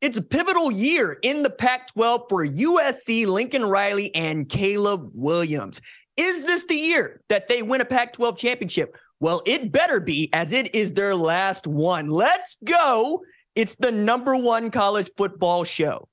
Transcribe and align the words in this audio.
It's 0.00 0.16
a 0.16 0.22
pivotal 0.22 0.70
year 0.72 1.18
in 1.20 1.42
the 1.42 1.50
Pac 1.50 1.92
12 1.92 2.22
for 2.30 2.46
USC, 2.46 3.26
Lincoln 3.26 3.66
Riley, 3.66 4.14
and 4.14 4.48
Caleb 4.48 5.10
Williams. 5.12 5.82
Is 6.16 6.46
this 6.46 6.64
the 6.64 6.74
year 6.74 7.20
that 7.28 7.48
they 7.48 7.60
win 7.60 7.82
a 7.82 7.84
Pac 7.84 8.14
12 8.14 8.38
championship? 8.38 8.96
Well, 9.20 9.42
it 9.44 9.70
better 9.70 10.00
be, 10.00 10.30
as 10.32 10.52
it 10.52 10.74
is 10.74 10.94
their 10.94 11.14
last 11.14 11.66
one. 11.66 12.08
Let's 12.08 12.56
go. 12.64 13.22
It's 13.54 13.74
the 13.74 13.92
number 13.92 14.36
one 14.36 14.70
college 14.70 15.10
football 15.18 15.64
show. 15.64 16.08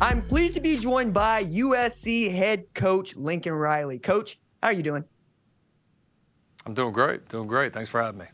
I'm 0.00 0.22
pleased 0.22 0.54
to 0.54 0.60
be 0.60 0.78
joined 0.78 1.12
by 1.12 1.44
USC 1.44 2.32
head 2.32 2.72
coach 2.74 3.16
Lincoln 3.16 3.52
Riley. 3.52 3.98
Coach, 3.98 4.38
how 4.62 4.68
are 4.68 4.72
you 4.72 4.84
doing? 4.84 5.02
I'm 6.64 6.72
doing 6.72 6.92
great. 6.92 7.28
Doing 7.28 7.48
great. 7.48 7.72
Thanks 7.72 7.90
for 7.90 8.00
having 8.00 8.20
me. 8.20 8.26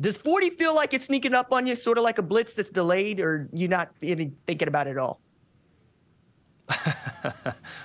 Does 0.00 0.16
40 0.16 0.50
feel 0.50 0.74
like 0.74 0.94
it's 0.94 1.04
sneaking 1.04 1.32
up 1.32 1.52
on 1.52 1.64
you, 1.64 1.76
sort 1.76 1.96
of 1.96 2.02
like 2.02 2.18
a 2.18 2.22
blitz 2.22 2.54
that's 2.54 2.70
delayed, 2.70 3.20
or 3.20 3.48
you 3.52 3.68
not 3.68 3.92
even 4.00 4.36
thinking 4.48 4.66
about 4.66 4.88
it 4.88 4.90
at 4.90 4.98
all? 4.98 5.20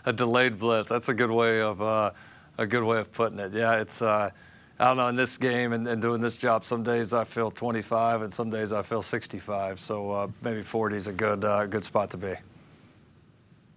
a 0.05 0.13
delayed 0.13 0.57
blitz. 0.57 0.89
That's 0.89 1.09
a 1.09 1.13
good 1.13 1.29
way 1.29 1.61
of 1.61 1.79
uh, 1.79 2.11
a 2.57 2.65
good 2.65 2.83
way 2.83 2.97
of 2.99 3.11
putting 3.11 3.37
it. 3.37 3.53
Yeah, 3.53 3.73
it's. 3.75 4.01
Uh, 4.01 4.31
I 4.79 4.85
don't 4.85 4.97
know. 4.97 5.07
In 5.07 5.15
this 5.15 5.37
game 5.37 5.73
and, 5.73 5.87
and, 5.87 5.99
doing 6.01 6.21
this 6.21 6.37
job, 6.37 6.63
some 6.63 6.83
days 6.83 7.11
I 7.11 7.23
feel 7.23 7.49
25, 7.49 8.21
and 8.21 8.31
some 8.31 8.51
days 8.51 8.71
I 8.71 8.83
feel 8.83 9.01
65. 9.01 9.79
So 9.79 10.11
uh, 10.11 10.27
maybe 10.43 10.61
40 10.61 10.95
is 10.95 11.07
a 11.07 11.13
good 11.13 11.43
uh, 11.43 11.65
good 11.65 11.81
spot 11.81 12.11
to 12.11 12.17
be. 12.17 12.33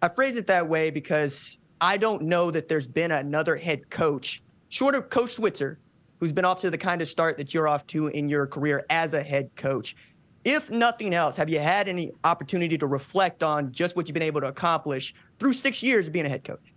I 0.02 0.08
phrase 0.08 0.36
it 0.36 0.46
that 0.48 0.66
way 0.66 0.90
because 0.90 1.58
I 1.80 1.96
don't 1.96 2.22
know 2.22 2.50
that 2.50 2.68
there's 2.68 2.86
been 2.86 3.12
another 3.12 3.56
head 3.56 3.88
coach, 3.88 4.42
short 4.68 4.94
of 4.94 5.08
Coach 5.08 5.34
Switzer, 5.34 5.78
who's 6.18 6.32
been 6.32 6.44
off 6.44 6.60
to 6.60 6.70
the 6.70 6.78
kind 6.78 7.00
of 7.00 7.08
start 7.08 7.38
that 7.38 7.54
you're 7.54 7.68
off 7.68 7.86
to 7.88 8.08
in 8.08 8.28
your 8.28 8.46
career 8.46 8.84
as 8.90 9.14
a 9.14 9.22
head 9.22 9.50
coach. 9.56 9.96
If 10.44 10.70
nothing 10.70 11.14
else, 11.14 11.36
have 11.36 11.48
you 11.48 11.58
had 11.58 11.88
any 11.88 12.12
opportunity 12.24 12.76
to 12.78 12.86
reflect 12.86 13.42
on 13.42 13.72
just 13.72 13.96
what 13.96 14.06
you've 14.06 14.14
been 14.14 14.22
able 14.22 14.40
to 14.42 14.48
accomplish 14.48 15.14
through 15.38 15.54
six 15.54 15.82
years 15.82 16.06
of 16.06 16.12
being 16.12 16.26
a 16.26 16.30
head 16.30 16.44
coach? 16.44 16.69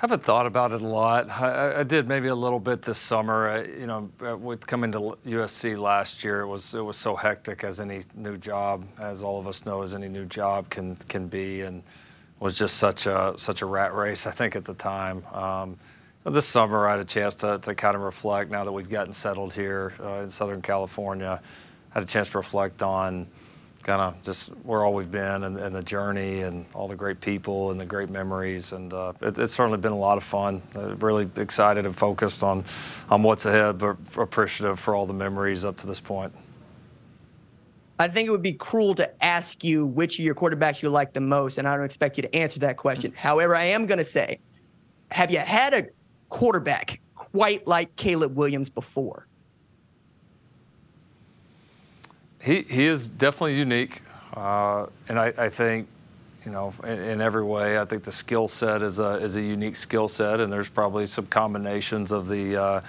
Haven't 0.00 0.22
thought 0.22 0.46
about 0.46 0.72
it 0.72 0.80
a 0.80 0.86
lot. 0.86 1.28
I, 1.28 1.80
I, 1.80 1.82
did 1.82 2.08
maybe 2.08 2.28
a 2.28 2.34
little 2.34 2.58
bit 2.58 2.80
this 2.80 2.96
summer. 2.96 3.50
I, 3.50 3.64
you 3.64 3.86
know, 3.86 4.10
uh, 4.26 4.34
with 4.34 4.66
coming 4.66 4.92
to 4.92 5.18
USC 5.26 5.78
last 5.78 6.24
year, 6.24 6.40
it 6.40 6.46
was 6.46 6.74
it 6.74 6.80
was 6.80 6.96
so 6.96 7.14
hectic 7.14 7.64
as 7.64 7.80
any 7.80 8.00
new 8.14 8.38
job, 8.38 8.86
as 8.98 9.22
all 9.22 9.38
of 9.38 9.46
us 9.46 9.66
know, 9.66 9.82
as 9.82 9.94
any 9.94 10.08
new 10.08 10.24
job 10.24 10.70
can 10.70 10.96
can 10.96 11.28
be, 11.28 11.60
and 11.60 11.82
was 12.38 12.58
just 12.58 12.76
such 12.76 13.06
a 13.06 13.34
such 13.36 13.60
a 13.60 13.66
rat 13.66 13.94
race. 13.94 14.26
I 14.26 14.30
think 14.30 14.56
at 14.56 14.64
the 14.64 14.74
time. 14.74 15.22
Um, 15.32 15.76
this 16.24 16.46
summer, 16.46 16.86
I 16.86 16.92
had 16.92 17.00
a 17.00 17.04
chance 17.04 17.34
to, 17.36 17.58
to 17.58 17.74
kind 17.74 17.96
of 17.96 18.02
reflect. 18.02 18.50
Now 18.50 18.64
that 18.64 18.72
we've 18.72 18.88
gotten 18.88 19.12
settled 19.12 19.54
here 19.54 19.94
uh, 20.00 20.20
in 20.22 20.28
Southern 20.28 20.60
California, 20.60 21.40
had 21.90 22.02
a 22.02 22.06
chance 22.06 22.28
to 22.30 22.38
reflect 22.38 22.82
on 22.82 23.26
kind 23.90 24.02
of 24.02 24.22
just 24.22 24.50
where 24.62 24.84
all 24.84 24.94
we've 24.94 25.10
been 25.10 25.42
and, 25.42 25.58
and, 25.58 25.74
the 25.74 25.82
journey 25.82 26.42
and 26.42 26.64
all 26.74 26.86
the 26.86 26.94
great 26.94 27.20
people 27.20 27.72
and 27.72 27.80
the 27.80 27.84
great 27.84 28.08
memories. 28.08 28.70
And 28.70 28.94
uh, 28.94 29.14
it, 29.20 29.36
it's 29.36 29.52
certainly 29.52 29.78
been 29.78 29.90
a 29.90 29.98
lot 29.98 30.16
of 30.16 30.22
fun. 30.22 30.62
Uh, 30.76 30.94
really 30.96 31.28
excited 31.34 31.84
and 31.84 31.96
focused 31.96 32.44
on, 32.44 32.64
on 33.10 33.24
what's 33.24 33.46
ahead, 33.46 33.78
but 33.78 33.96
appreciative 34.16 34.78
for 34.78 34.94
all 34.94 35.06
the 35.06 35.12
memories 35.12 35.64
up 35.64 35.76
to 35.78 35.88
this 35.88 35.98
point. 35.98 36.32
I 37.98 38.06
think 38.06 38.28
it 38.28 38.30
would 38.30 38.44
be 38.44 38.52
cruel 38.52 38.94
to 38.94 39.24
ask 39.24 39.64
you 39.64 39.88
which 39.88 40.20
of 40.20 40.24
your 40.24 40.36
quarterbacks 40.36 40.82
you 40.82 40.88
like 40.88 41.12
the 41.12 41.20
most, 41.20 41.58
and 41.58 41.66
I 41.66 41.76
don't 41.76 41.84
expect 41.84 42.16
you 42.16 42.22
to 42.22 42.32
answer 42.32 42.60
that 42.60 42.76
question. 42.76 43.12
However, 43.16 43.56
I 43.56 43.64
am 43.64 43.86
going 43.86 43.98
to 43.98 44.04
say, 44.04 44.38
have 45.10 45.32
you 45.32 45.38
had 45.38 45.74
a 45.74 45.88
quarterback 46.28 47.00
quite 47.16 47.66
like 47.66 47.96
Caleb 47.96 48.36
Williams 48.36 48.70
before? 48.70 49.26
He, 52.42 52.62
he 52.62 52.86
is 52.86 53.08
definitely 53.08 53.58
unique. 53.58 54.02
Uh, 54.34 54.86
and 55.08 55.18
I, 55.18 55.32
I, 55.36 55.48
think, 55.48 55.88
you 56.44 56.52
know, 56.52 56.72
in, 56.84 56.98
in, 56.98 57.20
every 57.20 57.44
way, 57.44 57.78
I 57.78 57.84
think 57.84 58.04
the 58.04 58.12
skill 58.12 58.48
set 58.48 58.82
is 58.82 58.98
a, 58.98 59.16
is 59.16 59.36
a 59.36 59.42
unique 59.42 59.76
skill 59.76 60.08
set, 60.08 60.40
and 60.40 60.52
there's 60.52 60.68
probably 60.68 61.06
some 61.06 61.26
combinations 61.26 62.12
of 62.12 62.28
the 62.28 62.56
uh, 62.56 62.80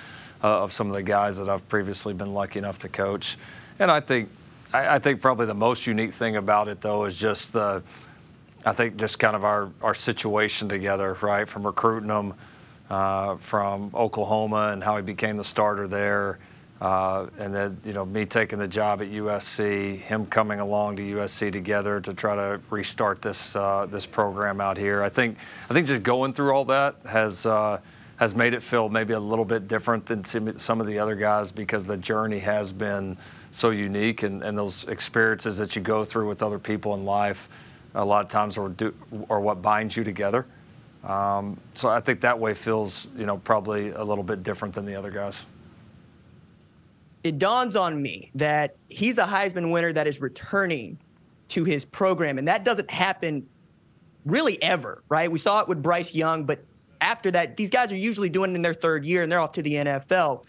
uh, 0.43 0.63
of 0.63 0.71
some 0.71 0.87
of 0.87 0.93
the 0.93 1.03
guys 1.03 1.37
that 1.37 1.49
I've 1.49 1.67
previously 1.69 2.13
been 2.13 2.33
lucky 2.33 2.59
enough 2.59 2.79
to 2.79 2.89
coach. 2.89 3.37
And 3.77 3.91
I 3.91 3.99
think, 3.99 4.29
I, 4.73 4.95
I, 4.95 4.99
think 4.99 5.21
probably 5.21 5.45
the 5.45 5.53
most 5.53 5.85
unique 5.85 6.13
thing 6.13 6.35
about 6.35 6.67
it 6.67 6.81
though 6.81 7.05
is 7.05 7.17
just 7.17 7.53
the, 7.53 7.83
I 8.65 8.73
think 8.73 8.97
just 8.97 9.19
kind 9.19 9.35
of 9.35 9.43
our 9.43 9.69
our 9.81 9.93
situation 9.93 10.69
together, 10.69 11.15
right? 11.21 11.47
From 11.47 11.65
recruiting 11.65 12.09
him 12.09 12.33
uh, 12.89 13.35
from 13.37 13.91
Oklahoma 13.93 14.69
and 14.71 14.83
how 14.83 14.95
he 14.95 15.03
became 15.03 15.37
the 15.37 15.43
starter 15.43 15.87
there 15.87 16.39
uh, 16.81 17.27
and 17.37 17.53
then, 17.53 17.77
you 17.85 17.93
know, 17.93 18.03
me 18.03 18.25
taking 18.25 18.57
the 18.57 18.67
job 18.67 19.03
at 19.03 19.11
USC, 19.11 19.97
him 19.99 20.25
coming 20.25 20.59
along 20.59 20.95
to 20.95 21.03
USC 21.03 21.51
together 21.51 22.01
to 22.01 22.11
try 22.11 22.35
to 22.35 22.59
restart 22.71 23.21
this 23.21 23.55
uh, 23.55 23.85
this 23.87 24.07
program 24.07 24.59
out 24.59 24.77
here. 24.77 25.03
I 25.03 25.09
think 25.09 25.37
I 25.69 25.73
think 25.75 25.85
just 25.85 26.01
going 26.01 26.33
through 26.33 26.51
all 26.51 26.65
that 26.65 26.95
has 27.05 27.45
uh, 27.45 27.79
has 28.15 28.33
made 28.33 28.55
it 28.55 28.63
feel 28.63 28.89
maybe 28.89 29.13
a 29.13 29.19
little 29.19 29.45
bit 29.45 29.67
different 29.67 30.07
than 30.07 30.23
some 30.57 30.81
of 30.81 30.87
the 30.87 30.97
other 30.97 31.15
guys 31.15 31.51
because 31.51 31.85
the 31.85 31.97
journey 31.97 32.39
has 32.39 32.71
been 32.71 33.15
so 33.51 33.69
unique 33.69 34.23
and, 34.23 34.41
and 34.41 34.57
those 34.57 34.85
experiences 34.85 35.59
that 35.59 35.75
you 35.75 35.83
go 35.83 36.03
through 36.03 36.27
with 36.27 36.41
other 36.41 36.57
people 36.57 36.95
in 36.95 37.05
life 37.05 37.47
a 37.93 38.03
lot 38.03 38.25
of 38.25 38.31
times 38.31 38.57
are, 38.57 38.69
do, 38.69 38.93
are 39.29 39.39
what 39.39 39.61
binds 39.61 39.95
you 39.97 40.03
together. 40.03 40.45
Um, 41.03 41.59
so 41.73 41.89
I 41.89 41.99
think 41.99 42.21
that 42.21 42.39
way 42.39 42.53
feels, 42.53 43.07
you 43.17 43.25
know, 43.25 43.37
probably 43.37 43.89
a 43.89 44.03
little 44.03 44.23
bit 44.23 44.43
different 44.43 44.73
than 44.73 44.85
the 44.85 44.95
other 44.95 45.11
guys 45.11 45.45
it 47.23 47.37
dawns 47.37 47.75
on 47.75 48.01
me 48.01 48.31
that 48.35 48.75
he's 48.89 49.17
a 49.17 49.25
Heisman 49.25 49.71
winner 49.71 49.93
that 49.93 50.07
is 50.07 50.21
returning 50.21 50.97
to 51.49 51.63
his 51.63 51.85
program. 51.85 52.37
And 52.37 52.47
that 52.47 52.63
doesn't 52.63 52.89
happen 52.89 53.45
really 54.25 54.61
ever, 54.63 55.03
right? 55.09 55.31
We 55.31 55.37
saw 55.37 55.59
it 55.61 55.67
with 55.67 55.81
Bryce 55.81 56.15
Young, 56.15 56.45
but 56.45 56.63
after 57.01 57.31
that, 57.31 57.57
these 57.57 57.69
guys 57.69 57.91
are 57.91 57.97
usually 57.97 58.29
doing 58.29 58.51
it 58.51 58.55
in 58.55 58.61
their 58.61 58.73
third 58.73 59.05
year 59.05 59.23
and 59.23 59.31
they're 59.31 59.39
off 59.39 59.51
to 59.53 59.61
the 59.61 59.73
NFL. 59.73 60.45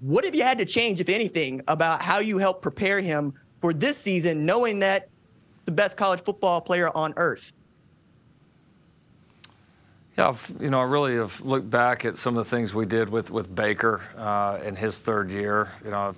What 0.00 0.24
have 0.24 0.34
you 0.34 0.42
had 0.42 0.58
to 0.58 0.64
change, 0.64 1.00
if 1.00 1.08
anything, 1.08 1.62
about 1.68 2.02
how 2.02 2.18
you 2.18 2.38
help 2.38 2.60
prepare 2.60 3.00
him 3.00 3.32
for 3.60 3.72
this 3.72 3.96
season, 3.96 4.44
knowing 4.44 4.80
that 4.80 5.08
the 5.64 5.72
best 5.72 5.96
college 5.96 6.22
football 6.22 6.60
player 6.60 6.90
on 6.96 7.14
earth? 7.16 7.52
Yeah, 10.18 10.36
you 10.60 10.68
know, 10.68 10.78
I 10.78 10.84
really 10.84 11.14
have 11.14 11.40
looked 11.40 11.70
back 11.70 12.04
at 12.04 12.18
some 12.18 12.36
of 12.36 12.44
the 12.44 12.50
things 12.50 12.74
we 12.74 12.84
did 12.84 13.08
with 13.08 13.30
with 13.30 13.54
Baker 13.54 14.02
uh, 14.18 14.58
in 14.62 14.76
his 14.76 14.98
third 14.98 15.30
year. 15.30 15.72
You 15.82 15.90
know, 15.90 16.14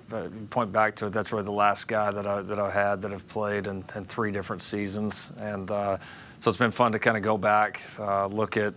point 0.49 0.73
back 0.73 0.97
to 0.97 1.05
it. 1.05 1.13
That's 1.13 1.31
really 1.31 1.45
the 1.45 1.51
last 1.51 1.87
guy 1.87 2.11
that 2.11 2.27
I 2.27 2.41
that 2.41 2.59
I 2.59 2.69
had 2.69 3.01
that 3.03 3.11
have 3.11 3.25
played 3.29 3.67
in, 3.67 3.85
in 3.95 4.03
three 4.03 4.33
different 4.33 4.61
seasons, 4.61 5.31
and 5.39 5.71
uh, 5.71 5.97
so 6.41 6.49
it's 6.49 6.57
been 6.57 6.71
fun 6.71 6.91
to 6.91 6.99
kind 6.99 7.15
of 7.15 7.23
go 7.23 7.37
back, 7.37 7.81
uh, 7.99 8.27
look 8.27 8.57
at. 8.57 8.73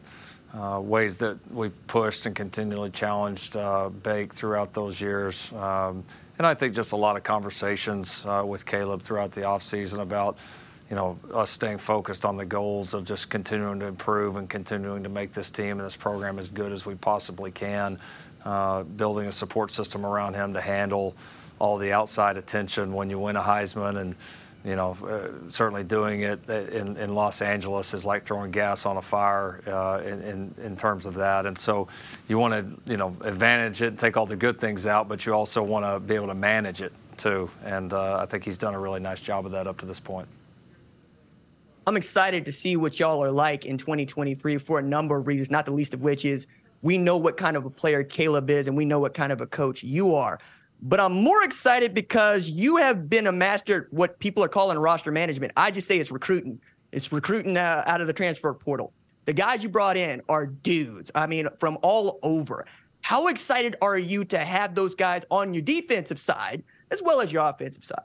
Uh, 0.54 0.80
ways 0.80 1.18
that 1.18 1.36
we 1.52 1.68
pushed 1.88 2.24
and 2.24 2.34
continually 2.34 2.88
challenged 2.88 3.54
uh, 3.54 3.90
Bake 3.90 4.32
throughout 4.32 4.72
those 4.72 4.98
years. 4.98 5.52
Um, 5.52 6.02
and 6.38 6.46
I 6.46 6.54
think 6.54 6.74
just 6.74 6.92
a 6.92 6.96
lot 6.96 7.18
of 7.18 7.22
conversations 7.22 8.24
uh, 8.24 8.42
with 8.46 8.64
Caleb 8.64 9.02
throughout 9.02 9.32
the 9.32 9.42
offseason 9.42 9.98
about 9.98 10.38
you 10.90 10.96
know, 10.96 11.18
us 11.34 11.50
staying 11.50 11.78
focused 11.78 12.24
on 12.24 12.36
the 12.36 12.46
goals 12.46 12.94
of 12.94 13.04
just 13.04 13.28
continuing 13.28 13.78
to 13.80 13.86
improve 13.86 14.36
and 14.36 14.48
continuing 14.48 15.02
to 15.02 15.08
make 15.08 15.32
this 15.32 15.50
team 15.50 15.78
and 15.78 15.80
this 15.80 15.96
program 15.96 16.38
as 16.38 16.48
good 16.48 16.72
as 16.72 16.86
we 16.86 16.94
possibly 16.94 17.50
can. 17.50 17.98
Uh, 18.44 18.82
building 18.84 19.26
a 19.26 19.32
support 19.32 19.70
system 19.70 20.06
around 20.06 20.34
him 20.34 20.54
to 20.54 20.60
handle 20.60 21.14
all 21.58 21.76
the 21.76 21.92
outside 21.92 22.36
attention 22.36 22.92
when 22.92 23.10
you 23.10 23.18
win 23.18 23.36
a 23.36 23.42
Heisman 23.42 23.98
and 23.98 24.16
you 24.64 24.76
know, 24.76 24.96
uh, 25.06 25.50
certainly 25.50 25.84
doing 25.84 26.22
it 26.22 26.48
in, 26.48 26.96
in, 26.96 27.14
Los 27.14 27.42
Angeles 27.42 27.94
is 27.94 28.04
like 28.04 28.24
throwing 28.24 28.50
gas 28.50 28.86
on 28.86 28.96
a 28.96 29.02
fire 29.02 29.60
uh, 29.66 30.02
in, 30.04 30.20
in, 30.22 30.54
in, 30.62 30.76
terms 30.76 31.06
of 31.06 31.14
that. 31.14 31.46
And 31.46 31.56
so 31.56 31.88
you 32.26 32.38
want 32.38 32.54
to, 32.54 32.90
you 32.90 32.96
know, 32.96 33.16
advantage 33.20 33.82
it, 33.82 33.96
take 33.96 34.16
all 34.16 34.26
the 34.26 34.36
good 34.36 34.58
things 34.58 34.86
out, 34.86 35.08
but 35.08 35.24
you 35.24 35.32
also 35.32 35.62
want 35.62 35.84
to 35.84 36.00
be 36.00 36.16
able 36.16 36.26
to 36.26 36.34
manage 36.34 36.82
it 36.82 36.92
too. 37.16 37.48
And 37.64 37.92
uh, 37.92 38.18
I 38.18 38.26
think 38.26 38.44
he's 38.44 38.58
done 38.58 38.74
a 38.74 38.80
really 38.80 39.00
nice 39.00 39.20
job 39.20 39.46
of 39.46 39.52
that 39.52 39.66
up 39.66 39.78
to 39.78 39.86
this 39.86 40.00
point. 40.00 40.28
I'm 41.88 41.96
excited 41.96 42.44
to 42.44 42.52
see 42.52 42.76
what 42.76 43.00
y'all 43.00 43.24
are 43.24 43.30
like 43.30 43.64
in 43.64 43.78
2023 43.78 44.58
for 44.58 44.78
a 44.78 44.82
number 44.82 45.16
of 45.16 45.26
reasons, 45.26 45.50
not 45.50 45.64
the 45.64 45.70
least 45.70 45.94
of 45.94 46.02
which 46.02 46.26
is 46.26 46.46
we 46.82 46.98
know 46.98 47.16
what 47.16 47.38
kind 47.38 47.56
of 47.56 47.64
a 47.64 47.70
player 47.70 48.04
Caleb 48.04 48.50
is 48.50 48.66
and 48.66 48.76
we 48.76 48.84
know 48.84 49.00
what 49.00 49.14
kind 49.14 49.32
of 49.32 49.40
a 49.40 49.46
coach 49.46 49.82
you 49.82 50.14
are. 50.14 50.38
But 50.82 51.00
I'm 51.00 51.14
more 51.14 51.42
excited 51.42 51.94
because 51.94 52.50
you 52.50 52.76
have 52.76 53.08
been 53.08 53.26
a 53.26 53.32
master 53.32 53.84
at 53.84 53.92
what 53.94 54.18
people 54.18 54.44
are 54.44 54.48
calling 54.48 54.76
roster 54.76 55.10
management. 55.10 55.54
I 55.56 55.70
just 55.70 55.88
say 55.88 55.96
it's 55.96 56.10
recruiting. 56.10 56.60
It's 56.92 57.10
recruiting 57.10 57.56
uh, 57.56 57.84
out 57.86 58.02
of 58.02 58.06
the 58.06 58.12
transfer 58.12 58.52
portal. 58.52 58.92
The 59.24 59.32
guys 59.32 59.62
you 59.62 59.70
brought 59.70 59.96
in 59.96 60.20
are 60.28 60.44
dudes. 60.44 61.10
I 61.14 61.26
mean, 61.26 61.48
from 61.58 61.78
all 61.80 62.18
over. 62.22 62.66
How 63.00 63.28
excited 63.28 63.76
are 63.80 63.96
you 63.96 64.26
to 64.26 64.38
have 64.40 64.74
those 64.74 64.94
guys 64.94 65.24
on 65.30 65.54
your 65.54 65.62
defensive 65.62 66.18
side 66.18 66.64
as 66.90 67.02
well 67.02 67.22
as 67.22 67.32
your 67.32 67.48
offensive 67.48 67.82
side? 67.82 68.04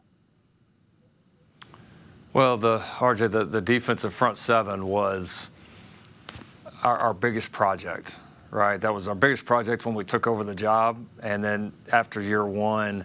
Well, 2.33 2.57
the 2.57 2.79
RJ, 2.79 3.31
the, 3.31 3.45
the 3.45 3.61
defensive 3.61 4.13
front 4.13 4.37
seven 4.37 4.87
was 4.87 5.51
our, 6.83 6.97
our 6.97 7.13
biggest 7.13 7.51
project 7.51 8.17
right? 8.53 8.79
That 8.79 8.93
was 8.93 9.07
our 9.07 9.15
biggest 9.15 9.45
project 9.45 9.83
when 9.85 9.95
we 9.95 10.03
took 10.03 10.27
over 10.27 10.43
the 10.43 10.53
job, 10.53 11.03
and 11.23 11.43
then 11.43 11.73
after 11.91 12.21
year 12.21 12.45
one, 12.45 13.03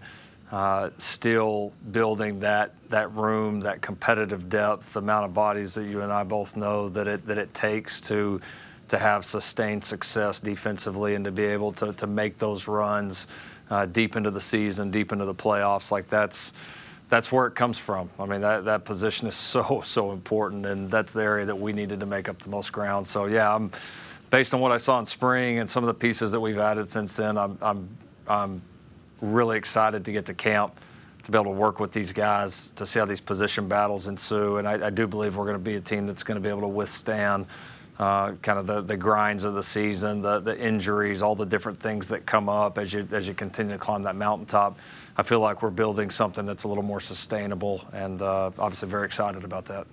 uh, 0.52 0.90
still 0.98 1.72
building 1.90 2.40
that 2.40 2.72
that 2.90 3.12
room, 3.14 3.60
that 3.60 3.80
competitive 3.80 4.48
depth, 4.48 4.92
the 4.92 5.00
amount 5.00 5.24
of 5.24 5.34
bodies 5.34 5.74
that 5.74 5.84
you 5.84 6.02
and 6.02 6.12
I 6.12 6.22
both 6.22 6.56
know 6.56 6.88
that 6.90 7.06
it 7.06 7.26
that 7.26 7.38
it 7.38 7.52
takes 7.54 8.00
to 8.02 8.40
to 8.88 8.98
have 8.98 9.24
sustained 9.24 9.84
success 9.84 10.40
defensively 10.40 11.14
and 11.14 11.24
to 11.24 11.30
be 11.30 11.44
able 11.44 11.72
to 11.72 11.92
to 11.94 12.06
make 12.06 12.38
those 12.38 12.68
runs 12.68 13.26
uh, 13.70 13.86
deep 13.86 14.16
into 14.16 14.30
the 14.30 14.40
season, 14.40 14.90
deep 14.90 15.12
into 15.12 15.24
the 15.24 15.34
playoffs, 15.34 15.90
like 15.90 16.08
that's 16.08 16.52
that's 17.08 17.32
where 17.32 17.46
it 17.46 17.54
comes 17.54 17.78
from. 17.78 18.10
I 18.18 18.26
mean, 18.26 18.40
that, 18.42 18.64
that 18.66 18.84
position 18.84 19.28
is 19.28 19.34
so, 19.34 19.80
so 19.84 20.12
important, 20.12 20.66
and 20.66 20.90
that's 20.90 21.12
the 21.12 21.22
area 21.22 21.46
that 21.46 21.56
we 21.56 21.72
needed 21.72 22.00
to 22.00 22.06
make 22.06 22.28
up 22.28 22.38
the 22.38 22.50
most 22.50 22.72
ground. 22.72 23.06
So, 23.06 23.26
yeah, 23.26 23.54
I'm 23.54 23.70
based 24.30 24.52
on 24.54 24.60
what 24.60 24.72
I 24.72 24.76
saw 24.76 24.98
in 24.98 25.06
spring 25.06 25.58
and 25.58 25.68
some 25.68 25.82
of 25.82 25.88
the 25.88 25.94
pieces 25.94 26.32
that 26.32 26.40
we've 26.40 26.58
added 26.58 26.86
since 26.86 27.16
then, 27.16 27.38
I'm, 27.38 27.58
I'm, 27.62 27.88
I'm 28.26 28.62
really 29.20 29.56
excited 29.56 30.04
to 30.04 30.12
get 30.12 30.26
to 30.26 30.34
camp 30.34 30.78
to 31.22 31.32
be 31.32 31.36
able 31.36 31.52
to 31.52 31.58
work 31.58 31.80
with 31.80 31.92
these 31.92 32.12
guys 32.12 32.70
to 32.72 32.86
see 32.86 32.98
how 32.98 33.04
these 33.04 33.20
position 33.20 33.68
battles 33.68 34.06
ensue. 34.06 34.58
And 34.58 34.68
I, 34.68 34.86
I 34.86 34.90
do 34.90 35.06
believe 35.06 35.36
we're 35.36 35.44
going 35.44 35.56
to 35.56 35.62
be 35.62 35.76
a 35.76 35.80
team 35.80 36.06
that's 36.06 36.22
going 36.22 36.36
to 36.36 36.40
be 36.40 36.48
able 36.48 36.62
to 36.62 36.68
withstand 36.68 37.46
uh, 37.98 38.32
kind 38.42 38.58
of 38.58 38.66
the, 38.66 38.80
the 38.80 38.96
grinds 38.96 39.44
of 39.44 39.54
the 39.54 39.62
season, 39.62 40.22
the, 40.22 40.38
the 40.38 40.58
injuries, 40.58 41.20
all 41.20 41.34
the 41.34 41.46
different 41.46 41.80
things 41.80 42.08
that 42.08 42.26
come 42.26 42.48
up 42.48 42.78
as 42.78 42.92
you 42.92 43.06
as 43.10 43.26
you 43.26 43.34
continue 43.34 43.72
to 43.72 43.78
climb 43.78 44.04
that 44.04 44.14
mountaintop. 44.14 44.78
I 45.16 45.24
feel 45.24 45.40
like 45.40 45.62
we're 45.62 45.70
building 45.70 46.10
something 46.10 46.44
that's 46.44 46.62
a 46.62 46.68
little 46.68 46.84
more 46.84 47.00
sustainable, 47.00 47.84
and 47.92 48.22
uh, 48.22 48.52
obviously 48.58 48.88
very 48.88 49.04
excited 49.04 49.42
about 49.42 49.64
that. 49.66 49.86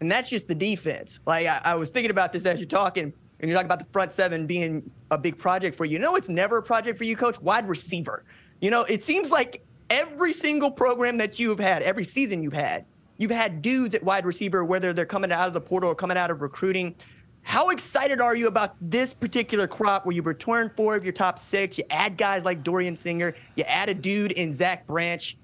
And 0.00 0.10
that's 0.10 0.28
just 0.28 0.48
the 0.48 0.54
defense. 0.54 1.20
Like 1.24 1.46
I, 1.46 1.60
I 1.64 1.74
was 1.76 1.90
thinking 1.90 2.10
about 2.10 2.32
this 2.32 2.46
as 2.46 2.58
you're 2.58 2.66
talking, 2.66 3.12
and 3.38 3.48
you're 3.48 3.54
talking 3.54 3.66
about 3.66 3.78
the 3.78 3.92
front 3.92 4.12
seven 4.12 4.46
being 4.46 4.90
a 5.12 5.18
big 5.18 5.38
project 5.38 5.76
for 5.76 5.84
you. 5.84 5.92
You 5.92 5.98
know, 6.00 6.16
it's 6.16 6.28
never 6.28 6.58
a 6.58 6.62
project 6.62 6.98
for 6.98 7.04
you, 7.04 7.16
coach. 7.16 7.40
Wide 7.40 7.68
receiver. 7.68 8.24
You 8.60 8.70
know, 8.70 8.82
it 8.84 9.04
seems 9.04 9.30
like 9.30 9.62
every 9.88 10.32
single 10.32 10.70
program 10.70 11.16
that 11.18 11.38
you've 11.38 11.60
had, 11.60 11.82
every 11.82 12.04
season 12.04 12.42
you've 12.42 12.52
had, 12.52 12.86
you've 13.20 13.30
had 13.30 13.60
dudes 13.60 13.94
at 13.94 14.02
wide 14.02 14.24
receiver, 14.24 14.64
whether 14.64 14.92
they're 14.92 15.04
coming 15.04 15.30
out 15.30 15.46
of 15.46 15.52
the 15.52 15.60
portal 15.60 15.90
or 15.90 15.94
coming 15.94 16.16
out 16.16 16.30
of 16.30 16.40
recruiting. 16.40 16.96
How 17.42 17.68
excited 17.68 18.20
are 18.20 18.34
you 18.34 18.48
about 18.48 18.74
this 18.80 19.12
particular 19.12 19.68
crop 19.68 20.06
where 20.06 20.16
you 20.16 20.22
return 20.22 20.70
four 20.74 20.96
of 20.96 21.04
your 21.04 21.12
top 21.12 21.38
six, 21.38 21.76
you 21.76 21.84
add 21.90 22.16
guys 22.16 22.44
like 22.44 22.64
Dorian 22.64 22.96
Singer, 22.96 23.34
you 23.56 23.64
add 23.64 23.90
a 23.90 23.94
dude 23.94 24.32
in 24.32 24.52
Zach 24.54 24.86
Branch? 24.86 25.36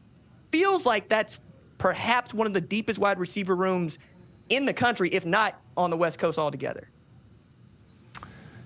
Feels 0.50 0.87
like 0.87 1.08
that's 1.11 1.38
perhaps 1.76 2.32
one 2.32 2.46
of 2.46 2.55
the 2.55 2.61
deepest 2.61 2.99
wide 2.99 3.19
receiver 3.19 3.55
rooms 3.55 3.99
in 4.49 4.64
the 4.64 4.73
country, 4.73 5.11
if 5.11 5.26
not 5.26 5.61
on 5.76 5.90
the 5.90 5.96
West 5.96 6.19
Coast 6.19 6.38
altogether. 6.38 6.88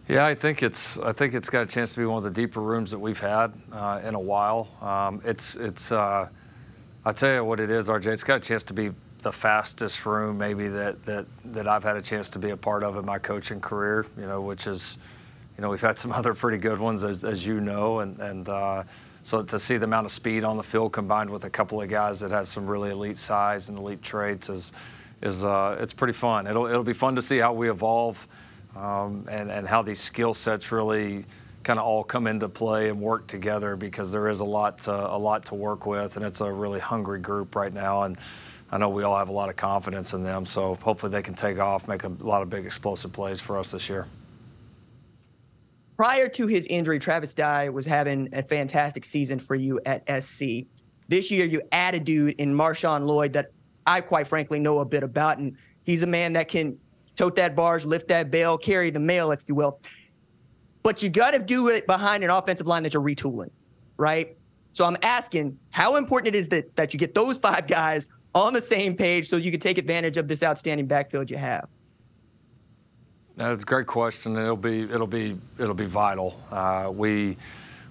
Yeah, 0.08 0.24
I 0.24 0.34
think 0.34 0.62
it's 0.62 0.98
I 0.98 1.12
think 1.12 1.34
it's 1.34 1.48
got 1.48 1.62
a 1.62 1.66
chance 1.66 1.94
to 1.94 2.00
be 2.00 2.04
one 2.04 2.18
of 2.18 2.24
the 2.24 2.30
deeper 2.30 2.60
rooms 2.60 2.90
that 2.92 2.98
we've 2.98 3.18
had 3.18 3.54
uh, 3.72 4.00
in 4.04 4.14
a 4.14 4.20
while. 4.20 4.68
Um, 4.80 5.20
it's 5.24 5.54
it's 5.56 5.92
uh, 5.92 6.28
I'll 7.02 7.14
tell 7.14 7.32
you 7.32 7.44
what 7.44 7.60
it 7.60 7.70
is, 7.70 7.88
RJ. 7.88 8.06
It's 8.08 8.24
got 8.24 8.36
a 8.36 8.40
chance 8.40 8.62
to 8.64 8.74
be 8.74 8.90
the 9.22 9.32
fastest 9.32 10.04
room 10.04 10.38
maybe 10.38 10.68
that 10.68 11.02
that 11.06 11.26
that 11.46 11.66
I've 11.66 11.82
had 11.82 11.96
a 11.96 12.02
chance 12.02 12.28
to 12.30 12.38
be 12.38 12.50
a 12.50 12.56
part 12.56 12.82
of 12.82 12.96
in 12.96 13.06
my 13.06 13.18
coaching 13.18 13.60
career. 13.60 14.04
You 14.18 14.26
know, 14.26 14.42
which 14.42 14.66
is 14.66 14.98
you 15.56 15.62
know 15.62 15.70
we've 15.70 15.80
had 15.80 15.98
some 15.98 16.12
other 16.20 16.34
pretty 16.34 16.58
good 16.58 16.78
ones 16.78 17.02
as, 17.02 17.24
as 17.24 17.46
you 17.46 17.60
know, 17.60 18.00
and 18.00 18.18
and 18.20 18.48
uh, 18.50 18.82
so 19.22 19.42
to 19.42 19.58
see 19.58 19.78
the 19.78 19.84
amount 19.84 20.06
of 20.06 20.12
speed 20.12 20.44
on 20.44 20.58
the 20.58 20.62
field 20.62 20.92
combined 20.92 21.30
with 21.30 21.44
a 21.44 21.50
couple 21.50 21.80
of 21.80 21.88
guys 21.88 22.20
that 22.20 22.32
have 22.32 22.48
some 22.48 22.66
really 22.66 22.90
elite 22.90 23.16
size 23.16 23.70
and 23.70 23.78
elite 23.78 24.02
traits 24.02 24.50
is 24.50 24.72
is 25.22 25.42
uh, 25.42 25.78
it's 25.80 25.94
pretty 25.94 26.12
fun. 26.12 26.46
It'll 26.46 26.66
it'll 26.66 26.84
be 26.84 26.92
fun 26.92 27.16
to 27.16 27.22
see 27.22 27.38
how 27.38 27.54
we 27.54 27.70
evolve 27.70 28.28
um, 28.76 29.26
and 29.30 29.50
and 29.50 29.66
how 29.66 29.80
these 29.80 30.00
skill 30.00 30.34
sets 30.34 30.70
really 30.70 31.24
kind 31.62 31.78
of 31.78 31.84
all 31.84 32.02
come 32.02 32.26
into 32.26 32.48
play 32.48 32.88
and 32.88 33.00
work 33.00 33.26
together 33.26 33.76
because 33.76 34.12
there 34.12 34.28
is 34.28 34.40
a 34.40 34.44
lot 34.44 34.78
to, 34.78 34.92
a 34.92 35.16
lot 35.16 35.44
to 35.46 35.54
work 35.54 35.86
with 35.86 36.16
and 36.16 36.24
it's 36.24 36.40
a 36.40 36.50
really 36.50 36.80
hungry 36.80 37.20
group 37.20 37.54
right 37.54 37.72
now 37.72 38.02
and 38.02 38.16
I 38.72 38.78
know 38.78 38.88
we 38.88 39.02
all 39.02 39.18
have 39.18 39.28
a 39.28 39.32
lot 39.32 39.48
of 39.48 39.56
confidence 39.56 40.14
in 40.14 40.22
them 40.22 40.46
so 40.46 40.76
hopefully 40.76 41.12
they 41.12 41.22
can 41.22 41.34
take 41.34 41.58
off 41.58 41.86
make 41.86 42.04
a 42.04 42.08
lot 42.08 42.42
of 42.42 42.48
big 42.48 42.64
explosive 42.64 43.12
plays 43.12 43.40
for 43.40 43.58
us 43.58 43.72
this 43.72 43.88
year. 43.88 44.06
Prior 46.00 46.28
to 46.30 46.46
his 46.46 46.66
injury, 46.68 46.98
Travis 46.98 47.34
Dye 47.34 47.68
was 47.68 47.84
having 47.84 48.26
a 48.32 48.42
fantastic 48.42 49.04
season 49.04 49.38
for 49.38 49.54
you 49.54 49.78
at 49.84 50.02
SC. 50.24 50.64
This 51.08 51.30
year, 51.30 51.44
you 51.44 51.60
add 51.72 51.94
a 51.94 52.00
dude 52.00 52.40
in 52.40 52.54
Marshawn 52.54 53.04
Lloyd 53.04 53.34
that 53.34 53.50
I 53.86 54.00
quite 54.00 54.26
frankly 54.26 54.58
know 54.58 54.78
a 54.78 54.84
bit 54.86 55.02
about. 55.02 55.36
And 55.36 55.54
he's 55.84 56.02
a 56.02 56.06
man 56.06 56.32
that 56.32 56.48
can 56.48 56.78
tote 57.16 57.36
that 57.36 57.54
barge, 57.54 57.84
lift 57.84 58.08
that 58.08 58.30
bale, 58.30 58.56
carry 58.56 58.88
the 58.88 58.98
mail, 58.98 59.30
if 59.30 59.44
you 59.46 59.54
will. 59.54 59.78
But 60.82 61.02
you 61.02 61.08
got 61.08 61.32
to 61.32 61.38
do 61.38 61.68
it 61.68 61.86
behind 61.86 62.24
an 62.24 62.30
offensive 62.30 62.66
line 62.66 62.82
that 62.84 62.94
you're 62.94 63.02
retooling, 63.02 63.50
right? 63.96 64.36
So 64.72 64.84
I'm 64.84 64.96
asking 65.02 65.58
how 65.70 65.96
important 65.96 66.34
it 66.34 66.38
is 66.38 66.48
that 66.48 66.74
that 66.76 66.92
you 66.94 66.98
get 66.98 67.14
those 67.14 67.38
five 67.38 67.66
guys 67.66 68.08
on 68.34 68.52
the 68.52 68.62
same 68.62 68.96
page 68.96 69.28
so 69.28 69.36
you 69.36 69.50
can 69.50 69.60
take 69.60 69.78
advantage 69.78 70.16
of 70.16 70.28
this 70.28 70.42
outstanding 70.42 70.86
backfield 70.86 71.30
you 71.30 71.36
have. 71.36 71.68
That's 73.36 73.62
a 73.62 73.66
great 73.66 73.86
question, 73.86 74.36
it'll 74.36 74.56
be 74.56 74.82
it'll 74.82 75.06
be 75.06 75.36
it'll 75.58 75.74
be 75.74 75.86
vital. 75.86 76.38
Uh, 76.50 76.90
we 76.92 77.36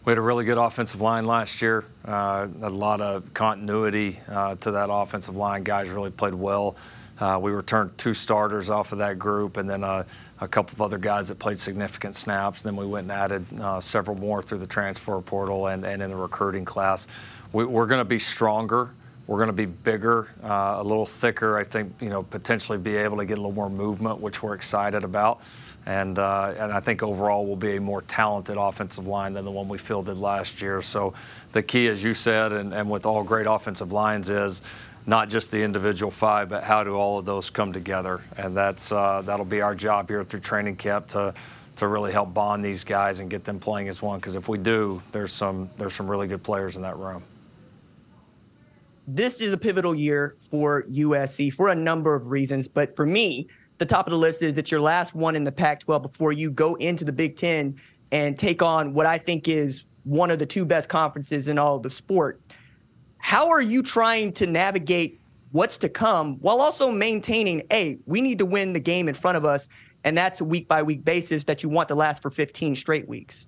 we 0.06 0.12
had 0.12 0.18
a 0.18 0.22
really 0.22 0.46
good 0.46 0.58
offensive 0.58 1.02
line 1.02 1.26
last 1.26 1.62
year. 1.62 1.86
Uh, 2.06 2.48
a 2.62 2.70
lot 2.70 3.02
of 3.02 3.34
continuity 3.34 4.20
uh, 4.28 4.56
to 4.56 4.72
that 4.72 4.90
offensive 4.92 5.36
line. 5.36 5.64
Guys 5.64 5.90
really 5.90 6.12
played 6.12 6.34
well. 6.34 6.76
Uh, 7.20 7.38
we 7.42 7.52
returned 7.52 7.98
two 7.98 8.14
starters 8.14 8.70
off 8.70 8.92
of 8.92 9.00
that 9.00 9.20
group, 9.20 9.58
and 9.58 9.70
then 9.70 9.84
uh, 9.84 10.04
a 10.40 10.48
couple 10.48 10.74
of 10.74 10.82
other 10.82 10.98
guys 10.98 11.28
that 11.28 11.38
played 11.38 11.60
significant 11.60 12.16
snaps. 12.16 12.62
Then 12.62 12.76
we 12.76 12.86
went 12.86 13.06
and 13.06 13.12
added 13.12 13.46
uh, 13.60 13.82
several 13.82 14.18
more 14.18 14.42
through 14.42 14.60
the 14.60 14.68
transfer 14.68 15.20
portal 15.22 15.68
and, 15.68 15.86
in 15.86 16.00
the 16.00 16.16
recruiting 16.16 16.66
class. 16.66 17.08
We, 17.52 17.64
are 17.64 17.86
going 17.86 18.00
to 18.00 18.06
be 18.06 18.20
stronger. 18.20 18.92
We're 19.28 19.38
going 19.38 19.48
to 19.48 19.54
be 19.54 19.66
bigger, 19.66 20.30
a 20.42 20.84
little 20.84 21.06
thicker. 21.06 21.58
I 21.58 21.64
think 21.64 21.94
you 22.00 22.10
know 22.10 22.24
potentially 22.24 22.78
be 22.78 22.96
able 22.96 23.18
to 23.18 23.26
get 23.26 23.38
a 23.38 23.42
little 23.42 23.52
more 23.52 23.70
movement, 23.70 24.20
which 24.20 24.42
we're 24.42 24.56
excited 24.56 25.04
about 25.04 25.42
and 25.90 26.20
uh, 26.20 26.54
and 26.58 26.72
I 26.72 26.80
think 26.82 27.02
overall 27.02 27.46
we'll 27.46 27.56
be 27.56 27.78
a 27.78 27.82
more 27.82 28.04
talented 28.04 28.58
offensive 28.58 29.08
line 29.08 29.34
than 29.34 29.44
the 29.44 29.52
one 29.52 29.68
we 29.68 29.80
fielded 29.80 30.18
last 30.18 30.62
year. 30.62 30.82
So 30.82 31.16
the 31.52 31.64
key, 31.64 31.88
as 31.88 32.04
you 32.04 32.14
said, 32.14 32.52
and, 32.54 32.74
and 32.74 32.90
with 32.90 33.06
all 33.08 33.24
great 33.24 33.48
offensive 33.48 33.92
lines, 33.92 34.30
is 34.30 34.62
not 35.10 35.28
just 35.28 35.50
the 35.50 35.64
individual 35.64 36.12
five, 36.12 36.50
but 36.50 36.64
how 36.64 36.84
do 36.84 36.94
all 36.94 37.18
of 37.18 37.26
those 37.26 37.50
come 37.50 37.74
together? 37.74 38.22
And 38.38 38.56
that's 38.56 38.92
uh, 38.92 39.24
that'll 39.26 39.44
be 39.44 39.60
our 39.60 39.74
job 39.74 40.08
here 40.08 40.24
through 40.24 40.42
training 40.42 40.76
camp 40.76 41.08
to 41.08 41.34
to 41.78 41.88
really 41.88 42.12
help 42.12 42.34
bond 42.34 42.64
these 42.64 42.84
guys 42.84 43.20
and 43.20 43.30
get 43.30 43.44
them 43.44 43.60
playing 43.60 43.90
as 43.90 44.02
one. 44.02 44.20
Because 44.20 44.36
if 44.36 44.48
we 44.48 44.60
do, 44.60 45.02
there's 45.12 45.34
some 45.34 45.70
there's 45.78 45.96
some 45.96 46.08
really 46.08 46.28
good 46.28 46.44
players 46.44 46.76
in 46.76 46.84
that 46.84 46.98
room. 46.98 47.24
This 49.08 49.42
is 49.42 49.52
a 49.52 49.58
pivotal 49.58 49.96
year 49.96 50.36
for 50.52 50.84
USC 50.84 51.52
for 51.52 51.70
a 51.70 51.76
number 51.76 52.14
of 52.14 52.28
reasons, 52.28 52.68
but 52.68 52.96
for 52.96 53.08
me, 53.08 53.48
the 53.80 53.86
top 53.86 54.06
of 54.06 54.12
the 54.12 54.18
list 54.18 54.44
is 54.44 54.60
it's 54.60 54.70
your 54.70 54.82
last 54.82 55.16
one 55.16 55.36
in 55.36 55.44
the 55.44 55.52
Pac 55.52 55.80
12 55.80 56.04
before 56.04 56.32
you 56.32 56.52
go 56.52 56.76
into 56.76 57.04
the 57.04 57.12
Big 57.12 57.36
Ten 57.36 57.76
and 58.12 58.38
take 58.38 58.62
on 58.62 58.94
what 58.94 59.08
I 59.08 59.18
think 59.18 59.48
is 59.48 59.86
one 60.04 60.30
of 60.30 60.38
the 60.38 60.46
two 60.46 60.66
best 60.66 60.90
conferences 60.90 61.48
in 61.48 61.58
all 61.58 61.78
of 61.78 61.84
the 61.84 61.90
sport. 61.90 62.40
How 63.20 63.50
are 63.50 63.62
you 63.62 63.84
trying 63.84 64.34
to 64.34 64.48
navigate 64.48 65.20
what's 65.52 65.78
to 65.78 65.90
come 65.90 66.38
while 66.38 66.62
also 66.62 66.92
maintaining, 66.92 67.64
hey, 67.70 68.00
we 68.06 68.22
need 68.22 68.40
to 68.40 68.46
win 68.46 68.74
the 68.74 68.80
game 68.80 69.08
in 69.08 69.16
front 69.16 69.38
of 69.38 69.46
us. 69.46 69.70
And 70.04 70.18
that's 70.18 70.42
a 70.42 70.46
week 70.46 70.68
by 70.68 70.82
week 70.82 71.04
basis 71.04 71.44
that 71.46 71.62
you 71.64 71.70
want 71.70 71.90
to 71.90 71.96
last 71.96 72.22
for 72.22 72.30
15 72.30 72.76
straight 72.76 73.08
weeks. 73.08 73.48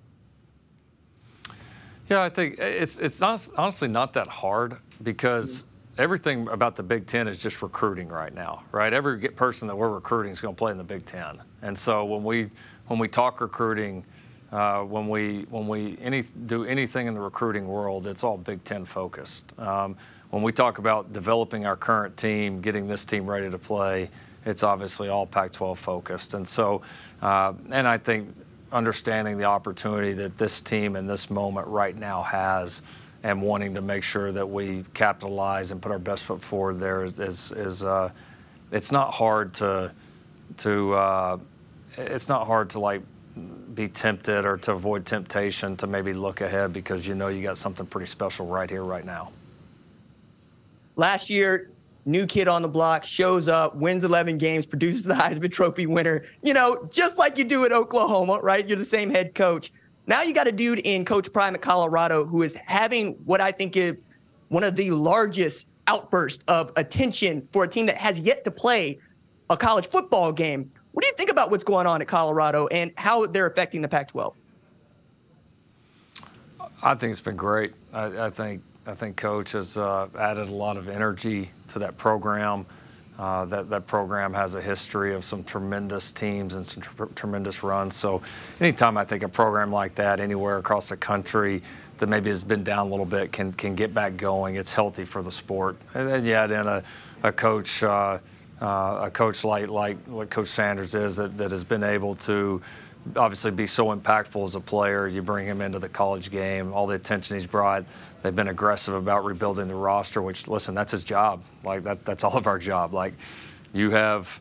Yeah, 2.08 2.22
I 2.22 2.28
think 2.28 2.58
eh, 2.58 2.64
it's 2.64 2.98
it's 2.98 3.20
not, 3.20 3.48
honestly 3.56 3.88
not 3.88 4.12
that 4.14 4.28
hard 4.28 4.76
because 5.02 5.64
everything 5.96 6.48
about 6.48 6.76
the 6.76 6.82
Big 6.82 7.06
Ten 7.06 7.26
is 7.26 7.42
just 7.42 7.62
recruiting 7.62 8.08
right 8.08 8.34
now, 8.34 8.64
right? 8.70 8.92
Every 8.92 9.28
person 9.28 9.66
that 9.68 9.76
we're 9.76 9.88
recruiting 9.88 10.32
is 10.32 10.40
going 10.40 10.54
to 10.54 10.58
play 10.58 10.72
in 10.72 10.78
the 10.78 10.84
Big 10.84 11.06
Ten, 11.06 11.40
and 11.62 11.78
so 11.78 12.04
when 12.04 12.22
we 12.22 12.50
when 12.88 12.98
we 12.98 13.08
talk 13.08 13.40
recruiting, 13.40 14.04
uh, 14.52 14.82
when 14.82 15.08
we 15.08 15.46
when 15.50 15.66
we 15.66 15.96
any 16.00 16.22
do 16.46 16.64
anything 16.64 17.06
in 17.06 17.14
the 17.14 17.20
recruiting 17.20 17.66
world, 17.66 18.06
it's 18.06 18.22
all 18.22 18.36
Big 18.36 18.62
Ten 18.64 18.84
focused. 18.84 19.58
Um, 19.58 19.96
when 20.30 20.42
we 20.42 20.52
talk 20.52 20.78
about 20.78 21.12
developing 21.12 21.66
our 21.66 21.76
current 21.76 22.16
team, 22.16 22.60
getting 22.60 22.86
this 22.86 23.04
team 23.04 23.28
ready 23.28 23.50
to 23.50 23.58
play, 23.58 24.10
it's 24.46 24.62
obviously 24.62 25.08
all 25.08 25.26
Pac-12 25.26 25.76
focused, 25.76 26.34
and 26.34 26.46
so 26.46 26.82
uh, 27.22 27.54
and 27.70 27.88
I 27.88 27.98
think 27.98 28.34
understanding 28.72 29.38
the 29.38 29.44
opportunity 29.44 30.12
that 30.14 30.38
this 30.38 30.60
team 30.60 30.96
in 30.96 31.06
this 31.06 31.30
moment 31.30 31.68
right 31.68 31.96
now 31.96 32.22
has 32.22 32.82
and 33.22 33.40
wanting 33.40 33.74
to 33.74 33.80
make 33.80 34.02
sure 34.02 34.32
that 34.32 34.48
we 34.48 34.84
capitalize 34.94 35.70
and 35.70 35.80
put 35.80 35.92
our 35.92 35.98
best 35.98 36.24
foot 36.24 36.42
forward 36.42 36.80
there 36.80 37.04
is, 37.04 37.18
is, 37.20 37.52
is 37.52 37.84
uh, 37.84 38.10
it's 38.72 38.90
not 38.90 39.12
hard 39.12 39.52
to, 39.54 39.92
to 40.56 40.94
uh, 40.94 41.38
it's 41.98 42.28
not 42.28 42.46
hard 42.46 42.70
to 42.70 42.80
like 42.80 43.02
be 43.74 43.88
tempted 43.88 44.44
or 44.44 44.56
to 44.58 44.72
avoid 44.72 45.06
temptation 45.06 45.76
to 45.78 45.86
maybe 45.86 46.12
look 46.12 46.40
ahead 46.40 46.72
because 46.72 47.06
you 47.06 47.14
know 47.14 47.28
you 47.28 47.42
got 47.42 47.56
something 47.56 47.86
pretty 47.86 48.06
special 48.06 48.46
right 48.46 48.68
here, 48.68 48.84
right 48.84 49.04
now. 49.04 49.32
Last 50.96 51.30
year, 51.30 51.70
new 52.04 52.26
kid 52.26 52.48
on 52.48 52.62
the 52.62 52.68
block, 52.68 53.04
shows 53.04 53.48
up, 53.48 53.74
wins 53.76 54.04
11 54.04 54.38
games, 54.38 54.66
produces 54.66 55.02
the 55.02 55.14
Heisman 55.14 55.50
Trophy 55.50 55.86
winner. 55.86 56.24
You 56.42 56.54
know, 56.54 56.86
just 56.90 57.18
like 57.18 57.38
you 57.38 57.44
do 57.44 57.64
at 57.64 57.72
Oklahoma, 57.72 58.40
right? 58.42 58.68
You're 58.68 58.78
the 58.78 58.84
same 58.84 59.08
head 59.08 59.34
coach. 59.34 59.72
Now 60.06 60.22
you 60.22 60.34
got 60.34 60.48
a 60.48 60.52
dude 60.52 60.80
in 60.80 61.04
Coach 61.04 61.32
Prime 61.32 61.54
at 61.54 61.62
Colorado 61.62 62.24
who 62.24 62.42
is 62.42 62.54
having 62.54 63.12
what 63.24 63.40
I 63.40 63.52
think 63.52 63.76
is 63.76 63.94
one 64.48 64.64
of 64.64 64.76
the 64.76 64.90
largest 64.90 65.68
outbursts 65.86 66.44
of 66.48 66.72
attention 66.76 67.46
for 67.52 67.64
a 67.64 67.68
team 67.68 67.86
that 67.86 67.96
has 67.96 68.18
yet 68.18 68.44
to 68.44 68.50
play 68.50 68.98
a 69.48 69.56
college 69.56 69.86
football 69.86 70.32
game. 70.32 70.70
What 70.92 71.02
do 71.02 71.08
you 71.08 71.14
think 71.14 71.30
about 71.30 71.50
what's 71.50 71.64
going 71.64 71.86
on 71.86 72.00
at 72.02 72.08
Colorado 72.08 72.66
and 72.68 72.92
how 72.96 73.26
they're 73.26 73.46
affecting 73.46 73.82
the 73.82 73.88
Pac 73.88 74.08
12? 74.08 74.34
I 76.82 76.94
think 76.94 77.12
it's 77.12 77.20
been 77.20 77.36
great. 77.36 77.72
I, 77.92 78.26
I 78.26 78.30
think 78.30 78.62
I 78.86 78.94
think 78.94 79.16
Coach 79.16 79.52
has 79.52 79.76
uh, 79.76 80.08
added 80.18 80.48
a 80.48 80.52
lot 80.52 80.76
of 80.76 80.88
energy 80.88 81.50
to 81.68 81.78
that 81.78 81.96
program. 81.96 82.66
Uh, 83.18 83.44
that 83.44 83.70
that 83.70 83.86
program 83.86 84.32
has 84.34 84.54
a 84.54 84.60
history 84.60 85.14
of 85.14 85.24
some 85.24 85.44
tremendous 85.44 86.10
teams 86.10 86.56
and 86.56 86.66
some 86.66 86.82
tr- 86.82 87.04
tremendous 87.14 87.62
runs. 87.62 87.94
So, 87.94 88.22
anytime 88.58 88.96
I 88.96 89.04
think 89.04 89.22
a 89.22 89.28
program 89.28 89.70
like 89.70 89.94
that 89.96 90.18
anywhere 90.18 90.58
across 90.58 90.88
the 90.88 90.96
country 90.96 91.62
that 91.98 92.08
maybe 92.08 92.30
has 92.30 92.42
been 92.42 92.64
down 92.64 92.86
a 92.86 92.90
little 92.90 93.06
bit 93.06 93.30
can 93.30 93.52
can 93.52 93.76
get 93.76 93.94
back 93.94 94.16
going, 94.16 94.56
it's 94.56 94.72
healthy 94.72 95.04
for 95.04 95.22
the 95.22 95.30
sport. 95.30 95.76
And 95.94 96.08
then 96.08 96.24
yeah, 96.24 96.46
then 96.46 96.66
a, 96.66 96.82
a 97.22 97.32
coach. 97.32 97.82
Uh, 97.82 98.18
a 98.62 99.10
coach 99.12 99.44
like 99.44 99.68
like 99.68 99.98
what 100.06 100.30
Coach 100.30 100.48
Sanders 100.48 100.94
is 100.94 101.16
that, 101.16 101.36
that 101.38 101.50
has 101.50 101.64
been 101.64 101.82
able 101.82 102.14
to 102.16 102.62
obviously 103.16 103.50
be 103.50 103.66
so 103.66 103.94
impactful 103.94 104.44
as 104.44 104.54
a 104.54 104.60
player. 104.60 105.08
You 105.08 105.22
bring 105.22 105.46
him 105.46 105.60
into 105.60 105.78
the 105.78 105.88
college 105.88 106.30
game, 106.30 106.72
all 106.72 106.86
the 106.86 106.94
attention 106.94 107.36
he's 107.36 107.46
brought. 107.46 107.84
They've 108.22 108.34
been 108.34 108.48
aggressive 108.48 108.94
about 108.94 109.24
rebuilding 109.24 109.66
the 109.66 109.74
roster, 109.74 110.22
which 110.22 110.48
listen, 110.48 110.74
that's 110.74 110.92
his 110.92 111.04
job. 111.04 111.42
Like 111.64 111.82
that, 111.84 112.04
that's 112.04 112.24
all 112.24 112.36
of 112.36 112.46
our 112.46 112.58
job. 112.58 112.94
Like 112.94 113.14
you 113.72 113.90
have 113.90 114.40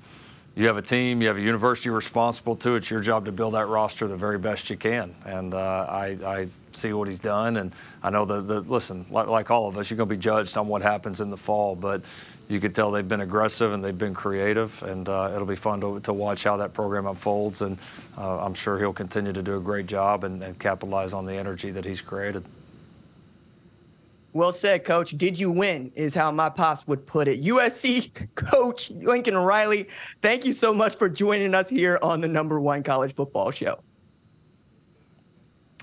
you 0.55 0.67
have 0.67 0.77
a 0.77 0.81
team, 0.81 1.21
you 1.21 1.29
have 1.29 1.37
a 1.37 1.41
university 1.41 1.89
responsible 1.89 2.55
to. 2.57 2.75
It's 2.75 2.91
your 2.91 2.99
job 2.99 3.25
to 3.25 3.31
build 3.31 3.53
that 3.53 3.67
roster 3.67 4.07
the 4.07 4.17
very 4.17 4.37
best 4.37 4.69
you 4.69 4.75
can. 4.75 5.15
And 5.25 5.53
uh, 5.53 5.85
I, 5.89 6.05
I, 6.25 6.47
see 6.73 6.93
what 6.93 7.09
he's 7.09 7.19
done, 7.19 7.57
and 7.57 7.73
I 8.01 8.09
know 8.09 8.23
that. 8.23 8.69
Listen, 8.69 9.05
like, 9.09 9.27
like 9.27 9.51
all 9.51 9.67
of 9.67 9.77
us, 9.77 9.89
you're 9.89 9.97
going 9.97 10.07
to 10.07 10.15
be 10.15 10.19
judged 10.19 10.57
on 10.57 10.67
what 10.67 10.81
happens 10.81 11.19
in 11.19 11.29
the 11.29 11.37
fall, 11.37 11.75
but 11.75 12.01
you 12.51 12.59
could 12.59 12.75
tell 12.75 12.91
they've 12.91 13.07
been 13.07 13.21
aggressive 13.21 13.71
and 13.71 13.83
they've 13.83 13.97
been 13.97 14.13
creative, 14.13 14.83
and 14.83 15.07
uh, 15.07 15.31
it'll 15.33 15.47
be 15.47 15.55
fun 15.55 15.79
to, 15.81 15.99
to 16.01 16.13
watch 16.13 16.43
how 16.43 16.57
that 16.57 16.73
program 16.73 17.07
unfolds. 17.07 17.61
And 17.61 17.77
uh, 18.17 18.43
I'm 18.43 18.53
sure 18.53 18.77
he'll 18.77 18.93
continue 18.93 19.31
to 19.31 19.41
do 19.41 19.57
a 19.57 19.61
great 19.61 19.85
job 19.85 20.23
and, 20.23 20.43
and 20.43 20.59
capitalize 20.59 21.13
on 21.13 21.25
the 21.25 21.33
energy 21.33 21.71
that 21.71 21.85
he's 21.85 22.01
created. 22.01 22.43
Well 24.33 24.53
said, 24.53 24.85
coach. 24.85 25.17
Did 25.17 25.37
you 25.39 25.51
win? 25.51 25.91
Is 25.95 26.13
how 26.13 26.31
my 26.31 26.49
pops 26.49 26.87
would 26.87 27.05
put 27.05 27.27
it. 27.27 27.43
USC 27.43 28.11
coach 28.35 28.89
Lincoln 28.91 29.37
Riley, 29.37 29.87
thank 30.21 30.45
you 30.45 30.53
so 30.53 30.73
much 30.73 30.95
for 30.95 31.09
joining 31.09 31.53
us 31.53 31.69
here 31.69 31.99
on 32.01 32.21
the 32.21 32.27
number 32.27 32.59
one 32.59 32.83
college 32.83 33.13
football 33.13 33.51
show. 33.51 33.79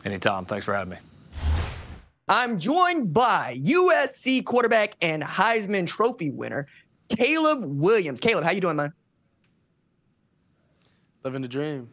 Anytime. 0.04 0.44
Thanks 0.44 0.64
for 0.64 0.74
having 0.74 0.90
me. 0.90 0.96
I'm 2.28 2.58
joined 2.58 3.14
by 3.14 3.58
USC 3.62 4.44
quarterback 4.44 4.96
and 5.00 5.22
Heisman 5.22 5.86
Trophy 5.86 6.30
winner 6.30 6.66
Caleb 7.08 7.64
Williams. 7.64 8.20
Caleb, 8.20 8.44
how 8.44 8.50
you 8.50 8.60
doing, 8.60 8.76
man? 8.76 8.92
Living 11.24 11.40
the 11.40 11.48
dream. 11.48 11.88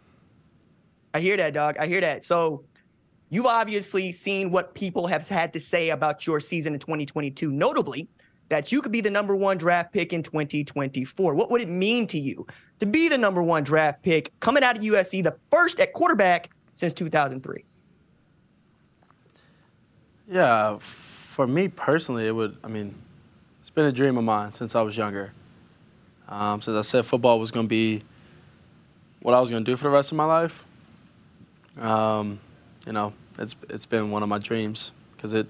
I 1.14 1.22
hear 1.22 1.38
that, 1.38 1.54
dog. 1.54 1.78
I 1.78 1.88
hear 1.88 2.02
that. 2.02 2.26
So, 2.26 2.66
you've 3.30 3.46
obviously 3.46 4.12
seen 4.12 4.52
what 4.52 4.74
people 4.76 5.08
have 5.08 5.28
had 5.28 5.54
to 5.54 5.60
say 5.60 5.92
about 5.92 6.28
your 6.28 6.42
season 6.42 6.74
in 6.74 6.80
2022, 6.80 7.52
notably 7.52 8.10
that 8.50 8.72
you 8.72 8.82
could 8.82 8.92
be 8.92 9.02
the 9.02 9.10
number 9.10 9.36
one 9.36 9.58
draft 9.58 9.94
pick 9.94 10.12
in 10.12 10.22
2024. 10.22 11.34
What 11.34 11.50
would 11.50 11.62
it 11.62 11.70
mean 11.70 12.08
to 12.08 12.20
you 12.20 12.46
to 12.80 12.86
be 12.86 13.08
the 13.08 13.18
number 13.18 13.42
one 13.42 13.64
draft 13.64 14.04
pick 14.04 14.38
coming 14.42 14.64
out 14.64 14.78
of 14.78 14.84
USC, 14.84 15.24
the 15.24 15.36
first 15.50 15.80
at 15.80 15.94
quarterback 15.94 16.50
since 16.74 16.94
2003? 16.94 17.64
Yeah, 20.30 20.78
for 20.80 21.46
me 21.46 21.68
personally, 21.68 22.28
it 22.28 22.32
would. 22.32 22.58
I 22.64 22.68
mean, 22.68 22.96
it's 23.62 23.70
been 23.70 23.86
a 23.86 23.92
dream 23.92 24.18
of 24.18 24.24
mine 24.24 24.54
since 24.54 24.76
I 24.76 24.82
was 24.82 24.98
younger. 24.98 25.32
Um, 26.28 26.62
since 26.62 26.76
I 26.76 26.82
said 26.82 27.06
football 27.06 27.40
was 27.40 27.52
going 27.52 27.68
to 27.68 27.70
be 27.70 28.02
what 29.22 29.36
I 29.36 29.40
was 29.40 29.52
going 29.52 29.64
to 29.64 29.72
do 29.72 29.76
for 29.76 29.84
the 29.84 29.92
rest 29.92 30.12
of 30.12 30.18
my 30.18 30.26
life. 30.26 30.64
Um, 31.80 32.40
you 32.88 32.94
know, 32.94 33.14
it's 33.38 33.56
it's 33.70 33.86
been 33.86 34.10
one 34.10 34.24
of 34.24 34.30
my 34.30 34.40
dreams 34.40 34.92
because 35.16 35.34
it 35.34 35.48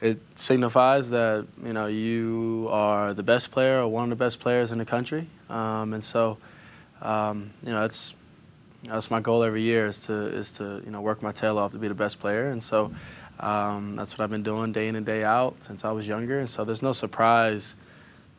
it 0.00 0.18
signifies 0.36 1.10
that 1.10 1.46
you 1.62 1.74
know 1.74 1.86
you 1.86 2.68
are 2.70 3.12
the 3.12 3.22
best 3.22 3.50
player 3.50 3.80
or 3.82 3.88
one 3.88 4.04
of 4.04 4.10
the 4.10 4.24
best 4.24 4.40
players 4.40 4.72
in 4.72 4.78
the 4.78 4.86
country, 4.86 5.26
um, 5.50 5.92
and 5.92 6.02
so 6.02 6.38
um, 7.02 7.50
you 7.62 7.72
know 7.72 7.84
it's 7.84 8.14
that's 8.84 9.10
my 9.10 9.20
goal 9.20 9.42
every 9.42 9.62
year 9.62 9.86
is 9.86 10.06
to 10.06 10.14
is 10.14 10.50
to 10.52 10.80
you 10.84 10.90
know 10.90 11.02
work 11.02 11.22
my 11.22 11.32
tail 11.32 11.58
off 11.58 11.72
to 11.72 11.78
be 11.78 11.88
the 11.88 11.94
best 11.94 12.20
player, 12.20 12.48
and 12.48 12.64
so. 12.64 12.90
Um, 13.42 13.96
that's 13.96 14.16
what 14.16 14.24
I've 14.24 14.30
been 14.30 14.44
doing 14.44 14.72
day 14.72 14.88
in 14.88 14.96
and 14.96 15.04
day 15.04 15.24
out 15.24 15.56
since 15.60 15.84
I 15.84 15.90
was 15.90 16.06
younger. 16.06 16.38
And 16.38 16.48
so 16.48 16.64
there's 16.64 16.82
no 16.82 16.92
surprise 16.92 17.74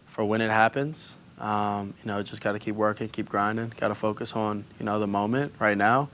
for 0.06 0.24
when 0.24 0.42
it 0.42 0.50
happens. 0.50 1.18
Um, 1.40 1.94
you 2.04 2.08
know, 2.08 2.24
just 2.24 2.42
got 2.42 2.54
to 2.54 2.60
keep 2.60 2.76
working, 2.76 3.10
keep 3.10 3.28
grinding, 3.28 3.74
got 3.80 3.90
to 3.90 3.96
focus 3.96 4.34
on, 4.34 4.64
you 4.80 4.86
know, 4.86 5.00
the 5.00 5.08
moment 5.08 5.54
right 5.60 5.78
now 5.78 6.10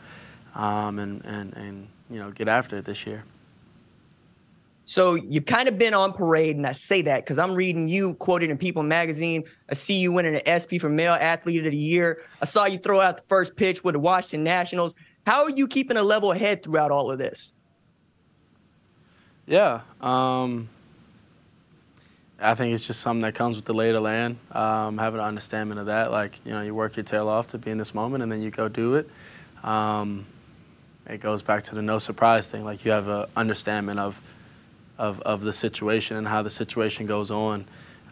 um, 0.55 0.97
and, 0.97 1.23
and, 1.23 1.53
and, 1.53 1.87
you 2.09 2.19
know, 2.19 2.31
get 2.31 2.47
after 2.47 2.77
it 2.77 2.85
this 2.85 3.05
year. 3.05 3.23
So 4.85 5.13
you've 5.13 5.45
kind 5.45 5.67
of 5.67 5.77
been 5.77 5.93
on 5.93 6.13
parade, 6.13 6.55
and 6.55 6.65
I 6.65 6.71
say 6.71 7.03
that 7.03 7.23
because 7.23 7.37
I'm 7.37 7.53
reading 7.53 7.87
you 7.87 8.15
quoted 8.15 8.49
in 8.49 8.57
People 8.57 8.81
magazine. 8.81 9.43
I 9.69 9.75
see 9.75 9.99
you 9.99 10.11
winning 10.11 10.33
an 10.33 10.41
ESPY 10.47 10.79
for 10.79 10.89
Male 10.89 11.13
Athlete 11.13 11.63
of 11.63 11.71
the 11.71 11.77
Year. 11.77 12.23
I 12.41 12.45
saw 12.45 12.65
you 12.65 12.79
throw 12.79 12.99
out 12.99 13.17
the 13.17 13.23
first 13.27 13.55
pitch 13.55 13.83
with 13.83 13.93
the 13.93 13.99
Washington 13.99 14.43
Nationals. 14.43 14.95
How 15.27 15.43
are 15.43 15.51
you 15.51 15.67
keeping 15.67 15.97
a 15.97 16.01
level 16.01 16.31
head 16.31 16.63
throughout 16.63 16.89
all 16.89 17.11
of 17.11 17.19
this? 17.19 17.53
Yeah. 19.49 19.81
Um, 19.99 20.69
I 22.39 22.53
think 22.53 22.75
it's 22.75 22.85
just 22.85 23.01
something 23.01 23.23
that 23.23 23.33
comes 23.33 23.55
with 23.55 23.65
the 23.65 23.73
lay 23.73 23.89
of 23.89 23.95
the 23.95 23.99
land, 23.99 24.37
um, 24.51 24.99
having 24.99 25.19
an 25.19 25.25
understanding 25.25 25.79
of 25.79 25.87
that. 25.87 26.11
Like, 26.11 26.39
you 26.45 26.51
know, 26.51 26.61
you 26.61 26.75
work 26.75 26.95
your 26.95 27.03
tail 27.03 27.27
off 27.27 27.47
to 27.47 27.57
be 27.57 27.71
in 27.71 27.79
this 27.79 27.95
moment 27.95 28.21
and 28.21 28.31
then 28.31 28.43
you 28.43 28.51
go 28.51 28.69
do 28.69 28.93
it. 28.93 29.09
Um, 29.63 30.27
it 31.07 31.19
goes 31.19 31.41
back 31.41 31.63
to 31.63 31.75
the 31.75 31.81
no 31.81 31.97
surprise 31.97 32.47
thing. 32.47 32.63
Like, 32.63 32.85
you 32.85 32.91
have 32.91 33.07
an 33.07 33.25
understanding 33.35 33.97
of, 33.97 34.21
of, 34.99 35.19
of 35.21 35.41
the 35.41 35.51
situation 35.51 36.15
and 36.15 36.27
how 36.27 36.43
the 36.43 36.51
situation 36.51 37.07
goes 37.07 37.31
on. 37.31 37.65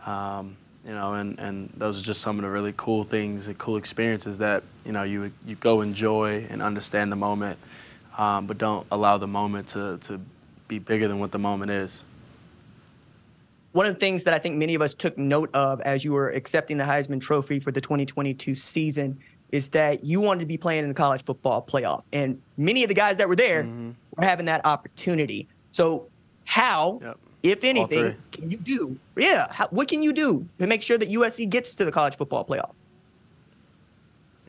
Um, 0.08 0.58
you 0.88 0.94
know, 0.94 1.14
and, 1.14 1.38
and 1.38 1.70
those 1.78 2.02
are 2.02 2.04
just 2.04 2.22
some 2.22 2.38
of 2.40 2.46
the 2.46 2.50
really 2.50 2.74
cool 2.78 3.04
things 3.04 3.46
and 3.46 3.56
cool 3.60 3.78
experiences 3.78 4.40
that, 4.40 4.64
you 4.86 4.92
know, 4.92 5.04
you, 5.04 5.32
you 5.46 5.56
go 5.58 5.82
enjoy 5.82 6.48
and 6.50 6.64
understand 6.64 7.12
the 7.12 7.16
moment, 7.16 7.60
um, 8.18 8.48
but 8.48 8.58
don't 8.58 8.88
allow 8.90 9.20
the 9.20 9.28
moment 9.28 9.68
to, 9.68 10.00
to 10.00 10.20
be 10.68 10.80
bigger 10.80 11.08
than 11.08 11.20
what 11.20 11.32
the 11.32 11.40
moment 11.40 11.72
is. 11.72 12.04
One 13.74 13.86
of 13.86 13.94
the 13.94 14.00
things 14.00 14.24
that 14.24 14.34
I 14.34 14.40
think 14.40 14.56
many 14.56 14.76
of 14.76 14.82
us 14.82 14.94
took 14.94 15.18
note 15.18 15.50
of 15.54 15.82
as 15.82 16.04
you 16.04 16.12
were 16.12 16.30
accepting 16.32 16.78
the 16.78 16.84
Heisman 16.84 17.22
Trophy 17.22 17.60
for 17.60 17.72
the 17.72 17.82
2022 17.82 18.56
season 18.56 19.20
is 19.52 19.70
that 19.70 20.04
you 20.04 20.20
wanted 20.20 20.42
to 20.42 20.46
be 20.46 20.58
playing 20.58 20.84
in 20.84 20.90
the 20.90 20.96
college 20.96 21.24
football 21.24 21.62
playoff. 21.62 22.04
And 22.12 22.42
many 22.58 22.84
of 22.84 22.90
the 22.90 22.96
guys 22.96 23.18
that 23.18 23.28
were 23.28 23.36
there 23.36 23.64
mm-hmm. 23.64 23.92
were 24.16 24.26
having 24.26 24.46
that 24.48 24.66
opportunity. 24.66 25.48
So, 25.72 26.08
how 26.46 27.00
yep. 27.04 27.18
if 27.44 27.64
anything, 27.64 28.16
can 28.32 28.50
you 28.50 28.58
do? 28.58 28.98
Yeah, 29.16 29.48
how, 29.52 29.68
what 29.68 29.88
can 29.88 30.02
you 30.02 30.14
do 30.14 30.48
to 30.60 30.68
make 30.68 30.82
sure 30.82 30.98
that 30.98 31.10
USC 31.10 31.50
gets 31.50 31.76
to 31.76 31.86
the 31.86 31.92
college 31.92 32.18
football 32.18 32.46
playoff? 32.46 32.72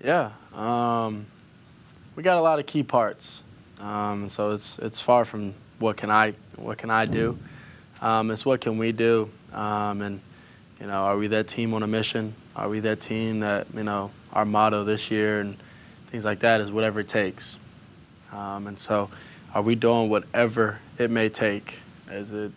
Yeah, 0.02 0.30
um, 0.54 1.26
we 2.14 2.22
got 2.22 2.36
a 2.36 2.40
lot 2.40 2.60
of 2.60 2.66
key 2.66 2.84
parts, 2.84 3.42
um, 3.80 4.28
so 4.28 4.52
it's 4.52 4.78
it's 4.78 5.00
far 5.00 5.24
from 5.24 5.54
what 5.78 5.96
can 5.96 6.10
I 6.10 6.34
what 6.56 6.78
can 6.78 6.90
I 6.90 7.06
do. 7.06 7.38
Um, 8.00 8.30
it's 8.30 8.46
what 8.46 8.60
can 8.60 8.78
we 8.78 8.92
do, 8.92 9.30
um, 9.52 10.02
and 10.02 10.20
you 10.80 10.86
know, 10.86 11.02
are 11.04 11.16
we 11.16 11.26
that 11.28 11.48
team 11.48 11.74
on 11.74 11.82
a 11.82 11.86
mission? 11.86 12.34
Are 12.54 12.68
we 12.68 12.80
that 12.80 13.00
team 13.00 13.40
that 13.40 13.66
you 13.74 13.84
know 13.84 14.10
our 14.32 14.44
motto 14.44 14.84
this 14.84 15.10
year 15.10 15.40
and 15.40 15.56
things 16.08 16.24
like 16.24 16.40
that 16.40 16.60
is 16.60 16.70
whatever 16.70 17.00
it 17.00 17.08
takes. 17.08 17.58
Um, 18.32 18.66
and 18.66 18.78
so, 18.78 19.10
are 19.54 19.62
we 19.62 19.74
doing 19.74 20.08
whatever 20.08 20.78
it 20.98 21.10
may 21.10 21.28
take? 21.28 21.80
Is 22.10 22.32
it 22.32 22.52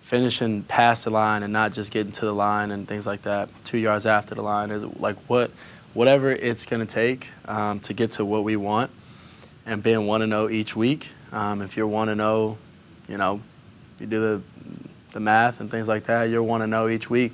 finishing 0.00 0.62
past 0.64 1.04
the 1.04 1.10
line 1.10 1.42
and 1.42 1.52
not 1.52 1.72
just 1.72 1.90
getting 1.90 2.12
to 2.12 2.24
the 2.24 2.34
line 2.34 2.70
and 2.70 2.86
things 2.86 3.06
like 3.06 3.22
that, 3.22 3.48
two 3.64 3.78
yards 3.78 4.06
after 4.06 4.34
the 4.34 4.42
line? 4.42 4.70
Is 4.70 4.84
like 4.84 5.16
what, 5.28 5.50
whatever 5.94 6.30
it's 6.30 6.66
going 6.66 6.86
to 6.86 6.92
take 6.92 7.28
um, 7.46 7.80
to 7.80 7.94
get 7.94 8.12
to 8.12 8.24
what 8.24 8.44
we 8.44 8.56
want, 8.56 8.90
and 9.64 9.82
being 9.82 10.06
one 10.06 10.20
to 10.20 10.26
zero 10.26 10.48
each 10.48 10.76
week. 10.76 11.08
Um, 11.32 11.62
if 11.62 11.76
you're 11.76 11.86
one 11.86 12.08
to 12.08 12.14
zero, 12.14 12.58
you 13.08 13.16
know, 13.16 13.40
you 13.98 14.06
do 14.06 14.20
the 14.20 14.42
the 15.12 15.20
math 15.20 15.60
and 15.60 15.70
things 15.70 15.88
like 15.88 16.04
that. 16.04 16.24
You're 16.24 16.42
one 16.42 16.60
to 16.60 16.66
zero 16.66 16.88
each 16.88 17.10
week. 17.10 17.32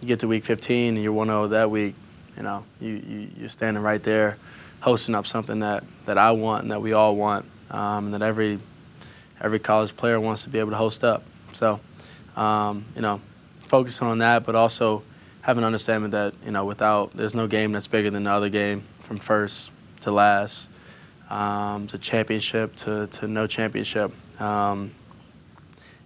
You 0.00 0.08
get 0.08 0.20
to 0.20 0.28
week 0.28 0.44
15 0.44 0.94
and 0.94 1.02
you're 1.02 1.12
one 1.12 1.28
to 1.28 1.32
zero 1.32 1.48
that 1.48 1.70
week. 1.70 1.94
You 2.36 2.42
know, 2.42 2.64
you, 2.80 2.90
you 2.94 3.28
you're 3.38 3.48
standing 3.48 3.82
right 3.82 4.02
there 4.02 4.36
hosting 4.80 5.14
up 5.14 5.26
something 5.26 5.60
that, 5.60 5.84
that 6.06 6.18
I 6.18 6.30
want 6.32 6.62
and 6.62 6.70
that 6.70 6.80
we 6.80 6.92
all 6.92 7.16
want, 7.16 7.44
um, 7.70 8.06
and 8.06 8.14
that 8.14 8.22
every 8.22 8.58
every 9.40 9.58
college 9.58 9.96
player 9.96 10.20
wants 10.20 10.44
to 10.44 10.50
be 10.50 10.58
able 10.58 10.70
to 10.70 10.76
host 10.76 11.04
up. 11.04 11.22
So, 11.52 11.80
um, 12.36 12.84
you 12.94 13.02
know, 13.02 13.20
focusing 13.60 14.08
on 14.08 14.18
that, 14.18 14.44
but 14.44 14.54
also 14.54 15.02
having 15.42 15.62
an 15.62 15.66
understanding 15.66 16.10
that 16.10 16.34
you 16.44 16.50
know, 16.50 16.64
without 16.64 17.16
there's 17.16 17.34
no 17.34 17.46
game 17.46 17.72
that's 17.72 17.86
bigger 17.86 18.10
than 18.10 18.24
the 18.24 18.30
other 18.30 18.48
game, 18.48 18.82
from 19.00 19.18
first 19.18 19.70
to 20.00 20.10
last, 20.12 20.68
um, 21.28 21.86
to 21.88 21.98
championship 21.98 22.74
to, 22.76 23.06
to 23.08 23.28
no 23.28 23.46
championship. 23.46 24.12
Um, 24.40 24.92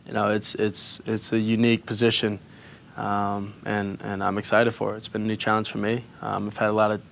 you 0.06 0.12
know, 0.12 0.30
it's 0.30 0.54
it's 0.56 1.00
it's 1.06 1.32
a 1.32 1.38
unique 1.38 1.86
position, 1.86 2.40
um, 2.96 3.54
and 3.64 4.00
and 4.02 4.22
I'm 4.22 4.38
excited 4.38 4.72
for 4.72 4.94
it. 4.94 4.98
It's 4.98 5.08
been 5.08 5.22
a 5.22 5.26
new 5.26 5.36
challenge 5.36 5.70
for 5.70 5.78
me. 5.78 6.04
Um, 6.20 6.48
I've 6.48 6.56
had 6.56 6.70
a 6.70 6.72
lot 6.72 6.90
of 6.90 7.02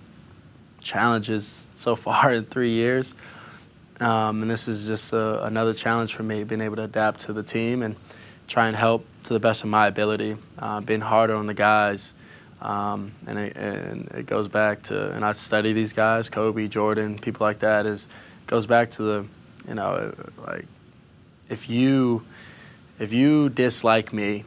challenges 0.81 1.71
so 1.75 1.95
far 1.97 2.33
in 2.35 2.45
three 2.45 2.71
years. 2.71 3.15
Um, 4.01 4.41
and 4.41 4.51
this 4.51 4.67
is 4.67 4.87
just 4.87 5.13
a, 5.13 5.45
another 5.45 5.75
challenge 5.75 6.15
for 6.15 6.23
me, 6.23 6.43
being 6.43 6.63
able 6.63 6.77
to 6.77 6.85
adapt 6.85 7.21
to 7.23 7.35
the 7.35 7.43
team 7.43 7.83
and 7.83 7.97
try 8.49 8.67
and 8.67 8.75
help 8.75 9.05
to 9.25 9.35
the 9.35 9.41
best 9.41 9.63
of 9.63 9.69
my 9.69 9.87
ability, 9.87 10.37
uh, 10.59 10.81
being 10.81 11.03
harder 11.03 11.35
on 11.35 11.47
the 11.47 11.55
guys. 11.55 12.15
Um, 12.61 13.13
and, 13.27 13.39
it, 13.39 13.57
and 13.57 14.09
it 14.09 14.27
goes 14.27 14.49
back 14.49 14.83
to, 14.85 15.13
and 15.13 15.25
I 15.25 15.33
study 15.33 15.73
these 15.73 15.93
guys, 15.93 16.29
Kobe, 16.29 16.69
Jordan, 16.69 17.19
people 17.19 17.47
like 17.47 17.61
that, 17.61 17.87
is 17.87 18.07
goes 18.47 18.67
back 18.67 18.91
to 18.91 19.03
the, 19.03 19.27
you 19.67 19.75
know, 19.75 20.15
like 20.47 20.67
if 21.49 21.71
you, 21.71 22.25
if 22.99 23.13
you 23.13 23.49
dislike 23.49 24.13
me, 24.13 24.45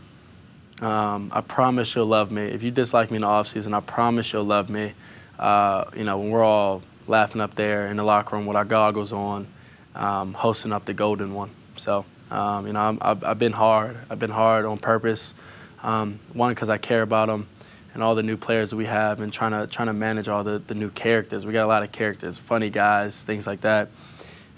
um, 0.82 1.32
I 1.34 1.42
promise 1.42 1.96
you'll 1.96 2.06
love 2.06 2.32
me. 2.32 2.44
If 2.44 2.62
you 2.62 2.70
dislike 2.70 3.10
me 3.10 3.16
in 3.16 3.22
the 3.22 3.28
offseason, 3.28 3.74
I 3.74 3.80
promise 3.80 4.32
you'll 4.34 4.44
love 4.44 4.70
me 4.70 4.94
uh, 5.40 5.86
you 5.96 6.04
know, 6.04 6.18
when 6.20 6.30
we're 6.30 6.44
all 6.44 6.82
laughing 7.08 7.42
up 7.42 7.56
there 7.56 7.88
in 7.88 7.98
the 7.98 8.04
locker 8.04 8.36
room 8.36 8.46
with 8.46 8.56
our 8.56 8.66
goggles 8.66 9.12
on, 9.12 9.48
um, 9.96 10.34
hosting 10.34 10.72
up 10.72 10.86
the 10.86 10.94
golden 10.94 11.34
one. 11.34 11.50
So, 11.76 12.06
um, 12.32 12.68
you 12.68 12.74
know, 12.74 12.98
i 13.02 13.16
have 13.28 13.40
been 13.40 13.52
hard. 13.52 13.98
I've 14.10 14.20
been 14.20 14.30
hard 14.32 14.66
on 14.66 14.78
purpose. 14.78 15.34
Um, 15.82 16.20
one, 16.32 16.54
because 16.54 16.70
I 16.70 16.78
care 16.78 17.02
about 17.02 17.28
them 17.28 17.48
and 17.94 18.02
all 18.02 18.16
the 18.16 18.24
new 18.24 18.38
players 18.38 18.74
we 18.74 18.86
have 18.86 19.22
and 19.22 19.32
trying 19.32 19.52
to, 19.52 19.68
trying 19.68 19.88
to 19.88 19.94
manage 19.94 20.28
all 20.28 20.44
the, 20.44 20.60
the 20.60 20.76
new 20.76 20.90
characters. 20.90 21.46
We 21.46 21.54
got 21.54 21.66
a 21.66 21.68
lot 21.68 21.84
of 21.84 21.92
characters, 21.92 22.38
funny 22.38 22.70
guys, 22.70 23.24
things 23.24 23.46
like 23.46 23.62
that. 23.62 23.90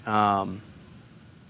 Um, 0.06 0.62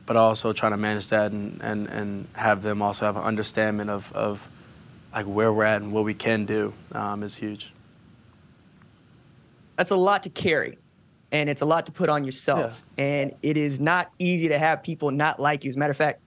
but 0.04 0.16
also 0.16 0.52
trying 0.52 0.72
to 0.72 0.78
manage 0.78 1.08
that 1.08 1.32
and, 1.32 1.60
and, 1.62 1.86
and 1.88 2.28
have 2.34 2.62
them 2.62 2.80
also 2.80 3.06
have 3.06 3.16
an 3.16 3.22
understanding 3.22 3.88
of, 3.88 4.12
of 4.12 4.48
like 5.12 5.26
where 5.26 5.52
we're 5.52 5.64
at 5.64 5.82
and 5.82 5.92
what 5.92 6.04
we 6.04 6.14
can 6.14 6.46
do 6.46 6.72
um, 6.92 7.22
is 7.22 7.34
huge 7.34 7.72
that's 9.76 9.90
a 9.90 9.96
lot 9.96 10.22
to 10.24 10.30
carry 10.30 10.78
and 11.32 11.48
it's 11.48 11.62
a 11.62 11.66
lot 11.66 11.86
to 11.86 11.92
put 11.92 12.08
on 12.08 12.24
yourself. 12.24 12.84
Yeah. 12.96 13.04
And 13.04 13.34
it 13.42 13.56
is 13.56 13.78
not 13.78 14.10
easy 14.18 14.48
to 14.48 14.58
have 14.58 14.82
people 14.82 15.10
not 15.10 15.38
like 15.38 15.64
you. 15.64 15.70
As 15.70 15.76
a 15.76 15.78
matter 15.78 15.90
of 15.90 15.96
fact, 15.96 16.20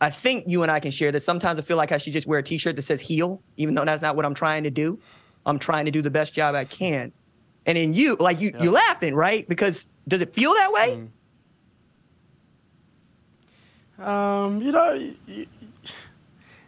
I 0.00 0.10
think 0.10 0.44
you 0.46 0.62
and 0.62 0.70
I 0.70 0.80
can 0.80 0.90
share 0.90 1.10
that. 1.12 1.20
Sometimes 1.20 1.58
I 1.58 1.62
feel 1.62 1.76
like 1.76 1.92
I 1.92 1.98
should 1.98 2.12
just 2.12 2.26
wear 2.26 2.38
a 2.38 2.42
T-shirt 2.42 2.76
that 2.76 2.82
says 2.82 3.00
heel, 3.00 3.42
even 3.56 3.74
though 3.74 3.84
that's 3.84 4.02
not 4.02 4.14
what 4.14 4.26
I'm 4.26 4.34
trying 4.34 4.64
to 4.64 4.70
do. 4.70 4.98
I'm 5.46 5.58
trying 5.58 5.86
to 5.86 5.90
do 5.90 6.02
the 6.02 6.10
best 6.10 6.34
job 6.34 6.54
I 6.54 6.64
can. 6.64 7.12
And 7.64 7.78
in 7.78 7.94
you, 7.94 8.16
like 8.20 8.40
you, 8.40 8.50
yeah. 8.54 8.64
you're 8.64 8.72
laughing, 8.72 9.14
right? 9.14 9.48
Because 9.48 9.86
does 10.06 10.20
it 10.20 10.34
feel 10.34 10.52
that 10.54 10.72
way? 10.72 11.08
Mm. 13.98 14.06
Um, 14.06 14.60
you 14.62 14.72
know, 14.72 14.92
you, 14.92 15.16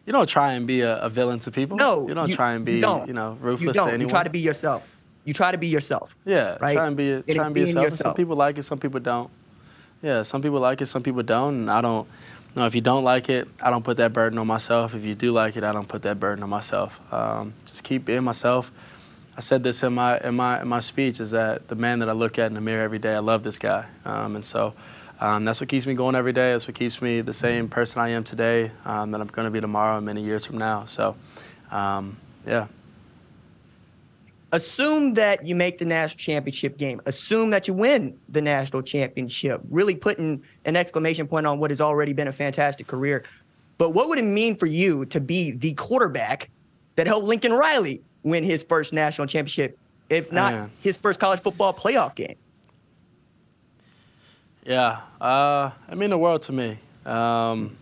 you, 0.07 0.12
don't 0.12 0.29
try 0.29 0.55
and 0.55 0.67
be 0.67 0.81
a, 0.81 0.97
a, 0.97 1.11
villain 1.11 1.38
to 1.41 1.51
people. 1.51 1.77
No, 1.77 2.09
you 2.09 2.14
don't 2.14 2.31
you, 2.31 2.35
try 2.35 2.53
and 2.53 2.64
be, 2.64 2.79
you, 2.79 3.05
you 3.07 3.12
know, 3.12 3.37
ruthless 3.41 3.67
you 3.67 3.73
to 3.75 3.83
anyone. 3.83 4.01
You 4.01 4.07
try 4.07 4.25
to 4.25 4.31
be 4.31 4.41
yourself. 4.41 4.97
You 5.27 5.35
try 5.35 5.53
to 5.53 5.59
be 5.59 5.67
yourself. 5.67 6.17
Yeah, 6.25 6.57
right. 6.59 6.75
Try 6.75 6.87
and 6.87 6.97
be 6.97 7.23
try 7.31 7.45
and 7.45 7.55
be 7.55 7.61
yourself. 7.61 7.85
yourself. 7.85 7.99
Some 7.99 8.14
people 8.14 8.35
like 8.35 8.57
it, 8.57 8.62
some 8.62 8.79
people 8.79 8.99
don't. 8.99 9.31
Yeah, 10.01 10.23
some 10.23 10.41
people 10.41 10.61
like 10.61 10.81
it, 10.81 10.87
some 10.87 11.03
people 11.03 11.23
don't, 11.23 11.55
and 11.55 11.71
I 11.71 11.83
don't. 11.83 12.09
Know, 12.54 12.66
if 12.66 12.74
you 12.74 12.80
don't 12.80 13.04
like 13.04 13.28
it, 13.28 13.46
I 13.62 13.70
don't 13.70 13.84
put 13.84 13.98
that 13.98 14.12
burden 14.12 14.38
on 14.38 14.46
myself. 14.46 14.94
If 14.94 15.04
you 15.04 15.14
do 15.14 15.32
like 15.32 15.56
it, 15.56 15.62
I 15.62 15.72
don't 15.72 15.87
put 15.87 16.02
that 16.02 16.18
burden 16.18 16.42
on 16.42 16.50
myself. 16.50 17.00
Um, 17.12 17.54
just 17.66 17.84
keep 17.84 18.04
being 18.04 18.24
myself. 18.24 18.72
I 19.37 19.40
said 19.40 19.62
this 19.62 19.84
in 19.84 19.92
my 19.92 20.18
in 20.18 20.34
my 20.34 20.62
in 20.62 20.66
my 20.66 20.80
speech 20.80 21.20
is 21.20 21.30
that 21.30 21.68
the 21.68 21.76
man 21.76 22.00
that 22.00 22.08
I 22.08 22.12
look 22.12 22.38
at 22.38 22.46
in 22.46 22.54
the 22.54 22.61
mirror 22.61 22.82
every 22.82 22.98
day, 22.98 23.14
I 23.14 23.20
love 23.20 23.44
this 23.44 23.58
guy, 23.58 23.87
um, 24.04 24.34
and 24.34 24.44
so 24.44 24.74
um, 25.20 25.44
that's 25.44 25.61
what 25.61 25.68
keeps 25.68 25.87
me 25.87 25.94
going 25.94 26.16
every 26.16 26.32
day. 26.32 26.50
That's 26.50 26.66
what 26.66 26.74
keeps 26.74 27.00
me 27.00 27.20
the 27.20 27.32
same 27.32 27.68
person 27.68 28.00
I 28.00 28.08
am 28.08 28.24
today 28.24 28.72
um, 28.84 29.12
that 29.12 29.20
I'm 29.20 29.28
going 29.28 29.46
to 29.46 29.52
be 29.52 29.61
tomorrow, 29.61 29.98
and 29.98 30.06
many 30.06 30.24
years 30.24 30.44
from 30.44 30.58
now. 30.58 30.87
So, 30.87 31.14
um, 31.70 32.16
yeah 32.44 32.66
assume 34.52 35.14
that 35.14 35.46
you 35.46 35.54
make 35.54 35.78
the 35.78 35.84
national 35.84 36.18
championship 36.18 36.78
game. 36.78 37.00
Assume 37.06 37.50
that 37.50 37.68
you 37.68 37.74
win 37.74 38.18
the 38.28 38.42
national 38.42 38.82
championship. 38.82 39.61
Really 39.70 39.94
putting 39.94 40.42
an 40.64 40.76
exclamation 40.76 41.26
point 41.26 41.46
on 41.46 41.58
what 41.58 41.70
has 41.70 41.80
already 41.80 42.12
been 42.12 42.28
a 42.28 42.32
fantastic 42.32 42.87
career. 42.87 43.24
But 43.76 43.90
what 43.90 44.08
would 44.08 44.18
it 44.18 44.24
mean 44.24 44.56
for 44.56 44.66
you 44.66 45.04
to 45.06 45.20
be 45.20 45.52
the 45.52 45.74
quarterback 45.74 46.50
that 46.96 47.06
helped 47.06 47.26
Lincoln 47.26 47.52
Riley 47.52 48.02
win 48.22 48.42
his 48.42 48.64
first 48.64 48.92
national 48.92 49.26
championship, 49.26 49.78
if 50.11 50.32
not 50.32 50.52
Man. 50.52 50.70
his 50.80 50.96
first 50.96 51.20
college 51.20 51.40
football 51.40 51.72
playoff 51.72 52.14
game? 52.14 52.37
Yeah, 54.64 55.00
uh, 55.20 55.70
I 55.88 55.94
mean 55.94 56.11
the 56.11 56.18
world 56.18 56.42
to 56.42 56.52
me. 56.52 56.78
Um, 57.06 57.76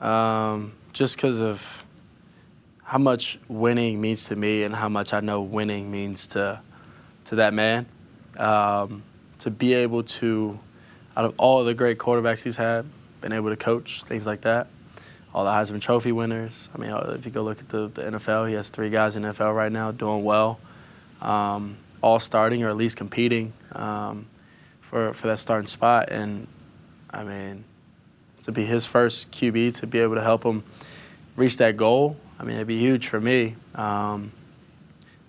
um, 0.00 0.72
just 0.92 1.16
because 1.16 1.40
of 1.40 1.84
how 2.86 2.98
much 2.98 3.36
winning 3.48 4.00
means 4.00 4.26
to 4.26 4.36
me 4.36 4.62
and 4.62 4.72
how 4.72 4.88
much 4.88 5.12
I 5.12 5.18
know 5.18 5.42
winning 5.42 5.90
means 5.90 6.28
to 6.28 6.60
to 7.26 7.34
that 7.34 7.52
man. 7.52 7.86
Um, 8.38 9.02
to 9.40 9.50
be 9.50 9.74
able 9.74 10.04
to, 10.04 10.58
out 11.16 11.24
of 11.24 11.34
all 11.36 11.64
the 11.64 11.74
great 11.74 11.98
quarterbacks 11.98 12.44
he's 12.44 12.56
had, 12.56 12.86
been 13.20 13.32
able 13.32 13.50
to 13.50 13.56
coach 13.56 14.04
things 14.04 14.24
like 14.24 14.42
that. 14.42 14.68
All 15.34 15.44
the 15.44 15.50
Heisman 15.50 15.80
Trophy 15.80 16.12
winners. 16.12 16.68
I 16.74 16.78
mean, 16.78 16.90
uh, 16.90 17.14
if 17.18 17.26
you 17.26 17.32
go 17.32 17.42
look 17.42 17.58
at 17.58 17.68
the, 17.68 17.88
the 17.88 18.02
NFL, 18.02 18.48
he 18.48 18.54
has 18.54 18.68
three 18.68 18.88
guys 18.88 19.16
in 19.16 19.22
the 19.22 19.30
NFL 19.30 19.54
right 19.54 19.72
now 19.72 19.90
doing 19.90 20.22
well, 20.22 20.60
um, 21.20 21.76
all 22.02 22.20
starting 22.20 22.62
or 22.62 22.68
at 22.68 22.76
least 22.76 22.96
competing 22.96 23.52
um, 23.72 24.26
for 24.80 25.12
for 25.12 25.26
that 25.26 25.38
starting 25.40 25.66
spot. 25.66 26.10
And 26.10 26.46
I 27.10 27.24
mean, 27.24 27.64
to 28.42 28.52
be 28.52 28.64
his 28.64 28.86
first 28.86 29.32
QB 29.32 29.74
to 29.80 29.88
be 29.88 29.98
able 29.98 30.14
to 30.14 30.22
help 30.22 30.44
him 30.44 30.62
reach 31.34 31.56
that 31.56 31.76
goal 31.76 32.16
I 32.38 32.44
mean, 32.44 32.56
it'd 32.56 32.66
be 32.66 32.78
huge 32.78 33.08
for 33.08 33.20
me. 33.20 33.56
Um, 33.74 34.32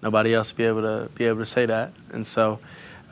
nobody 0.01 0.33
else 0.33 0.51
be 0.51 0.65
able 0.65 0.81
to 0.81 1.09
be 1.15 1.25
able 1.25 1.39
to 1.39 1.45
say 1.45 1.65
that, 1.65 1.93
and 2.11 2.25
so 2.25 2.59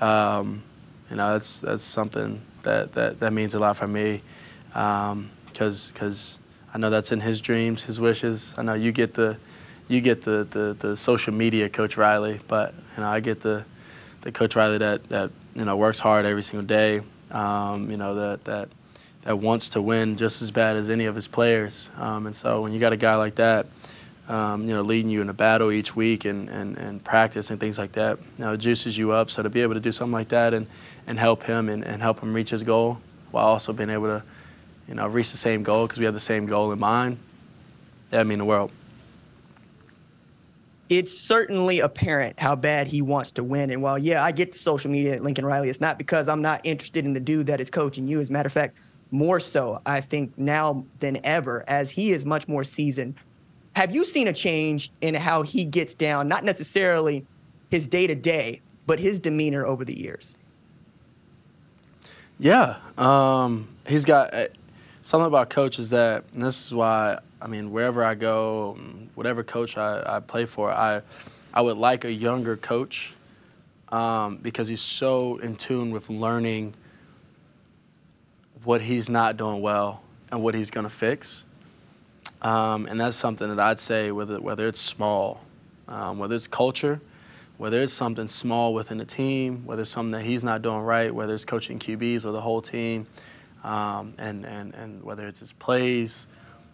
um, 0.02 0.64
you 1.10 1.16
know 1.16 1.34
that's 1.34 1.62
that's 1.62 1.84
something 1.84 2.42
that, 2.64 2.94
that, 2.94 3.20
that 3.20 3.32
means 3.32 3.54
a 3.54 3.60
lot 3.60 3.78
for 3.78 3.88
me 3.88 4.22
because 4.70 5.12
um, 5.12 5.30
because 5.94 6.40
I 6.74 6.78
know 6.78 6.90
that's 6.90 7.12
in 7.12 7.22
his 7.22 7.40
dreams, 7.40 7.84
his 7.84 8.00
wishes. 8.00 8.54
I 8.58 8.62
know 8.62 8.74
you 8.74 8.92
get 8.92 9.14
the 9.14 9.38
you 9.88 10.02
get 10.02 10.24
the, 10.24 10.48
the, 10.50 10.76
the 10.78 10.98
social 10.98 11.34
media 11.34 11.70
Coach 11.70 11.96
Riley, 11.96 12.40
but 12.48 12.74
you 12.98 13.04
know 13.04 13.10
I 13.10 13.20
get 13.22 13.40
the 13.40 13.64
the 14.22 14.32
Coach 14.32 14.56
Riley 14.56 14.80
that, 14.80 15.08
that 15.10 15.32
you 15.56 15.64
know 15.64 15.78
works 15.78 16.00
hard 16.00 16.26
every 16.26 16.44
single 16.44 16.66
day. 16.66 17.02
Um, 17.32 17.90
you 17.90 17.98
know 17.98 18.16
that 18.16 18.44
that 18.46 18.70
that 19.26 19.36
wants 19.36 19.70
to 19.70 19.82
win 19.82 20.16
just 20.16 20.42
as 20.42 20.52
bad 20.52 20.78
as 20.78 20.90
any 20.90 21.06
of 21.06 21.16
his 21.16 21.28
players. 21.28 21.90
Um, 21.98 22.28
and 22.28 22.36
so 22.36 22.62
when 22.62 22.72
you 22.72 22.80
got 22.80 22.94
a 22.94 22.98
guy 22.98 23.16
like 23.16 23.36
that, 23.36 23.66
um, 24.30 24.62
you 24.68 24.74
know, 24.74 24.82
leading 24.82 25.10
you 25.10 25.22
in 25.22 25.30
a 25.30 25.34
battle 25.34 25.72
each 25.72 25.96
week 25.96 26.26
and, 26.26 26.48
and, 26.50 26.78
and 26.78 27.04
practice 27.04 27.50
and 27.50 27.60
things 27.60 27.78
like 27.78 27.92
that, 27.94 28.20
you 28.38 28.46
know, 28.46 28.54
it 28.54 28.58
juices 28.58 28.98
you 28.98 29.12
up. 29.12 29.30
So 29.30 29.44
to 29.44 29.50
be 29.50 29.62
able 29.62 29.74
to 29.74 29.80
do 29.80 29.92
something 29.92 30.14
like 30.14 30.30
that 30.30 30.54
and, 30.54 30.68
and 31.08 31.20
help 31.20 31.44
him 31.44 31.70
and, 31.70 31.84
and 31.84 32.02
help 32.02 32.22
him 32.22 32.34
reach 32.34 32.52
his 32.52 32.64
goal 32.64 33.00
while 33.32 33.48
also 33.48 33.74
being 33.74 33.90
able 33.90 34.06
to, 34.06 34.24
you 34.88 34.94
know, 34.94 35.08
reach 35.08 35.32
the 35.32 35.38
same 35.38 35.64
goal 35.64 35.88
because 35.88 36.00
we 36.00 36.06
have 36.06 36.14
the 36.14 36.20
same 36.20 36.46
goal 36.46 36.72
in 36.72 36.80
mind, 36.80 37.18
that'd 38.12 38.28
mean 38.28 38.38
the 38.38 38.46
world. 38.46 38.72
It's 40.88 41.18
certainly 41.18 41.80
apparent 41.80 42.40
how 42.40 42.56
bad 42.56 42.86
he 42.86 43.02
wants 43.02 43.32
to 43.34 43.44
win. 43.44 43.72
And 43.72 43.82
while, 43.82 43.98
yeah, 43.98 44.24
I 44.24 44.32
get 44.32 44.52
the 44.52 44.60
social 44.60 44.92
media 44.92 45.16
at 45.16 45.24
Lincoln 45.24 45.44
Riley, 45.44 45.70
it's 45.70 45.82
not 45.82 45.98
because 45.98 46.28
I'm 46.28 46.44
not 46.44 46.62
interested 46.64 47.06
in 47.06 47.14
the 47.14 47.20
dude 47.20 47.48
that 47.48 47.60
is 47.60 47.72
coaching 47.72 48.08
you. 48.08 48.20
As 48.20 48.30
a 48.30 48.34
matter 48.34 48.46
of 48.46 48.54
fact, 48.54 48.78
more 49.12 49.40
so, 49.40 49.82
I 49.86 50.02
think, 50.02 50.38
now 50.38 50.86
than 51.00 51.20
ever, 51.24 51.64
as 51.68 51.92
he 51.92 52.12
is 52.12 52.26
much 52.26 52.48
more 52.48 52.64
seasoned. 52.64 53.16
Have 53.76 53.94
you 53.94 54.06
seen 54.06 54.28
a 54.28 54.34
change 54.34 54.92
in 55.02 55.16
how 55.16 55.42
he 55.42 55.66
gets 55.66 55.94
down, 55.94 56.28
not 56.28 56.44
necessarily 56.44 57.26
his 57.70 57.88
day 57.88 58.08
to 58.08 58.16
day, 58.16 58.62
but 58.88 59.00
his 59.00 59.20
demeanor 59.20 59.66
over 59.66 59.84
the 59.84 59.98
years? 59.98 60.36
Yeah. 62.40 62.78
Um, 62.98 63.68
he's 63.88 64.06
got 64.06 64.34
uh, 64.34 64.48
something 65.02 65.28
about 65.28 65.50
coach 65.50 65.80
is 65.80 65.90
that, 65.92 66.24
and 66.34 66.44
this 66.44 66.66
is 66.66 66.74
why, 66.74 67.20
I 67.42 67.48
mean, 67.48 67.72
wherever 67.72 68.04
I 68.04 68.16
go, 68.16 68.78
whatever 69.16 69.44
coach 69.44 69.78
I, 69.78 70.04
I 70.06 70.20
play 70.20 70.46
for, 70.46 70.72
I, 70.72 71.02
I 71.54 71.62
would 71.62 71.78
like 71.78 72.04
a 72.06 72.12
younger 72.12 72.58
coach 72.58 73.14
um, 73.90 74.38
because 74.38 74.68
he's 74.68 74.82
so 74.82 75.38
in 75.38 75.56
tune 75.56 75.92
with 75.92 76.10
learning 76.10 76.74
what 78.66 78.82
he's 78.82 79.10
not 79.10 79.38
doing 79.38 79.62
well 79.62 80.02
and 80.32 80.42
what 80.42 80.56
he's 80.56 80.72
going 80.72 80.86
to 80.86 80.90
fix. 80.90 81.46
Um, 82.42 82.86
and 82.88 83.00
that's 83.00 83.16
something 83.16 83.48
that 83.48 83.60
I'd 83.60 83.80
say 83.80 84.12
whether, 84.12 84.40
whether 84.40 84.68
it's 84.68 84.82
small, 84.82 85.42
um, 85.88 86.20
whether 86.20 86.36
it's 86.36 86.48
culture, 86.48 87.00
whether 87.58 87.82
it's 87.82 87.94
something 87.94 88.28
small 88.28 88.74
within 88.74 88.98
the 88.98 89.06
team, 89.06 89.66
whether 89.66 89.84
it's 89.84 89.92
something 89.92 90.12
that 90.12 90.26
he's 90.26 90.44
not 90.44 90.62
doing 90.62 90.80
right, 90.80 91.14
whether 91.14 91.34
it's 91.34 91.46
coaching 91.46 91.80
QBs 91.80 92.26
or 92.26 92.32
the 92.32 92.42
whole 92.42 92.62
team, 92.62 93.08
um, 93.64 94.14
and, 94.18 94.46
and, 94.46 94.76
and 94.76 95.02
whether 95.04 95.26
it's 95.26 95.40
his 95.40 95.54
plays, 95.54 96.28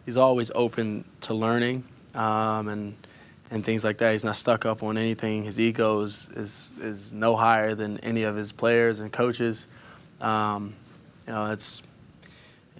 he's 0.05 0.17
always 0.17 0.51
open 0.55 1.05
to 1.21 1.33
learning 1.33 1.83
um, 2.15 2.67
and, 2.67 2.95
and 3.51 3.63
things 3.63 3.83
like 3.83 3.97
that. 3.99 4.11
He's 4.11 4.23
not 4.23 4.35
stuck 4.35 4.65
up 4.65 4.81
on 4.81 4.97
anything. 4.97 5.43
His 5.43 5.59
ego 5.59 6.01
is, 6.01 6.29
is, 6.35 6.73
is 6.81 7.13
no 7.13 7.35
higher 7.35 7.75
than 7.75 7.99
any 7.99 8.23
of 8.23 8.35
his 8.35 8.51
players 8.51 8.99
and 8.99 9.11
coaches. 9.11 9.67
Um, 10.19 10.73
you 11.27 11.33
know, 11.33 11.51
it's, 11.51 11.81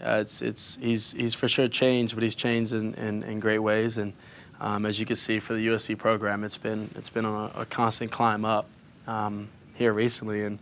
uh, 0.02 0.20
it's, 0.22 0.42
it's, 0.42 0.78
he's, 0.78 1.12
he's 1.12 1.36
for 1.36 1.48
sure 1.48 1.68
changed, 1.68 2.16
but 2.16 2.24
he's 2.24 2.36
changed 2.36 2.74
in, 2.74 2.94
in, 2.96 3.24
in 3.24 3.40
great 3.40 3.60
ways. 3.60 3.98
And 3.98 4.14
um, 4.60 4.86
as 4.86 5.00
you 5.00 5.06
can 5.06 5.16
see 5.16 5.40
for 5.40 5.54
the 5.54 5.68
USC 5.68 5.98
program, 5.98 6.44
it's 6.44 6.58
been, 6.58 6.90
it's 6.96 7.10
been 7.10 7.26
on 7.26 7.52
a, 7.56 7.62
a 7.62 7.66
constant 7.66 8.12
climb 8.12 8.46
up 8.46 8.68
um, 9.08 9.50
here 9.76 9.94
recently, 9.94 10.44
and 10.44 10.60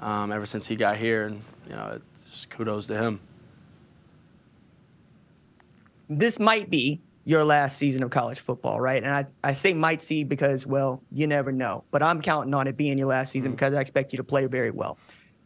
um, 0.00 0.32
ever 0.32 0.46
since 0.46 0.66
he 0.66 0.76
got 0.76 0.96
here, 0.96 1.26
and 1.26 1.42
you 1.68 1.74
know, 1.74 2.00
it's 2.26 2.46
kudos 2.46 2.86
to 2.86 2.96
him. 2.96 3.20
This 6.08 6.38
might 6.38 6.70
be 6.70 7.00
your 7.24 7.44
last 7.44 7.78
season 7.78 8.02
of 8.02 8.10
college 8.10 8.40
football, 8.40 8.80
right? 8.80 9.02
And 9.02 9.12
I, 9.12 9.26
I 9.44 9.52
say 9.52 9.72
might 9.72 10.02
see 10.02 10.24
because, 10.24 10.66
well, 10.66 11.02
you 11.12 11.26
never 11.26 11.52
know. 11.52 11.84
But 11.90 12.02
I'm 12.02 12.20
counting 12.20 12.54
on 12.54 12.66
it 12.66 12.76
being 12.76 12.98
your 12.98 13.06
last 13.06 13.30
season 13.30 13.50
mm-hmm. 13.50 13.56
because 13.56 13.74
I 13.74 13.80
expect 13.80 14.12
you 14.12 14.16
to 14.16 14.24
play 14.24 14.46
very 14.46 14.70
well. 14.70 14.98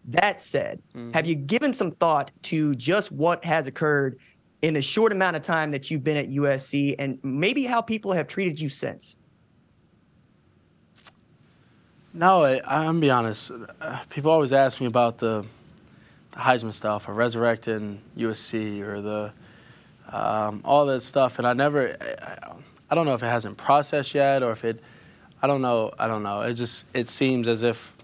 That 0.08 0.40
said, 0.40 0.80
mm-hmm. 0.94 1.12
have 1.12 1.26
you 1.26 1.34
given 1.34 1.72
some 1.72 1.90
thought 1.90 2.30
to 2.44 2.74
just 2.76 3.10
what 3.10 3.44
has 3.44 3.66
occurred 3.66 4.18
in 4.62 4.74
the 4.74 4.82
short 4.82 5.12
amount 5.12 5.36
of 5.36 5.42
time 5.42 5.70
that 5.72 5.90
you've 5.90 6.04
been 6.04 6.16
at 6.16 6.28
USC 6.28 6.94
and 6.98 7.18
maybe 7.22 7.64
how 7.64 7.80
people 7.80 8.12
have 8.12 8.28
treated 8.28 8.60
you 8.60 8.68
since? 8.68 9.16
No, 12.14 12.44
I, 12.44 12.84
am 12.84 13.00
be 13.00 13.10
honest. 13.10 13.50
Uh, 13.80 13.98
people 14.08 14.30
always 14.30 14.52
ask 14.52 14.80
me 14.80 14.86
about 14.86 15.18
the, 15.18 15.44
the 16.30 16.38
Heisman 16.38 16.72
stuff 16.72 17.08
or 17.08 17.12
resurrecting 17.12 18.00
USC 18.16 18.80
or 18.80 19.02
the 19.02 19.32
um, 20.10 20.62
all 20.64 20.86
that 20.86 21.00
stuff, 21.00 21.38
and 21.38 21.46
I 21.46 21.52
never. 21.52 21.96
I, 22.00 22.52
I 22.88 22.94
don't 22.94 23.04
know 23.04 23.14
if 23.14 23.22
it 23.22 23.26
hasn't 23.26 23.56
processed 23.56 24.14
yet 24.14 24.42
or 24.42 24.52
if 24.52 24.64
it. 24.64 24.80
I 25.42 25.46
don't 25.46 25.60
know. 25.60 25.92
I 25.98 26.06
don't 26.06 26.22
know. 26.22 26.42
It 26.42 26.54
just 26.54 26.86
it 26.94 27.08
seems 27.08 27.48
as 27.48 27.62
if 27.64 27.95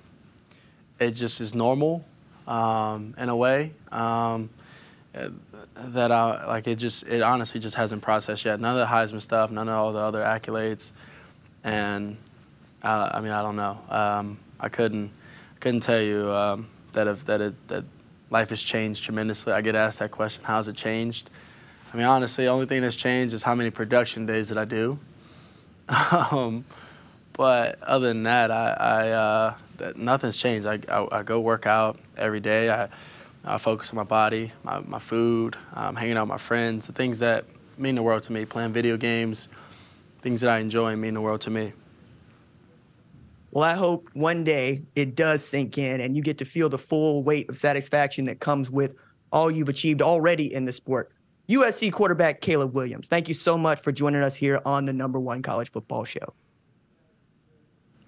it 1.07 1.13
just 1.13 1.41
is 1.41 1.55
normal 1.55 2.05
um, 2.47 3.15
in 3.19 3.29
a 3.29 3.37
way. 3.37 3.73
Um, 3.91 4.51
that 5.75 6.13
I 6.13 6.47
like 6.47 6.67
it 6.67 6.77
just 6.77 7.07
it 7.07 7.23
honestly 7.23 7.61
just 7.61 7.77
hasn't 7.77 8.03
processed 8.03 8.45
yet. 8.45 8.61
None 8.61 8.79
of 8.79 8.89
the 8.89 8.95
Heisman 8.95 9.21
stuff, 9.21 9.51
none 9.51 9.69
of 9.69 9.75
all 9.75 9.93
the 9.93 9.99
other 9.99 10.23
accolades, 10.23 10.93
and 11.65 12.17
I, 12.83 13.13
I 13.15 13.21
mean 13.21 13.33
I 13.33 13.43
don't 13.43 13.57
know. 13.57 13.79
Um, 13.89 14.39
I 14.59 14.69
couldn't 14.69 15.13
couldn't 15.61 15.81
tell 15.81 16.01
you 16.01 16.31
um, 16.31 16.69
that 16.93 17.07
if 17.07 17.25
that 17.27 17.41
it, 17.41 17.69
that 17.69 17.85
life 18.31 18.51
has 18.51 18.63
changed 18.63 19.05
tremendously. 19.05 19.53
I 19.53 19.61
get 19.61 19.75
asked 19.75 19.99
that 19.99 20.11
question, 20.11 20.45
how's 20.45 20.69
it 20.69 20.77
changed? 20.77 21.31
I 21.93 21.97
mean 21.97 22.07
honestly, 22.07 22.45
the 22.45 22.51
only 22.51 22.67
thing 22.67 22.83
that's 22.83 22.97
changed 22.97 23.35
is 23.35 23.43
how 23.43 23.55
many 23.55 23.71
production 23.71 24.27
days 24.27 24.49
that 24.49 24.59
I 24.59 24.65
do. 24.65 24.99
um, 26.13 26.65
but 27.35 27.83
other 27.83 28.09
than 28.09 28.25
that, 28.25 28.51
I, 28.51 28.73
I 28.73 29.11
uh, 29.11 29.55
nothing's 29.97 30.37
changed. 30.37 30.67
I, 30.67 30.79
I, 30.89 31.19
I, 31.19 31.23
go 31.23 31.41
work 31.41 31.67
out 31.67 31.99
every 32.17 32.41
day. 32.41 32.71
I, 32.71 32.89
I 33.45 33.59
focus 33.59 33.91
on 33.91 33.97
my 33.97 34.05
body, 34.05 34.53
my, 34.63 34.81
my 34.81 34.99
food, 34.99 35.57
um, 35.75 35.97
hanging 35.97 36.17
out 36.17 36.23
with 36.23 36.29
my 36.29 36.39
friends, 36.39 36.87
the 36.87 36.93
things 36.93 37.19
that 37.19 37.45
mean 37.77 37.95
the 37.95 38.03
world 38.03 38.23
to 38.25 38.33
me, 38.33 38.45
playing 38.45 38.73
video 38.73 38.97
games, 38.97 39.49
things 40.21 40.41
that 40.43 40.51
I 40.51 40.59
enjoy 40.59 40.95
mean 40.97 41.15
the 41.15 41.21
world 41.21 41.41
to 41.43 41.51
me. 41.51 41.73
Well, 43.51 43.65
I 43.65 43.75
hope 43.75 44.09
one 44.15 44.45
day 44.45 44.83
it 44.95 45.15
does 45.15 45.45
sink 45.45 45.77
in 45.77 46.01
and 46.01 46.17
you 46.17 46.23
get 46.23 46.39
to 46.39 46.45
feel 46.45 46.69
the 46.69 46.79
full 46.79 47.23
weight 47.23 47.51
of 47.51 47.57
satisfaction 47.57 48.25
that 48.27 48.41
comes 48.41 48.71
with 48.71 48.95
all 49.31 49.51
you've 49.51 49.69
achieved 49.69 50.01
already 50.01 50.53
in 50.55 50.65
the 50.65 50.73
sport. 50.73 51.13
USC 51.49 51.93
quarterback 51.93 52.41
Caleb 52.41 52.75
Williams, 52.75 53.09
thank 53.09 53.29
you 53.29 53.35
so 53.35 53.59
much 53.59 53.83
for 53.83 53.93
joining 53.93 54.23
us 54.23 54.35
here 54.35 54.61
on 54.65 54.85
the 54.87 54.93
number 54.93 55.21
one 55.21 55.43
college 55.43 55.71
football 55.71 56.05
show. 56.05 56.33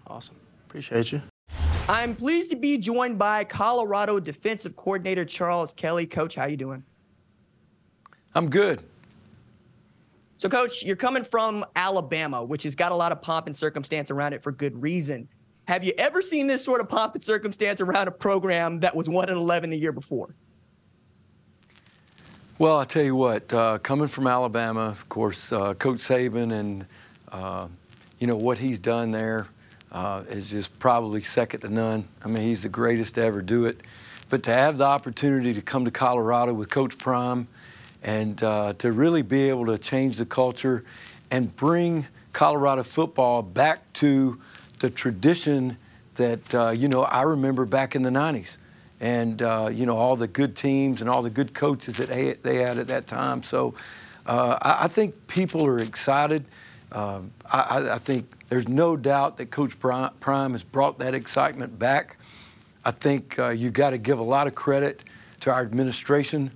Awesome. 0.07 0.37
Appreciate 0.67 1.13
you. 1.13 1.23
I'm 1.87 2.16
pleased 2.16 2.49
to 2.49 2.57
be 2.57 2.79
joined 2.79 3.18
by 3.18 3.44
Colorado 3.44 4.18
defensive 4.18 4.75
coordinator 4.75 5.27
Charles 5.27 5.75
Kelly. 5.75 6.07
Coach, 6.07 6.35
how 6.35 6.47
you 6.47 6.57
doing? 6.57 6.83
I'm 8.35 8.49
good. 8.49 8.83
So, 10.38 10.49
Coach, 10.49 10.83
you're 10.83 10.97
coming 10.97 11.23
from 11.23 11.62
Alabama, 11.77 12.42
which 12.42 12.62
has 12.62 12.75
got 12.75 12.90
a 12.90 12.94
lot 12.94 13.12
of 13.12 13.20
pomp 13.20 13.49
and 13.49 13.57
circumstance 13.57 14.11
around 14.11 14.33
it 14.33 14.42
for 14.42 14.51
good 14.51 14.81
reason. 14.81 15.29
Have 15.68 15.85
you 15.85 15.92
ever 15.99 16.23
seen 16.23 16.47
this 16.47 16.64
sort 16.64 16.81
of 16.81 16.88
pomp 16.88 17.16
and 17.16 17.25
circumstance 17.25 17.83
around 17.83 18.09
a 18.09 18.12
program 18.12 18.81
that 18.81 18.97
was 18.97 19.11
1 19.11 19.29
and 19.29 19.37
11 19.37 19.68
the 19.68 19.77
year 19.77 19.92
before? 19.92 20.35
Well, 22.59 22.79
I 22.79 22.85
tell 22.87 23.05
you 23.05 23.14
what, 23.14 23.53
uh, 23.53 23.77
coming 23.79 24.09
from 24.09 24.27
Alabama, 24.27 24.87
of 24.87 25.07
course, 25.11 25.53
uh, 25.53 25.75
Coach 25.75 25.99
Saban 25.99 26.53
and 26.53 26.87
uh, 27.31 27.68
you 28.20 28.27
know 28.27 28.37
what 28.37 28.57
he's 28.57 28.79
done 28.79 29.11
there 29.11 29.49
uh, 29.95 30.25
is 30.29 30.51
just 30.51 30.77
probably 30.81 31.23
second 31.23 31.61
to 31.61 31.69
none. 31.69 32.07
I 32.23 32.29
mean, 32.29 32.43
he's 32.43 32.63
the 32.63 32.69
greatest 32.69 33.15
to 33.15 33.23
ever 33.23 33.41
do 33.41 33.65
it. 33.67 33.81
But 34.29 34.43
to 34.43 34.51
have 34.51 34.79
the 34.79 34.85
opportunity 34.85 35.55
to 35.55 35.63
come 35.63 35.85
to 35.85 35.93
Colorado 35.93 36.53
with 36.53 36.69
Coach 36.69 36.99
Prime 36.99 37.47
and 38.03 38.43
uh, 38.43 38.73
to 38.79 38.91
really 38.91 39.23
be 39.23 39.49
able 39.49 39.67
to 39.67 39.79
change 39.79 40.17
the 40.17 40.27
culture 40.27 40.85
and 41.31 41.55
bring 41.55 42.09
Colorado 42.33 42.83
football 42.83 43.43
back 43.43 43.93
to 43.95 44.41
the 44.81 44.91
tradition 44.91 45.77
that, 46.17 46.55
uh, 46.55 46.71
you 46.71 46.89
know, 46.89 47.03
I 47.05 47.23
remember 47.23 47.65
back 47.65 47.95
in 47.95 48.03
the 48.03 48.11
90s. 48.11 48.57
And, 49.01 49.43
uh, 49.43 49.71
you 49.73 49.87
know, 49.87 49.97
all 49.97 50.17
the 50.17 50.27
good 50.27 50.57
teams 50.57 51.01
and 51.01 51.11
all 51.11 51.23
the 51.23 51.31
good 51.31 51.55
coaches 51.55 51.99
that 51.99 52.09
they 52.43 52.57
had 52.57 52.79
at 52.79 52.89
that 52.89 53.07
time. 53.07 53.43
So 53.43 53.75
uh, 54.27 54.59
I, 54.61 54.85
I, 54.85 54.89
think 54.89 55.27
people 55.27 55.67
are 55.67 55.79
excited. 55.79 56.45
Um, 56.91 57.33
I, 57.45 57.91
I 57.91 57.99
think 57.99 58.27
there's 58.49 58.69
no 58.69 58.97
doubt 58.97 59.39
that 59.39 59.51
Coach 59.51 59.79
Prime 59.79 60.53
has 60.53 60.63
brought 60.63 60.99
that 60.99 61.15
excitement 61.15 61.79
back. 61.79 62.19
I 62.85 62.91
think 62.91 63.39
uh, 63.39 63.49
you 63.49 63.71
got 63.71 63.91
to 63.91 63.99
give 63.99 64.19
a 64.19 64.23
lot 64.23 64.47
of 64.47 64.55
credit 64.55 65.05
to 65.41 65.53
our 65.53 65.63
administration, 65.63 66.51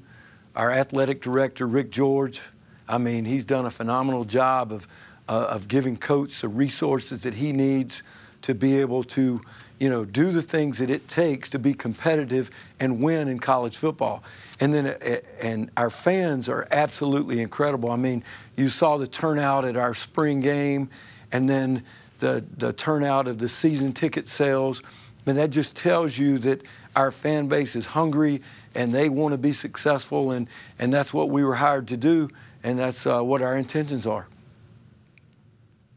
our 0.55 0.71
athletic 0.71 1.23
director, 1.23 1.67
Rick 1.67 1.91
George. 1.91 2.41
I 2.89 2.99
mean, 2.99 3.25
he's 3.25 3.45
done 3.45 3.67
a 3.67 3.71
phenomenal 3.71 4.25
job 4.25 4.73
of, 4.73 4.87
uh, 5.29 5.47
of 5.51 5.69
giving 5.69 5.97
Coach 5.97 6.41
the 6.41 6.49
resources 6.49 7.23
that 7.23 7.35
he 7.35 7.53
needs 7.53 8.03
to 8.43 8.55
be 8.55 8.79
able 8.79 9.03
to, 9.05 9.41
you 9.79 9.89
know, 9.89 10.05
do 10.05 10.33
the 10.33 10.43
things 10.43 10.79
that 10.79 10.91
it 10.91 11.09
takes 11.09 11.51
to 11.51 11.59
be 11.59 11.75
competitive 11.75 12.51
and 12.79 13.01
win 13.01 13.29
in 13.29 13.39
college 13.39 13.77
football. 13.77 14.23
And 14.61 14.73
then, 14.73 14.87
uh, 14.87 15.21
and 15.41 15.71
our 15.77 15.91
fans 15.91 16.49
are 16.49 16.69
absolutely 16.71 17.41
incredible. 17.41 17.91
I 17.91 17.97
mean, 17.97 18.23
you 18.57 18.69
saw 18.69 18.97
the 18.97 19.07
turnout 19.07 19.65
at 19.65 19.77
our 19.77 19.95
spring 19.95 20.41
game 20.41 20.91
and 21.33 21.49
then 21.49 21.85
the, 22.19 22.45
the 22.57 22.73
turnout 22.73 23.27
of 23.27 23.39
the 23.39 23.49
season 23.49 23.93
ticket 23.93 24.29
sales. 24.29 24.83
And 25.27 25.37
that 25.37 25.51
just 25.51 25.75
tells 25.75 26.17
you 26.17 26.39
that 26.39 26.63
our 26.97 27.11
fan 27.11 27.49
base 27.49 27.77
is 27.77 27.87
hungry 27.87 28.43
and 28.75 28.91
they 28.93 29.09
want 29.09 29.33
to 29.33 29.39
be 29.39 29.53
successful, 29.53 30.31
and, 30.31 30.49
and 30.79 30.93
that's 30.93 31.13
what 31.13 31.31
we 31.31 31.45
were 31.45 31.55
hired 31.55 31.89
to 31.89 31.97
do, 31.97 32.29
and 32.63 32.79
that's 32.79 33.07
uh, 33.07 33.21
what 33.21 33.43
our 33.43 33.57
intentions 33.57 34.07
are. 34.07 34.27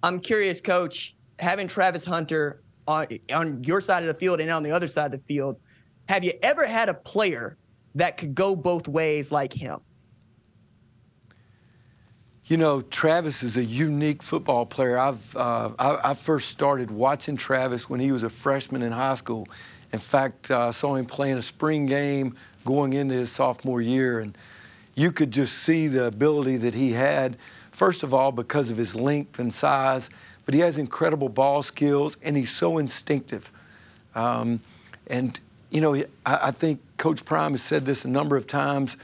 I'm 0.04 0.20
curious, 0.20 0.62
Coach, 0.62 1.16
having 1.40 1.68
Travis 1.68 2.04
Hunter 2.04 2.62
on, 2.88 3.08
on 3.34 3.64
your 3.64 3.82
side 3.82 4.04
of 4.04 4.08
the 4.08 4.16
field 4.16 4.42
and 4.42 4.50
on 4.50 4.64
the 4.64 4.72
other 4.72 4.88
side 4.88 5.06
of 5.06 5.12
the 5.12 5.26
field, 5.28 5.60
have 6.10 6.24
you 6.24 6.34
ever 6.42 6.66
had 6.66 6.90
a 6.90 6.94
player 6.94 7.58
that 7.96 8.18
could 8.18 8.34
go 8.34 8.56
both 8.56 8.88
ways 8.88 9.32
like 9.32 9.54
him? 9.54 9.80
You 12.52 12.58
know, 12.58 12.82
Travis 12.82 13.44
is 13.44 13.56
a 13.56 13.64
unique 13.64 14.22
football 14.22 14.66
player. 14.66 14.98
I've 14.98 15.38
uh, 15.38 15.70
I, 15.80 16.10
I, 16.10 16.14
first 16.14 16.50
started 16.50 16.92
watching 16.92 17.38
Travis 17.38 17.90
when 17.90 18.02
he 18.02 18.12
was 18.12 18.24
a 18.24 18.30
freshman 18.30 18.82
in 18.82 18.92
high 18.92 19.16
school. 19.16 19.48
In 19.94 20.00
fact, 20.00 20.52
I 20.52 20.68
uh, 20.68 20.72
saw 20.74 20.96
him 20.96 21.06
playing 21.06 21.38
a 21.38 21.42
spring 21.42 21.86
game 21.86 22.36
going 22.66 22.92
into 22.92 23.14
his 23.14 23.32
sophomore 23.32 23.80
year, 23.80 24.20
and 24.20 24.38
you 24.96 25.14
could 25.14 25.32
just 25.32 25.60
see 25.60 25.88
the 25.88 26.08
ability 26.08 26.58
that 26.58 26.74
he 26.74 26.92
had. 26.92 27.38
First 27.72 28.04
of 28.04 28.14
all, 28.14 28.34
because 28.34 28.70
of 28.70 28.76
his 28.76 28.96
length 28.96 29.40
and 29.40 29.54
size, 29.54 30.10
but 30.44 30.54
he 30.54 30.60
has 30.60 30.78
incredible 30.78 31.30
ball 31.30 31.64
skills, 31.64 32.18
and 32.22 32.36
he's 32.36 32.52
so 32.52 32.80
instinctive. 32.80 33.50
Um, 34.14 34.60
and 35.08 35.40
you 35.70 35.80
know, 35.80 35.96
I, 35.96 36.04
I 36.26 36.52
think 36.52 36.82
Coach 36.98 37.24
Prime 37.24 37.54
has 37.54 37.62
said 37.62 37.86
this 37.86 38.04
a 38.04 38.10
number 38.10 38.36
of 38.36 38.46
times 38.46 38.98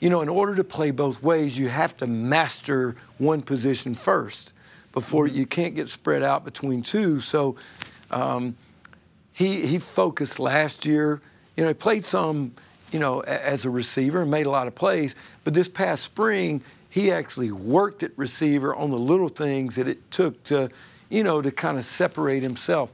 you 0.00 0.10
know, 0.10 0.20
in 0.20 0.28
order 0.28 0.54
to 0.54 0.64
play 0.64 0.90
both 0.90 1.22
ways, 1.22 1.58
you 1.58 1.68
have 1.68 1.96
to 1.98 2.06
master 2.06 2.96
one 3.18 3.42
position 3.42 3.94
first 3.94 4.52
before 4.92 5.26
mm-hmm. 5.26 5.36
you 5.36 5.46
can't 5.46 5.74
get 5.74 5.88
spread 5.88 6.22
out 6.22 6.44
between 6.44 6.82
two. 6.82 7.20
So 7.20 7.56
um, 8.10 8.56
he, 9.32 9.66
he 9.66 9.78
focused 9.78 10.38
last 10.38 10.86
year. 10.86 11.20
You 11.56 11.64
know, 11.64 11.68
he 11.68 11.74
played 11.74 12.04
some, 12.04 12.52
you 12.92 13.00
know, 13.00 13.20
as 13.20 13.64
a 13.64 13.70
receiver 13.70 14.22
and 14.22 14.30
made 14.30 14.46
a 14.46 14.50
lot 14.50 14.68
of 14.68 14.74
plays. 14.74 15.14
But 15.44 15.54
this 15.54 15.68
past 15.68 16.04
spring, 16.04 16.62
he 16.90 17.10
actually 17.10 17.50
worked 17.50 18.02
at 18.02 18.12
receiver 18.16 18.74
on 18.74 18.90
the 18.90 18.98
little 18.98 19.28
things 19.28 19.74
that 19.74 19.88
it 19.88 20.10
took 20.10 20.42
to, 20.44 20.70
you 21.08 21.24
know, 21.24 21.42
to 21.42 21.50
kind 21.50 21.76
of 21.76 21.84
separate 21.84 22.42
himself. 22.42 22.92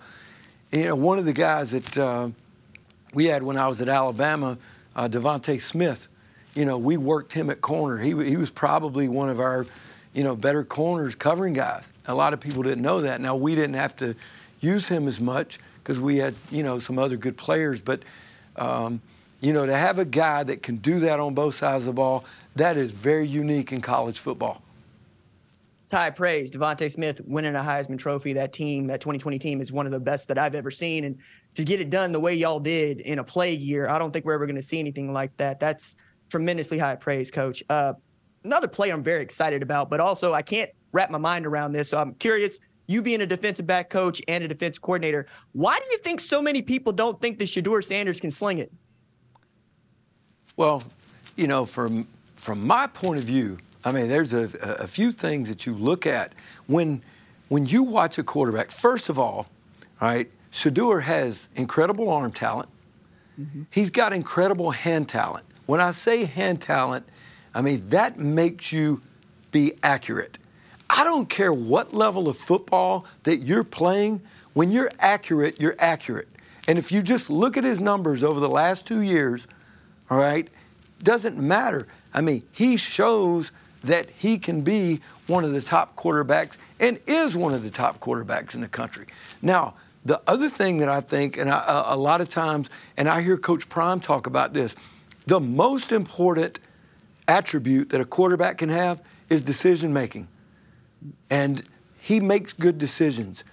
You 0.73 0.85
know, 0.85 0.95
one 0.97 1.19
of 1.19 1.27
the 1.27 1.33
guys 1.33 1.71
that 1.73 1.99
uh, 1.99 2.29
we 3.13 3.27
had 3.27 3.43
when 3.43 3.57
I 3.57 3.69
was 3.69 3.81
at 3.81 3.89
Alabama, 3.89 4.59
uh, 4.97 5.09
DeVonta 5.09 5.61
Smith, 5.61 6.09
you 6.55 6.65
know, 6.65 6.79
we 6.79 6.97
worked 6.97 7.33
him 7.33 7.51
at 7.51 7.61
corner. 7.61 7.99
He, 7.99 8.11
he 8.25 8.37
was 8.37 8.51
probably 8.51 9.09
one 9.09 9.29
of 9.29 9.41
our, 9.41 9.67
you 10.13 10.23
know, 10.23 10.37
better 10.37 10.65
corners 10.65 11.15
covering 11.15 11.53
guys. 11.53 11.85
A 12.07 12.15
lot 12.15 12.33
of 12.33 12.41
people 12.41 12.63
didn't 12.63 12.83
know 12.83 13.01
that. 13.01 13.21
Now, 13.21 13.35
we 13.35 13.55
didn't 13.55 13.75
have 13.75 13.97
to 13.97 14.15
use 14.61 14.89
him 14.89 15.09
as 15.09 15.21
much 15.21 15.59
because 15.83 15.99
we 15.99 16.19
had, 16.19 16.35
you 16.51 16.63
know, 16.63 16.79
some 16.79 16.99
other 16.99 17.17
good 17.17 17.37
players. 17.37 17.81
But, 17.81 18.03
um, 18.57 19.01
you 19.41 19.53
know, 19.53 19.67
to 19.67 19.77
have 19.77 19.99
a 19.99 20.05
guy 20.05 20.43
that 20.45 20.63
can 20.63 20.77
do 20.77 21.01
that 21.01 21.19
on 21.19 21.35
both 21.35 21.57
sides 21.57 21.83
of 21.83 21.87
the 21.87 21.93
ball, 21.93 22.25
that 22.57 22.77
is 22.77 22.93
very 22.93 23.27
unique 23.27 23.73
in 23.73 23.81
college 23.81 24.19
football. 24.19 24.63
It's 25.83 25.93
high 25.93 26.11
praise. 26.11 26.51
DeVonta 26.51 26.91
Smith 26.91 27.21
winning 27.27 27.55
a 27.57 27.59
Heisman 27.59 27.99
Trophy. 27.99 28.33
That 28.33 28.55
team, 28.55 28.87
that 28.87 29.03
2020 29.03 29.39
team, 29.39 29.61
is 29.61 29.71
one 29.71 29.85
of 29.85 29.93
the 29.93 30.01
best 30.01 30.29
that 30.29 30.39
I've 30.39 30.55
ever 30.55 30.71
seen. 30.71 31.05
And 31.05 31.19
to 31.55 31.65
get 31.65 31.81
it 31.81 31.91
done 31.91 32.13
the 32.13 32.21
way 32.21 32.35
y'all 32.35 32.61
did 32.61 33.03
in 33.03 33.19
a 33.19 33.25
play 33.25 33.53
year, 33.53 33.89
I 33.89 33.99
don't 33.99 34.11
think 34.11 34.25
we're 34.25 34.33
ever 34.33 34.47
going 34.47 34.57
to 34.57 34.63
see 34.63 34.79
anything 34.79 35.13
like 35.13 35.37
that. 35.37 35.61
That's 35.61 35.97
tremendously 36.35 36.77
high 36.79 36.97
praise, 36.97 37.31
coach. 37.31 37.63
Uh, 37.71 37.93
another 38.43 38.67
player 38.67 38.93
I'm 38.93 39.05
very 39.05 39.23
excited 39.23 39.63
about, 39.63 39.89
but 39.89 40.01
also 40.01 40.35
I 40.35 40.43
can't 40.43 40.69
wrap 40.91 41.09
my 41.09 41.19
mind 41.19 41.47
around 41.47 41.71
this. 41.71 41.91
So 41.91 41.97
I'm 41.97 42.13
curious, 42.15 42.59
you 42.89 43.03
being 43.03 43.21
a 43.21 43.27
defensive 43.27 43.69
back 43.69 43.89
coach 43.89 44.21
and 44.27 44.43
a 44.43 44.49
defense 44.49 44.77
coordinator, 44.77 45.27
why 45.53 45.79
do 45.79 45.85
you 45.93 45.99
think 45.99 46.21
so 46.21 46.43
many 46.43 46.61
people 46.61 46.93
don't 46.93 47.21
think 47.21 47.39
that 47.39 47.45
Shedeur 47.45 47.85
Sanders 47.85 48.21
can 48.21 48.33
sling 48.33 48.59
it? 48.59 48.73
Well, 50.57 50.83
you 51.37 51.47
know, 51.47 51.65
from 51.65 52.09
from 52.35 52.67
my 52.67 52.89
point 52.89 53.21
of 53.21 53.25
view, 53.25 53.59
I 53.85 53.93
mean, 53.93 54.09
there's 54.09 54.33
a, 54.33 54.51
a 54.81 54.89
few 54.89 55.13
things 55.13 55.49
that 55.49 55.67
you 55.67 55.75
look 55.75 56.05
at 56.05 56.33
when 56.67 57.01
when 57.47 57.65
you 57.65 57.85
watch 57.85 58.19
a 58.19 58.25
quarterback. 58.25 58.73
First 58.73 59.09
of 59.09 59.21
all, 59.21 59.47
all 60.01 60.09
right, 60.09 60.29
Shedeur 60.51 61.03
has 61.03 61.39
incredible 61.55 62.11
arm 62.11 62.33
talent. 62.33 62.71
Mm-hmm. 63.41 63.63
He's 63.71 63.93
got 63.93 64.13
incredible 64.13 64.73
hand 64.73 65.09
talent. 65.09 65.45
When 65.67 65.81
I 65.81 65.91
say 65.93 66.25
hand 66.25 66.61
talent, 66.61 67.07
I 67.55 67.63
mean 67.63 67.89
that 67.91 68.19
makes 68.19 68.73
you 68.73 69.01
be 69.51 69.75
accurate. 69.83 70.39
I 70.91 71.05
don't 71.05 71.29
care 71.29 71.53
what 71.53 71.95
level 71.95 72.29
of 72.29 72.37
football 72.37 73.07
that 73.23 73.39
you're 73.39 73.65
playing, 73.65 74.21
when 74.53 74.71
you're 74.71 74.91
accurate, 74.99 75.61
you're 75.61 75.77
accurate. 75.79 76.29
And 76.69 76.79
if 76.79 76.93
you 76.93 77.03
just 77.03 77.29
look 77.31 77.57
at 77.57 77.65
his 77.65 77.81
numbers 77.81 78.23
over 78.23 78.41
the 78.41 78.49
last 78.49 78.87
two 78.87 79.01
years, 79.01 79.47
all 80.11 80.19
right, 80.19 80.49
doesn't 81.03 81.37
matter. 81.37 81.87
I 82.13 82.21
mean, 82.21 82.43
he 82.53 82.77
shows 82.77 83.51
that 83.83 84.09
he 84.11 84.39
can 84.39 84.63
be 84.63 85.01
one 85.27 85.45
of 85.45 85.53
the 85.53 85.61
top 85.61 85.97
quarterbacks 85.97 86.57
and 86.81 86.99
is 87.07 87.37
one 87.37 87.55
of 87.55 87.63
the 87.63 87.71
top 87.71 88.01
quarterbacks 88.01 88.55
in 88.55 88.61
the 88.61 88.69
country. 88.69 89.07
Now, 89.43 89.75
the 90.05 90.21
other 90.27 90.49
thing 90.49 90.79
that 90.79 90.89
I 90.89 91.01
think, 91.01 91.37
and 91.37 91.51
I, 91.51 91.85
a 91.89 91.97
lot 91.97 92.21
of 92.21 92.29
times, 92.29 92.69
and 92.97 93.09
I 93.09 93.23
hear 93.23 93.37
Coach 93.37 93.69
Prime 93.69 94.01
talk 94.01 94.27
about 94.27 94.53
this, 94.53 94.75
the 95.27 95.41
most 95.41 95.93
important 95.93 96.59
attribute 97.27 97.91
that 97.91 98.01
a 98.01 98.05
quarterback 98.05 98.59
can 98.59 98.69
have 98.69 99.01
is 99.31 99.43
decision 99.43 99.93
making. 99.93 100.29
And 101.31 101.63
he 102.01 102.21
makes 102.21 102.53
good 102.53 102.79
decisions 102.79 103.45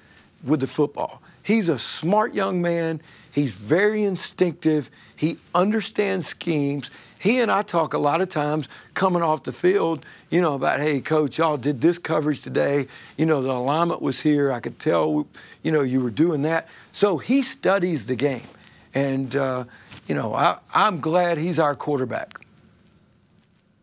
with 0.43 0.59
the 0.59 0.67
football. 0.67 1.21
He's 1.43 1.69
a 1.69 1.79
smart 1.79 2.33
young 2.33 2.61
man. 2.61 3.01
He's 3.31 3.53
very 3.53 4.03
instinctive. 4.03 4.91
He 5.15 5.37
understands 5.55 6.27
schemes. 6.27 6.89
He 7.17 7.39
and 7.39 7.51
I 7.51 7.61
talk 7.61 7.93
a 7.93 7.97
lot 7.97 8.21
of 8.21 8.29
times 8.29 8.67
coming 8.93 9.21
off 9.21 9.43
the 9.43 9.51
field, 9.51 10.05
you 10.29 10.41
know, 10.41 10.55
about, 10.55 10.79
hey, 10.79 11.01
coach, 11.01 11.37
y'all 11.37 11.57
did 11.57 11.79
this 11.79 11.97
coverage 11.97 12.41
today. 12.41 12.87
You 13.17 13.25
know, 13.25 13.41
the 13.41 13.51
alignment 13.51 14.01
was 14.01 14.19
here. 14.19 14.51
I 14.51 14.59
could 14.59 14.79
tell, 14.79 15.27
you 15.63 15.71
know, 15.71 15.81
you 15.81 16.01
were 16.01 16.09
doing 16.09 16.41
that. 16.43 16.67
So 16.91 17.17
he 17.17 17.41
studies 17.41 18.07
the 18.07 18.15
game. 18.15 18.47
And, 18.93 19.35
uh, 19.35 19.63
you 20.11 20.15
know, 20.15 20.33
I, 20.33 20.57
I'm 20.73 20.99
glad 20.99 21.37
he's 21.37 21.57
our 21.57 21.73
quarterback. 21.73 22.45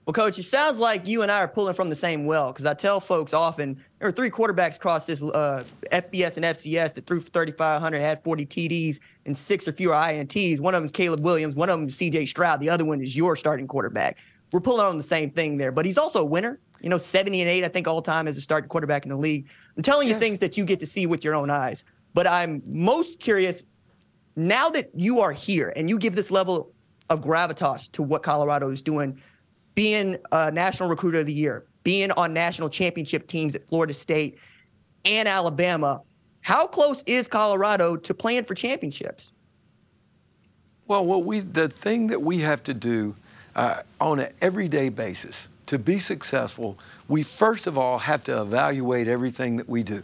Well, 0.04 0.12
coach, 0.12 0.38
it 0.38 0.42
sounds 0.42 0.78
like 0.78 1.06
you 1.06 1.22
and 1.22 1.32
I 1.32 1.38
are 1.38 1.48
pulling 1.48 1.72
from 1.72 1.88
the 1.88 1.96
same 1.96 2.26
well 2.26 2.52
because 2.52 2.66
I 2.66 2.74
tell 2.74 3.00
folks 3.00 3.32
often 3.32 3.82
there 3.98 4.08
are 4.08 4.12
three 4.12 4.28
quarterbacks 4.28 4.76
across 4.76 5.06
this 5.06 5.22
uh, 5.22 5.64
FBS 5.90 6.36
and 6.36 6.44
FCS 6.44 6.92
that 6.92 7.06
threw 7.06 7.22
for 7.22 7.30
3,500, 7.30 7.98
had 7.98 8.22
40 8.22 8.44
TDs, 8.44 9.00
and 9.24 9.38
six 9.38 9.66
or 9.66 9.72
fewer 9.72 9.94
INTs. 9.94 10.60
One 10.60 10.74
of 10.74 10.82
them 10.82 10.84
is 10.84 10.92
Caleb 10.92 11.24
Williams, 11.24 11.54
one 11.54 11.70
of 11.70 11.78
them 11.78 11.88
is 11.88 11.96
CJ 11.96 12.28
Stroud, 12.28 12.60
the 12.60 12.68
other 12.68 12.84
one 12.84 13.00
is 13.00 13.16
your 13.16 13.34
starting 13.34 13.66
quarterback. 13.66 14.18
We're 14.52 14.60
pulling 14.60 14.84
on 14.84 14.98
the 14.98 15.02
same 15.02 15.30
thing 15.30 15.56
there, 15.56 15.72
but 15.72 15.86
he's 15.86 15.96
also 15.96 16.20
a 16.20 16.26
winner. 16.26 16.60
You 16.82 16.90
know, 16.90 16.98
70 16.98 17.40
and 17.40 17.48
8, 17.48 17.64
I 17.64 17.68
think, 17.68 17.88
all 17.88 18.02
time 18.02 18.28
as 18.28 18.36
a 18.36 18.42
starting 18.42 18.68
quarterback 18.68 19.04
in 19.04 19.08
the 19.08 19.16
league. 19.16 19.48
I'm 19.78 19.82
telling 19.82 20.08
you 20.08 20.18
things 20.18 20.40
that 20.40 20.58
you 20.58 20.66
get 20.66 20.78
to 20.80 20.86
see 20.86 21.06
with 21.06 21.24
your 21.24 21.34
own 21.34 21.48
eyes. 21.48 21.84
But 22.12 22.26
I'm 22.26 22.62
most 22.66 23.18
curious 23.18 23.64
now 24.38 24.70
that 24.70 24.90
you 24.94 25.20
are 25.20 25.32
here 25.32 25.72
and 25.74 25.90
you 25.90 25.98
give 25.98 26.14
this 26.14 26.30
level 26.30 26.72
of 27.10 27.20
gravitas 27.20 27.90
to 27.92 28.02
what 28.02 28.22
Colorado 28.22 28.70
is 28.70 28.80
doing, 28.80 29.20
being 29.74 30.16
a 30.30 30.50
national 30.50 30.88
recruiter 30.88 31.18
of 31.18 31.26
the 31.26 31.32
year, 31.32 31.66
being 31.82 32.12
on 32.12 32.32
national 32.32 32.68
championship 32.68 33.26
teams 33.26 33.54
at 33.54 33.64
Florida 33.64 33.92
State 33.92 34.38
and 35.04 35.26
Alabama, 35.26 36.00
how 36.40 36.66
close 36.66 37.02
is 37.06 37.26
Colorado 37.26 37.96
to 37.96 38.14
playing 38.14 38.44
for 38.44 38.54
championships? 38.54 39.32
Well, 40.86 41.04
what 41.04 41.24
we 41.24 41.40
the 41.40 41.68
thing 41.68 42.06
that 42.06 42.22
we 42.22 42.38
have 42.38 42.62
to 42.64 42.74
do 42.74 43.16
uh, 43.56 43.82
on 44.00 44.20
an 44.20 44.32
everyday 44.40 44.88
basis 44.88 45.48
to 45.66 45.78
be 45.78 45.98
successful, 45.98 46.78
we 47.08 47.22
first 47.22 47.66
of 47.66 47.76
all 47.76 47.98
have 47.98 48.24
to 48.24 48.40
evaluate 48.40 49.08
everything 49.08 49.56
that 49.56 49.68
we 49.68 49.82
do. 49.82 50.02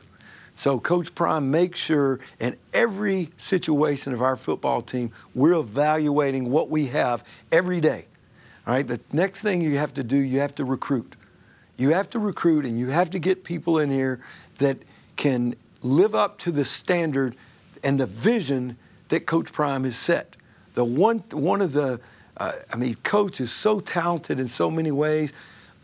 So 0.57 0.79
Coach 0.79 1.15
Prime 1.15 1.51
makes 1.51 1.79
sure 1.79 2.21
in 2.39 2.57
every 2.73 3.31
situation 3.37 4.13
of 4.13 4.23
our 4.23 4.37
football 4.37 4.83
team, 4.83 5.13
we're 5.35 5.55
evaluating 5.55 6.51
what 6.51 6.71
we 6.71 6.87
have 6.87 7.25
every 7.51 7.81
day. 7.81 8.07
All 8.67 8.75
right, 8.75 8.87
the 8.87 9.01
next 9.13 9.43
thing 9.43 9.61
you 9.61 9.77
have 9.79 9.95
to 9.95 10.03
do, 10.03 10.17
you 10.17 10.41
have 10.41 10.55
to 10.55 10.65
recruit. 10.65 11.17
You 11.77 11.91
have 11.91 12.09
to 12.11 12.19
recruit 12.19 12.65
and 12.65 12.79
you 12.79 12.89
have 12.89 13.11
to 13.11 13.19
get 13.19 13.45
people 13.45 13.79
in 13.79 13.91
here 13.91 14.21
that 14.59 14.79
can 15.17 15.57
live 15.83 16.15
up 16.15 16.39
to 16.39 16.53
the 16.53 16.65
standard 16.65 17.37
and 17.83 18.01
the 18.01 18.07
vision 18.07 18.77
that 19.09 19.27
Coach 19.27 19.53
Prime 19.53 19.85
has 19.85 19.97
set. 19.97 20.37
The 20.75 20.85
one, 20.85 21.19
one 21.31 21.61
of 21.61 21.73
the, 21.73 22.01
uh, 22.37 22.53
I 22.73 22.77
mean, 22.77 22.97
Coach 23.03 23.41
is 23.41 23.53
so 23.53 23.81
talented 23.81 24.41
in 24.41 24.49
so 24.49 24.71
many 24.71 24.91
ways, 24.91 25.33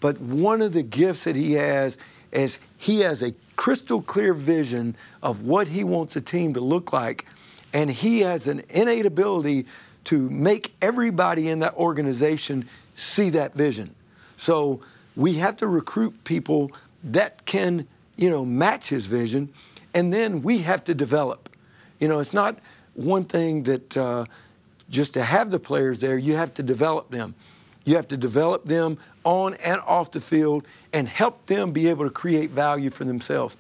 but 0.01 0.19
one 0.21 0.63
of 0.63 0.73
the 0.73 0.83
gifts 0.83 1.25
that 1.25 1.37
he 1.37 1.53
has 1.55 1.99
is 2.33 2.59
he 2.79 3.01
has 3.01 3.23
a 3.23 3.35
crystal 3.61 4.01
clear 4.01 4.33
vision 4.33 4.96
of 5.23 5.42
what 5.42 5.68
he 5.68 5.85
wants 5.85 6.16
a 6.16 6.20
team 6.23 6.55
to 6.55 6.61
look 6.61 6.94
like, 6.94 7.27
and 7.75 7.90
he 7.90 8.20
has 8.20 8.46
an 8.46 8.62
innate 8.70 9.05
ability 9.05 9.66
to 10.03 10.31
make 10.31 10.73
everybody 10.81 11.46
in 11.46 11.59
that 11.59 11.75
organization 11.75 12.66
see 12.94 13.29
that 13.29 13.53
vision. 13.53 13.94
So 14.38 14.81
we 15.14 15.35
have 15.35 15.59
to 15.59 15.66
recruit 15.66 16.25
people 16.25 16.73
that 17.05 17.44
can, 17.44 17.87
you 18.16 18.31
know, 18.31 18.46
match 18.46 18.88
his 18.88 19.05
vision, 19.05 19.53
and 19.92 20.11
then 20.11 20.40
we 20.40 20.61
have 20.61 20.83
to 20.85 20.94
develop. 20.94 21.51
You 21.99 22.09
know, 22.09 22.18
it's 22.18 22.33
not 22.33 22.59
one 22.94 23.27
thing 23.27 23.64
that 23.64 23.94
uh, 23.94 24.25
just 24.88 25.12
to 25.12 25.23
have 25.23 25.51
the 25.51 25.61
players 25.61 26.01
there, 26.01 26.16
you 26.16 26.35
have 26.35 26.55
to 26.55 26.62
develop 26.62 27.11
them. 27.11 27.35
You 27.85 27.97
have 27.97 28.09
to 28.09 28.16
develop 28.16 28.64
them 28.64 28.99
on 29.25 29.55
and 29.55 29.81
off 29.83 30.11
the 30.11 30.21
field 30.21 30.66
and 30.93 31.09
help 31.09 31.47
them 31.47 31.73
be 31.73 31.88
able 31.88 32.05
to 32.05 32.11
create 32.11 32.51
value 32.51 32.90
for 32.90 33.05
themselves. 33.05 33.57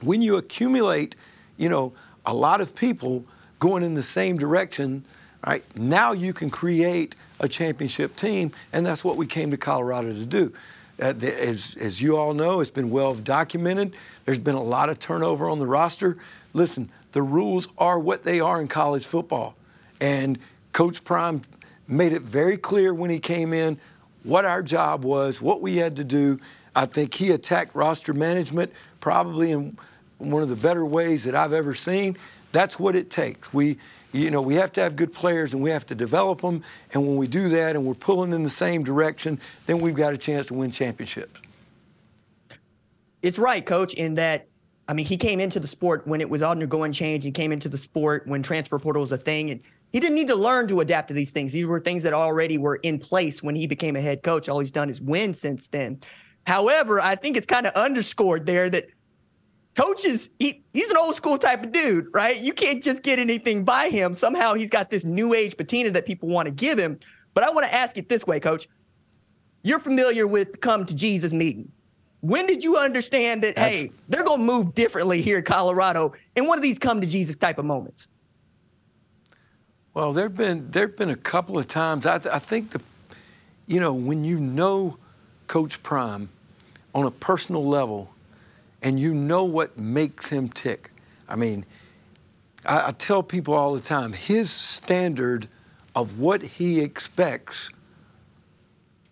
When 0.00 0.22
you 0.22 0.36
accumulate, 0.36 1.16
you 1.56 1.68
know, 1.68 1.92
a 2.24 2.34
lot 2.34 2.60
of 2.60 2.74
people 2.74 3.24
going 3.58 3.82
in 3.82 3.94
the 3.94 4.02
same 4.02 4.38
direction, 4.38 5.04
right? 5.46 5.64
Now 5.76 6.12
you 6.12 6.32
can 6.32 6.50
create 6.50 7.14
a 7.40 7.48
championship 7.48 8.16
team, 8.16 8.52
and 8.72 8.84
that's 8.84 9.04
what 9.04 9.16
we 9.16 9.26
came 9.26 9.50
to 9.50 9.56
Colorado 9.56 10.12
to 10.12 10.24
do. 10.24 10.52
Uh, 11.00 11.14
as, 11.22 11.76
as 11.80 12.02
you 12.02 12.16
all 12.16 12.34
know, 12.34 12.60
it's 12.60 12.70
been 12.70 12.90
well 12.90 13.14
documented. 13.14 13.94
There's 14.24 14.38
been 14.38 14.56
a 14.56 14.62
lot 14.62 14.88
of 14.90 14.98
turnover 14.98 15.48
on 15.48 15.58
the 15.60 15.66
roster. 15.66 16.18
Listen, 16.54 16.90
the 17.12 17.22
rules 17.22 17.68
are 17.78 17.98
what 17.98 18.24
they 18.24 18.40
are 18.40 18.60
in 18.60 18.68
college 18.68 19.06
football. 19.06 19.54
And 20.00 20.38
Coach 20.72 21.04
Prime 21.04 21.42
made 21.88 22.12
it 22.12 22.22
very 22.22 22.56
clear 22.56 22.92
when 22.94 23.10
he 23.10 23.18
came 23.18 23.52
in 23.52 23.78
what 24.22 24.44
our 24.44 24.62
job 24.62 25.04
was, 25.04 25.40
what 25.40 25.60
we 25.60 25.76
had 25.76 25.96
to 25.96 26.04
do. 26.04 26.38
I 26.76 26.86
think 26.86 27.14
he 27.14 27.30
attacked 27.30 27.74
roster 27.74 28.12
management 28.12 28.72
probably 29.00 29.52
in 29.52 29.76
one 30.18 30.42
of 30.42 30.48
the 30.48 30.56
better 30.56 30.84
ways 30.84 31.24
that 31.24 31.34
I've 31.34 31.52
ever 31.52 31.74
seen. 31.74 32.16
That's 32.52 32.78
what 32.78 32.94
it 32.94 33.10
takes. 33.10 33.52
We, 33.52 33.78
you 34.12 34.30
know, 34.30 34.40
we 34.40 34.54
have 34.56 34.72
to 34.74 34.80
have 34.82 34.96
good 34.96 35.12
players 35.12 35.54
and 35.54 35.62
we 35.62 35.70
have 35.70 35.86
to 35.86 35.94
develop 35.94 36.42
them. 36.42 36.62
And 36.92 37.06
when 37.06 37.16
we 37.16 37.26
do 37.26 37.48
that 37.50 37.74
and 37.74 37.84
we're 37.84 37.94
pulling 37.94 38.32
in 38.32 38.42
the 38.42 38.50
same 38.50 38.84
direction, 38.84 39.40
then 39.66 39.80
we've 39.80 39.94
got 39.94 40.12
a 40.12 40.18
chance 40.18 40.48
to 40.48 40.54
win 40.54 40.70
championships. 40.70 41.40
It's 43.22 43.38
right, 43.38 43.64
coach, 43.64 43.94
in 43.94 44.14
that 44.14 44.46
I 44.88 44.94
mean, 44.94 45.04
he 45.04 45.18
came 45.18 45.38
into 45.38 45.60
the 45.60 45.66
sport 45.66 46.06
when 46.06 46.22
it 46.22 46.30
was 46.30 46.40
undergoing 46.40 46.92
change. 46.92 47.22
He 47.22 47.30
came 47.30 47.52
into 47.52 47.68
the 47.68 47.76
sport 47.76 48.26
when 48.26 48.42
transfer 48.42 48.78
portal 48.78 49.02
was 49.02 49.12
a 49.12 49.18
thing. 49.18 49.50
And 49.50 49.60
he 49.92 50.00
didn't 50.00 50.16
need 50.16 50.28
to 50.28 50.36
learn 50.36 50.68
to 50.68 50.80
adapt 50.80 51.08
to 51.08 51.14
these 51.14 51.30
things. 51.30 51.52
These 51.52 51.66
were 51.66 51.80
things 51.80 52.02
that 52.02 52.12
already 52.12 52.58
were 52.58 52.76
in 52.76 52.98
place 52.98 53.42
when 53.42 53.54
he 53.54 53.66
became 53.66 53.96
a 53.96 54.00
head 54.00 54.22
coach. 54.22 54.48
All 54.48 54.60
he's 54.60 54.70
done 54.70 54.90
is 54.90 55.00
win 55.00 55.32
since 55.32 55.68
then. 55.68 56.00
However, 56.46 57.00
I 57.00 57.14
think 57.14 57.36
it's 57.36 57.46
kind 57.46 57.66
of 57.66 57.72
underscored 57.72 58.46
there 58.46 58.68
that 58.70 58.86
coaches, 59.74 60.30
he, 60.38 60.62
he's 60.72 60.90
an 60.90 60.96
old 60.96 61.16
school 61.16 61.38
type 61.38 61.64
of 61.64 61.72
dude, 61.72 62.06
right? 62.14 62.38
You 62.38 62.52
can't 62.52 62.82
just 62.82 63.02
get 63.02 63.18
anything 63.18 63.64
by 63.64 63.88
him. 63.88 64.14
Somehow 64.14 64.54
he's 64.54 64.70
got 64.70 64.90
this 64.90 65.04
new 65.04 65.34
age 65.34 65.56
patina 65.56 65.90
that 65.90 66.04
people 66.04 66.28
want 66.28 66.46
to 66.46 66.52
give 66.52 66.78
him. 66.78 66.98
But 67.34 67.44
I 67.44 67.50
want 67.50 67.66
to 67.66 67.74
ask 67.74 67.96
it 67.96 68.08
this 68.08 68.26
way, 68.26 68.40
coach. 68.40 68.68
You're 69.62 69.78
familiar 69.78 70.26
with 70.26 70.60
come 70.60 70.84
to 70.86 70.94
Jesus 70.94 71.32
meeting. 71.32 71.70
When 72.20 72.46
did 72.46 72.64
you 72.64 72.76
understand 72.76 73.42
that, 73.42 73.58
hey, 73.58 73.92
they're 74.08 74.24
going 74.24 74.40
to 74.40 74.44
move 74.44 74.74
differently 74.74 75.22
here 75.22 75.38
in 75.38 75.44
Colorado 75.44 76.12
in 76.36 76.46
one 76.46 76.58
of 76.58 76.62
these 76.62 76.78
come 76.78 77.00
to 77.00 77.06
Jesus 77.06 77.36
type 77.36 77.58
of 77.58 77.64
moments? 77.64 78.08
Well, 79.94 80.12
there've 80.12 80.36
been 80.36 80.70
there've 80.70 80.96
been 80.96 81.10
a 81.10 81.16
couple 81.16 81.58
of 81.58 81.66
times. 81.66 82.06
I, 82.06 82.18
th- 82.18 82.32
I 82.34 82.38
think 82.38 82.70
the, 82.70 82.80
you 83.66 83.80
know, 83.80 83.92
when 83.92 84.24
you 84.24 84.38
know 84.38 84.98
Coach 85.46 85.82
Prime 85.82 86.28
on 86.94 87.06
a 87.06 87.10
personal 87.10 87.64
level, 87.64 88.10
and 88.82 88.98
you 88.98 89.14
know 89.14 89.44
what 89.44 89.78
makes 89.78 90.28
him 90.28 90.48
tick. 90.48 90.90
I 91.28 91.36
mean, 91.36 91.64
I, 92.64 92.88
I 92.88 92.92
tell 92.92 93.22
people 93.22 93.54
all 93.54 93.74
the 93.74 93.80
time 93.80 94.12
his 94.12 94.50
standard 94.50 95.48
of 95.94 96.18
what 96.18 96.42
he 96.42 96.80
expects 96.80 97.70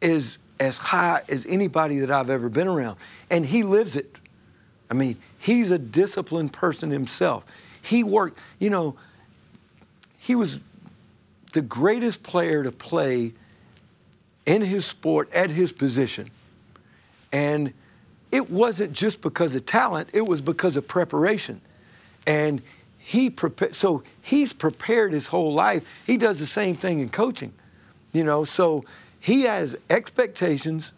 is 0.00 0.38
as 0.60 0.78
high 0.78 1.22
as 1.28 1.44
anybody 1.46 1.98
that 1.98 2.10
I've 2.10 2.30
ever 2.30 2.48
been 2.48 2.68
around, 2.68 2.96
and 3.30 3.44
he 3.44 3.62
lives 3.62 3.96
it. 3.96 4.18
I 4.90 4.94
mean, 4.94 5.16
he's 5.38 5.70
a 5.70 5.78
disciplined 5.78 6.52
person 6.52 6.90
himself. 6.90 7.44
He 7.82 8.04
worked, 8.04 8.38
you 8.58 8.70
know, 8.70 8.96
he 10.26 10.34
was 10.34 10.58
the 11.52 11.62
greatest 11.62 12.24
player 12.24 12.64
to 12.64 12.72
play 12.72 13.32
in 14.44 14.60
his 14.60 14.84
sport 14.84 15.32
at 15.32 15.50
his 15.50 15.70
position. 15.70 16.32
And 17.30 17.72
it 18.32 18.50
wasn't 18.50 18.92
just 18.92 19.20
because 19.20 19.54
of 19.54 19.66
talent, 19.66 20.10
it 20.12 20.26
was 20.26 20.40
because 20.40 20.76
of 20.76 20.88
preparation. 20.88 21.60
And 22.26 22.60
he 22.98 23.30
prepared, 23.30 23.76
so 23.76 24.02
he's 24.20 24.52
prepared 24.52 25.12
his 25.12 25.28
whole 25.28 25.54
life. 25.54 25.86
He 26.04 26.16
does 26.16 26.40
the 26.40 26.46
same 26.46 26.74
thing 26.74 26.98
in 26.98 27.08
coaching, 27.08 27.52
you 28.12 28.24
know, 28.24 28.42
so 28.42 28.84
he 29.20 29.42
has 29.42 29.76
expectations. 29.90 30.90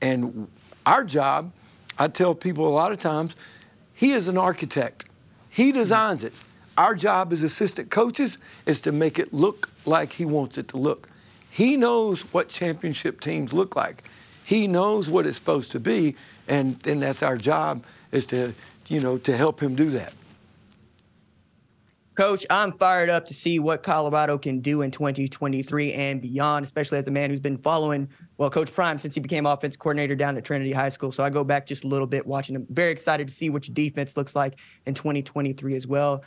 And 0.00 0.48
our 0.86 1.04
job, 1.04 1.52
I 1.98 2.08
tell 2.08 2.34
people 2.34 2.66
a 2.66 2.72
lot 2.72 2.90
of 2.90 2.98
times, 2.98 3.34
he 3.92 4.12
is 4.12 4.28
an 4.28 4.38
architect. 4.38 5.04
He 5.50 5.72
designs 5.72 6.24
it. 6.24 6.32
Our 6.76 6.94
job 6.94 7.32
as 7.32 7.42
assistant 7.42 7.90
coaches 7.90 8.38
is 8.66 8.80
to 8.82 8.92
make 8.92 9.18
it 9.18 9.32
look 9.32 9.70
like 9.86 10.12
he 10.12 10.24
wants 10.24 10.58
it 10.58 10.68
to 10.68 10.76
look. 10.76 11.08
He 11.50 11.76
knows 11.76 12.20
what 12.32 12.48
championship 12.48 13.20
teams 13.20 13.52
look 13.52 13.74
like. 13.74 14.04
He 14.44 14.66
knows 14.66 15.08
what 15.08 15.26
it's 15.26 15.38
supposed 15.38 15.72
to 15.72 15.80
be, 15.80 16.16
and, 16.46 16.78
and 16.86 17.02
that's 17.02 17.22
our 17.22 17.36
job 17.36 17.82
is 18.12 18.26
to, 18.26 18.52
you 18.88 19.00
know, 19.00 19.18
to 19.18 19.36
help 19.36 19.60
him 19.60 19.74
do 19.74 19.90
that. 19.90 20.14
Coach, 22.16 22.46
I'm 22.48 22.72
fired 22.72 23.10
up 23.10 23.26
to 23.26 23.34
see 23.34 23.58
what 23.58 23.82
Colorado 23.82 24.38
can 24.38 24.60
do 24.60 24.80
in 24.80 24.90
2023 24.90 25.92
and 25.92 26.22
beyond, 26.22 26.64
especially 26.64 26.96
as 26.96 27.06
a 27.06 27.10
man 27.10 27.28
who's 27.28 27.40
been 27.40 27.58
following, 27.58 28.08
well, 28.38 28.48
Coach 28.48 28.72
Prime 28.72 28.98
since 28.98 29.14
he 29.14 29.20
became 29.20 29.44
offensive 29.44 29.78
coordinator 29.78 30.14
down 30.14 30.34
at 30.38 30.44
Trinity 30.44 30.72
High 30.72 30.88
School. 30.88 31.12
So 31.12 31.22
I 31.22 31.28
go 31.28 31.44
back 31.44 31.66
just 31.66 31.84
a 31.84 31.86
little 31.86 32.06
bit 32.06 32.26
watching 32.26 32.56
him. 32.56 32.66
Very 32.70 32.90
excited 32.90 33.28
to 33.28 33.34
see 33.34 33.50
what 33.50 33.68
your 33.68 33.74
defense 33.74 34.16
looks 34.16 34.34
like 34.34 34.54
in 34.86 34.94
2023 34.94 35.74
as 35.74 35.86
well. 35.86 36.24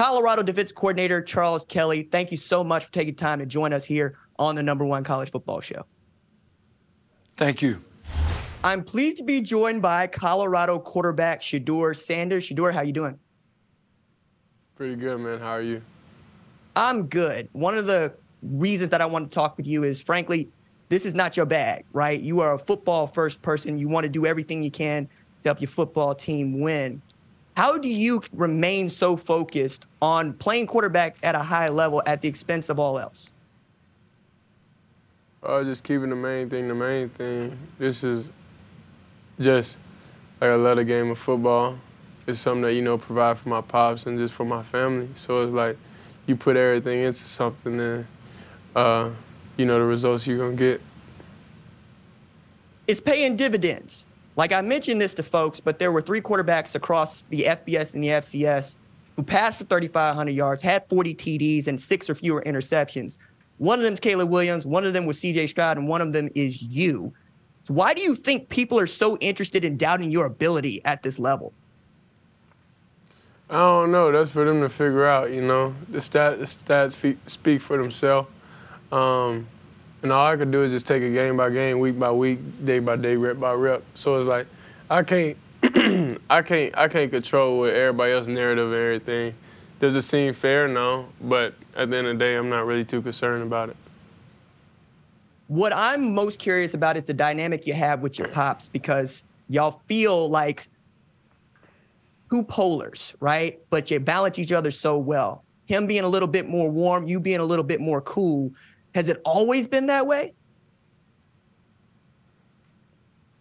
Colorado 0.00 0.42
defense 0.42 0.72
coordinator 0.72 1.20
Charles 1.20 1.66
Kelly, 1.66 2.04
thank 2.10 2.30
you 2.30 2.38
so 2.38 2.64
much 2.64 2.86
for 2.86 2.92
taking 2.92 3.14
time 3.14 3.38
to 3.38 3.44
join 3.44 3.74
us 3.74 3.84
here 3.84 4.16
on 4.38 4.54
the 4.54 4.62
number 4.62 4.82
one 4.82 5.04
college 5.04 5.30
football 5.30 5.60
show. 5.60 5.84
Thank 7.36 7.60
you. 7.60 7.84
I'm 8.64 8.82
pleased 8.82 9.18
to 9.18 9.24
be 9.24 9.42
joined 9.42 9.82
by 9.82 10.06
Colorado 10.06 10.78
quarterback 10.78 11.42
Shedeur 11.42 11.94
Sanders. 11.94 12.48
Shedeur, 12.48 12.72
how 12.72 12.80
you 12.80 12.94
doing? 12.94 13.18
Pretty 14.74 14.96
good, 14.96 15.18
man. 15.18 15.38
How 15.38 15.50
are 15.50 15.60
you? 15.60 15.82
I'm 16.76 17.06
good. 17.06 17.50
One 17.52 17.76
of 17.76 17.86
the 17.86 18.14
reasons 18.42 18.88
that 18.88 19.02
I 19.02 19.06
want 19.06 19.30
to 19.30 19.34
talk 19.34 19.58
with 19.58 19.66
you 19.66 19.84
is, 19.84 20.00
frankly, 20.00 20.48
this 20.88 21.04
is 21.04 21.14
not 21.14 21.36
your 21.36 21.44
bag, 21.44 21.84
right? 21.92 22.18
You 22.18 22.40
are 22.40 22.54
a 22.54 22.58
football 22.58 23.06
first 23.06 23.42
person. 23.42 23.76
You 23.76 23.88
want 23.88 24.04
to 24.04 24.10
do 24.10 24.24
everything 24.24 24.62
you 24.62 24.70
can 24.70 25.04
to 25.42 25.48
help 25.50 25.60
your 25.60 25.68
football 25.68 26.14
team 26.14 26.58
win. 26.58 27.02
How 27.60 27.76
do 27.76 27.88
you 27.88 28.22
remain 28.32 28.88
so 28.88 29.18
focused 29.18 29.84
on 30.00 30.32
playing 30.32 30.66
quarterback 30.66 31.18
at 31.22 31.34
a 31.34 31.40
high 31.40 31.68
level 31.68 32.02
at 32.06 32.22
the 32.22 32.26
expense 32.26 32.70
of 32.70 32.78
all 32.78 32.98
else? 32.98 33.32
Uh, 35.42 35.62
just 35.62 35.84
keeping 35.84 36.08
the 36.08 36.16
main 36.16 36.48
thing 36.48 36.68
the 36.68 36.74
main 36.74 37.10
thing. 37.10 37.58
This 37.78 38.02
is 38.02 38.30
just 39.38 39.76
like 40.40 40.52
I 40.52 40.54
love 40.54 40.78
the 40.78 40.86
game 40.86 41.10
of 41.10 41.18
football. 41.18 41.76
It's 42.26 42.40
something 42.40 42.62
that, 42.62 42.72
you 42.72 42.80
know, 42.80 42.96
provide 42.96 43.36
for 43.36 43.50
my 43.50 43.60
pops 43.60 44.06
and 44.06 44.18
just 44.18 44.32
for 44.32 44.46
my 44.46 44.62
family. 44.62 45.10
So 45.12 45.42
it's 45.42 45.52
like 45.52 45.76
you 46.26 46.36
put 46.36 46.56
everything 46.56 47.00
into 47.00 47.24
something 47.24 47.78
and, 47.78 48.06
uh, 48.74 49.10
you 49.58 49.66
know, 49.66 49.78
the 49.78 49.84
results 49.84 50.26
you're 50.26 50.38
going 50.38 50.56
to 50.56 50.58
get. 50.58 50.80
It's 52.88 53.02
paying 53.02 53.36
dividends. 53.36 54.06
Like 54.40 54.52
I 54.52 54.62
mentioned 54.62 55.02
this 55.02 55.12
to 55.12 55.22
folks, 55.22 55.60
but 55.60 55.78
there 55.78 55.92
were 55.92 56.00
three 56.00 56.22
quarterbacks 56.22 56.74
across 56.74 57.24
the 57.28 57.42
FBS 57.42 57.92
and 57.92 58.02
the 58.02 58.08
FCS 58.08 58.74
who 59.14 59.22
passed 59.22 59.58
for 59.58 59.64
3,500 59.64 60.30
yards, 60.30 60.62
had 60.62 60.88
40 60.88 61.14
TDs, 61.14 61.66
and 61.66 61.78
six 61.78 62.08
or 62.08 62.14
fewer 62.14 62.42
interceptions. 62.46 63.18
One 63.58 63.78
of 63.78 63.84
them 63.84 63.92
is 63.92 64.00
Caleb 64.00 64.30
Williams, 64.30 64.64
one 64.64 64.86
of 64.86 64.94
them 64.94 65.04
was 65.04 65.20
CJ 65.20 65.50
Stroud, 65.50 65.76
and 65.76 65.86
one 65.86 66.00
of 66.00 66.14
them 66.14 66.30
is 66.34 66.62
you. 66.62 67.12
So 67.64 67.74
why 67.74 67.92
do 67.92 68.00
you 68.00 68.16
think 68.16 68.48
people 68.48 68.80
are 68.80 68.86
so 68.86 69.18
interested 69.18 69.62
in 69.62 69.76
doubting 69.76 70.10
your 70.10 70.24
ability 70.24 70.82
at 70.86 71.02
this 71.02 71.18
level? 71.18 71.52
I 73.50 73.58
don't 73.58 73.92
know. 73.92 74.10
That's 74.10 74.30
for 74.30 74.46
them 74.46 74.62
to 74.62 74.70
figure 74.70 75.06
out. 75.06 75.32
You 75.32 75.42
know, 75.42 75.74
the, 75.90 76.00
stat, 76.00 76.38
the 76.38 76.46
stats 76.46 77.18
speak 77.26 77.60
for 77.60 77.76
themselves. 77.76 78.26
Um, 78.90 79.46
and 80.02 80.12
all 80.12 80.26
I 80.26 80.36
could 80.36 80.50
do 80.50 80.62
is 80.62 80.72
just 80.72 80.86
take 80.86 81.02
it 81.02 81.12
game 81.12 81.36
by 81.36 81.50
game, 81.50 81.78
week 81.78 81.98
by 81.98 82.10
week, 82.10 82.38
day 82.64 82.78
by 82.78 82.96
day, 82.96 83.16
rep 83.16 83.38
by 83.38 83.52
rep. 83.52 83.82
So 83.94 84.18
it's 84.18 84.26
like 84.26 84.46
I 84.88 85.02
can't, 85.02 85.36
I 86.30 86.42
can't, 86.42 86.76
I 86.76 86.88
can't 86.88 87.10
control 87.10 87.60
what 87.60 87.74
everybody 87.74 88.12
else's 88.12 88.28
narrative 88.28 88.72
and 88.72 88.74
everything. 88.74 89.34
Does 89.78 89.96
it 89.96 90.02
seem 90.02 90.34
fair? 90.34 90.68
No, 90.68 91.08
but 91.20 91.54
at 91.74 91.90
the 91.90 91.96
end 91.96 92.06
of 92.06 92.18
the 92.18 92.24
day, 92.24 92.36
I'm 92.36 92.50
not 92.50 92.66
really 92.66 92.84
too 92.84 93.00
concerned 93.00 93.42
about 93.42 93.70
it. 93.70 93.76
What 95.48 95.72
I'm 95.74 96.14
most 96.14 96.38
curious 96.38 96.74
about 96.74 96.96
is 96.96 97.04
the 97.04 97.14
dynamic 97.14 97.66
you 97.66 97.74
have 97.74 98.00
with 98.00 98.18
your 98.18 98.28
pops 98.28 98.68
because 98.68 99.24
y'all 99.48 99.80
feel 99.86 100.28
like 100.28 100.68
two 102.30 102.44
polars, 102.44 103.14
right? 103.20 103.58
But 103.70 103.90
you 103.90 103.98
balance 104.00 104.38
each 104.38 104.52
other 104.52 104.70
so 104.70 104.98
well. 104.98 105.44
Him 105.66 105.86
being 105.86 106.04
a 106.04 106.08
little 106.08 106.28
bit 106.28 106.48
more 106.48 106.70
warm, 106.70 107.06
you 107.06 107.18
being 107.18 107.40
a 107.40 107.44
little 107.44 107.64
bit 107.64 107.80
more 107.80 108.00
cool. 108.00 108.52
Has 108.94 109.08
it 109.08 109.20
always 109.24 109.68
been 109.68 109.86
that 109.86 110.06
way? 110.06 110.34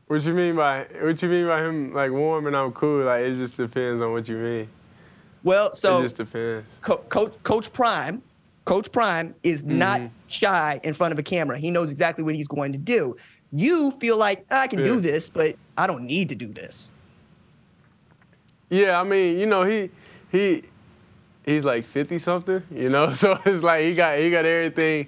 What 0.08 0.24
you 0.24 0.34
mean 0.34 0.56
by 0.56 0.88
what 1.02 1.22
you 1.22 1.30
mean 1.30 1.48
by 1.48 1.64
him 1.64 1.94
like 1.94 2.12
warm 2.12 2.48
and 2.48 2.56
I'm 2.56 2.72
cool? 2.72 3.06
Like 3.06 3.22
it 3.22 3.36
just 3.36 3.58
depends 3.58 4.02
on 4.02 4.12
what 4.12 4.28
you 4.28 4.38
mean. 4.38 4.70
Well, 5.44 5.74
so 5.74 6.00
it 6.00 6.04
just 6.04 6.16
depends. 6.16 6.80
Co- 6.82 6.98
Coach 7.10 7.36
Coach 7.44 7.72
Prime, 7.72 8.22
Coach 8.66 8.92
Prime 8.92 9.36
is 9.44 9.64
mm-hmm. 9.64 9.78
not 9.78 10.02
shy 10.28 10.80
in 10.84 10.94
front 10.94 11.14
of 11.14 11.20
a 11.20 11.24
camera. 11.24 11.58
He 11.60 11.72
knows 11.72 11.92
exactly 11.92 12.24
what 12.24 12.36
he's 12.36 12.48
going 12.48 12.72
to 12.72 12.78
do. 12.78 13.16
You 13.52 13.92
feel 13.92 14.18
like 14.18 14.46
I 14.52 14.68
can 14.68 14.80
yeah. 14.80 14.86
do 14.86 15.00
this, 15.00 15.30
but 15.30 15.56
I 15.78 15.88
don't 15.88 16.04
need 16.04 16.30
to 16.30 16.36
do 16.36 16.48
this. 16.48 16.92
Yeah, 18.70 19.00
I 19.00 19.04
mean, 19.04 19.40
you 19.40 19.46
know, 19.46 19.64
he 19.64 19.90
he 20.32 20.64
he's 21.46 21.66
like 21.66 21.86
50 21.86 22.18
something, 22.20 22.64
you 22.72 22.90
know, 22.90 23.12
so 23.14 23.40
it's 23.46 23.64
like 23.64 23.84
he 23.84 23.96
got 23.96 24.18
he 24.18 24.30
got 24.30 24.46
everything 24.46 25.08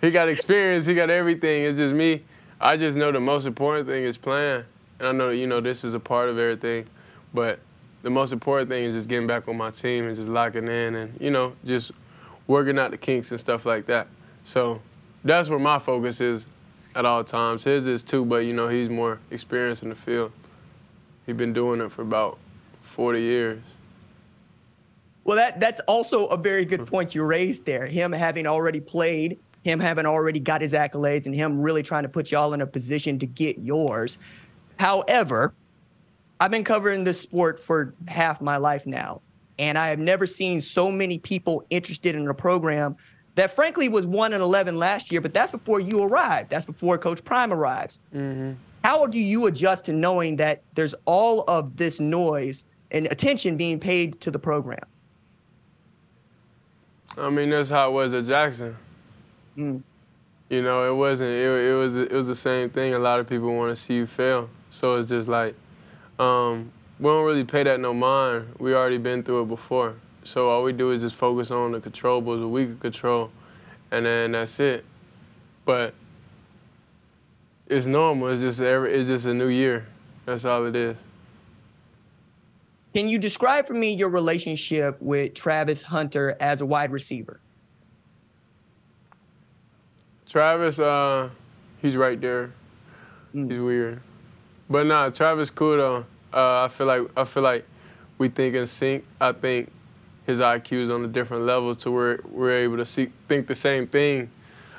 he 0.00 0.10
got 0.10 0.28
experience, 0.28 0.86
he 0.86 0.94
got 0.94 1.10
everything. 1.10 1.64
It's 1.64 1.76
just 1.76 1.92
me. 1.92 2.22
I 2.60 2.76
just 2.76 2.96
know 2.96 3.10
the 3.12 3.20
most 3.20 3.46
important 3.46 3.86
thing 3.86 4.04
is 4.04 4.16
playing, 4.16 4.64
and 4.98 5.08
I 5.08 5.12
know 5.12 5.30
you 5.30 5.46
know 5.46 5.60
this 5.60 5.84
is 5.84 5.94
a 5.94 6.00
part 6.00 6.28
of 6.28 6.38
everything, 6.38 6.86
but 7.32 7.58
the 8.02 8.10
most 8.10 8.32
important 8.32 8.68
thing 8.68 8.84
is 8.84 8.94
just 8.94 9.08
getting 9.08 9.26
back 9.26 9.48
on 9.48 9.56
my 9.56 9.70
team 9.70 10.06
and 10.06 10.16
just 10.16 10.28
locking 10.28 10.68
in, 10.68 10.94
and 10.94 11.20
you 11.20 11.30
know 11.30 11.54
just 11.64 11.92
working 12.46 12.78
out 12.78 12.90
the 12.90 12.98
kinks 12.98 13.30
and 13.30 13.40
stuff 13.40 13.64
like 13.64 13.86
that. 13.86 14.08
So 14.44 14.80
that's 15.24 15.48
where 15.48 15.58
my 15.58 15.78
focus 15.78 16.20
is 16.20 16.46
at 16.94 17.04
all 17.04 17.24
times. 17.24 17.64
His 17.64 17.86
is 17.86 18.02
too, 18.02 18.24
but 18.24 18.44
you 18.44 18.52
know 18.52 18.68
he's 18.68 18.90
more 18.90 19.18
experienced 19.30 19.82
in 19.82 19.88
the 19.88 19.94
field. 19.94 20.32
He's 21.26 21.36
been 21.36 21.52
doing 21.52 21.80
it 21.80 21.92
for 21.92 22.02
about 22.02 22.38
40 22.82 23.20
years. 23.20 23.62
Well, 25.24 25.36
that 25.36 25.60
that's 25.60 25.80
also 25.86 26.26
a 26.26 26.36
very 26.36 26.64
good 26.64 26.86
point 26.86 27.14
you 27.14 27.22
raised 27.22 27.64
there. 27.64 27.86
Him 27.86 28.10
having 28.10 28.46
already 28.46 28.80
played, 28.80 29.38
him 29.64 29.80
having 29.80 30.06
already 30.06 30.40
got 30.40 30.60
his 30.60 30.72
accolades, 30.72 31.26
and 31.26 31.34
him 31.34 31.60
really 31.60 31.82
trying 31.82 32.02
to 32.02 32.08
put 32.08 32.30
y'all 32.30 32.54
in 32.54 32.60
a 32.60 32.66
position 32.66 33.18
to 33.18 33.26
get 33.26 33.58
yours. 33.58 34.18
However, 34.78 35.52
I've 36.40 36.50
been 36.50 36.64
covering 36.64 37.04
this 37.04 37.20
sport 37.20 37.60
for 37.60 37.94
half 38.08 38.40
my 38.40 38.56
life 38.56 38.86
now, 38.86 39.20
and 39.58 39.76
I 39.76 39.88
have 39.88 39.98
never 39.98 40.26
seen 40.26 40.60
so 40.60 40.90
many 40.90 41.18
people 41.18 41.64
interested 41.68 42.14
in 42.14 42.26
a 42.28 42.34
program 42.34 42.96
that 43.34 43.50
frankly 43.50 43.88
was 43.88 44.06
1 44.06 44.32
and 44.32 44.42
11 44.42 44.78
last 44.78 45.12
year, 45.12 45.20
but 45.20 45.34
that's 45.34 45.50
before 45.50 45.80
you 45.80 46.02
arrived. 46.02 46.50
That's 46.50 46.66
before 46.66 46.96
Coach 46.98 47.24
Prime 47.24 47.52
arrives. 47.52 48.00
Mm-hmm. 48.14 48.52
How 48.82 49.06
do 49.06 49.18
you 49.18 49.46
adjust 49.46 49.84
to 49.84 49.92
knowing 49.92 50.36
that 50.36 50.62
there's 50.74 50.94
all 51.04 51.42
of 51.42 51.76
this 51.76 52.00
noise 52.00 52.64
and 52.90 53.06
attention 53.10 53.56
being 53.56 53.78
paid 53.78 54.20
to 54.22 54.30
the 54.30 54.38
program? 54.38 54.84
I 57.18 57.28
mean, 57.28 57.50
that's 57.50 57.68
how 57.68 57.90
it 57.90 57.92
was 57.92 58.14
at 58.14 58.24
Jackson. 58.24 58.76
Mm. 59.56 59.82
You 60.48 60.62
know, 60.62 60.90
it 60.90 60.96
wasn't. 60.96 61.30
It, 61.30 61.70
it, 61.70 61.74
was. 61.74 61.96
It 61.96 62.12
was 62.12 62.26
the 62.26 62.34
same 62.34 62.70
thing. 62.70 62.94
A 62.94 62.98
lot 62.98 63.20
of 63.20 63.28
people 63.28 63.54
want 63.54 63.74
to 63.74 63.80
see 63.80 63.94
you 63.94 64.06
fail. 64.06 64.50
So 64.70 64.96
it's 64.96 65.08
just 65.08 65.28
like, 65.28 65.54
um, 66.18 66.70
we 66.98 67.06
don't 67.06 67.24
really 67.24 67.44
pay 67.44 67.62
that 67.62 67.80
no 67.80 67.94
mind. 67.94 68.54
We 68.58 68.74
already 68.74 68.98
been 68.98 69.22
through 69.22 69.42
it 69.42 69.48
before. 69.48 69.94
So 70.24 70.50
all 70.50 70.62
we 70.62 70.72
do 70.72 70.90
is 70.90 71.02
just 71.02 71.16
focus 71.16 71.50
on 71.50 71.72
the 71.72 71.80
controllables 71.80 72.40
that 72.40 72.48
we 72.48 72.66
can 72.66 72.78
control, 72.78 73.30
and 73.90 74.04
then 74.04 74.32
that's 74.32 74.60
it. 74.60 74.84
But 75.64 75.94
it's 77.66 77.86
normal. 77.86 78.28
It's 78.28 78.40
just 78.40 78.60
every. 78.60 78.92
It's 78.92 79.08
just 79.08 79.26
a 79.26 79.34
new 79.34 79.48
year. 79.48 79.86
That's 80.26 80.44
all 80.44 80.66
it 80.66 80.76
is. 80.76 81.02
Can 82.94 83.08
you 83.08 83.18
describe 83.18 83.68
for 83.68 83.74
me 83.74 83.94
your 83.94 84.08
relationship 84.08 85.00
with 85.00 85.34
Travis 85.34 85.80
Hunter 85.80 86.36
as 86.40 86.60
a 86.60 86.66
wide 86.66 86.90
receiver? 86.90 87.40
Travis, 90.30 90.78
uh, 90.78 91.28
he's 91.82 91.96
right 91.96 92.20
there. 92.20 92.52
Mm. 93.34 93.50
He's 93.50 93.60
weird, 93.60 94.00
but 94.68 94.86
nah, 94.86 95.08
Travis 95.08 95.50
cool 95.50 95.76
though. 95.76 96.04
Uh, 96.32 96.64
I 96.64 96.68
feel 96.68 96.86
like 96.86 97.02
I 97.16 97.24
feel 97.24 97.42
like 97.42 97.66
we 98.16 98.28
think 98.28 98.54
in 98.54 98.64
sync. 98.68 99.04
I 99.20 99.32
think 99.32 99.72
his 100.26 100.38
IQ 100.38 100.82
is 100.82 100.90
on 100.90 101.04
a 101.04 101.08
different 101.08 101.46
level 101.46 101.74
to 101.74 101.90
where 101.90 102.20
we're 102.28 102.58
able 102.58 102.76
to 102.76 102.84
see, 102.84 103.08
think 103.26 103.48
the 103.48 103.56
same 103.56 103.88
thing 103.88 104.30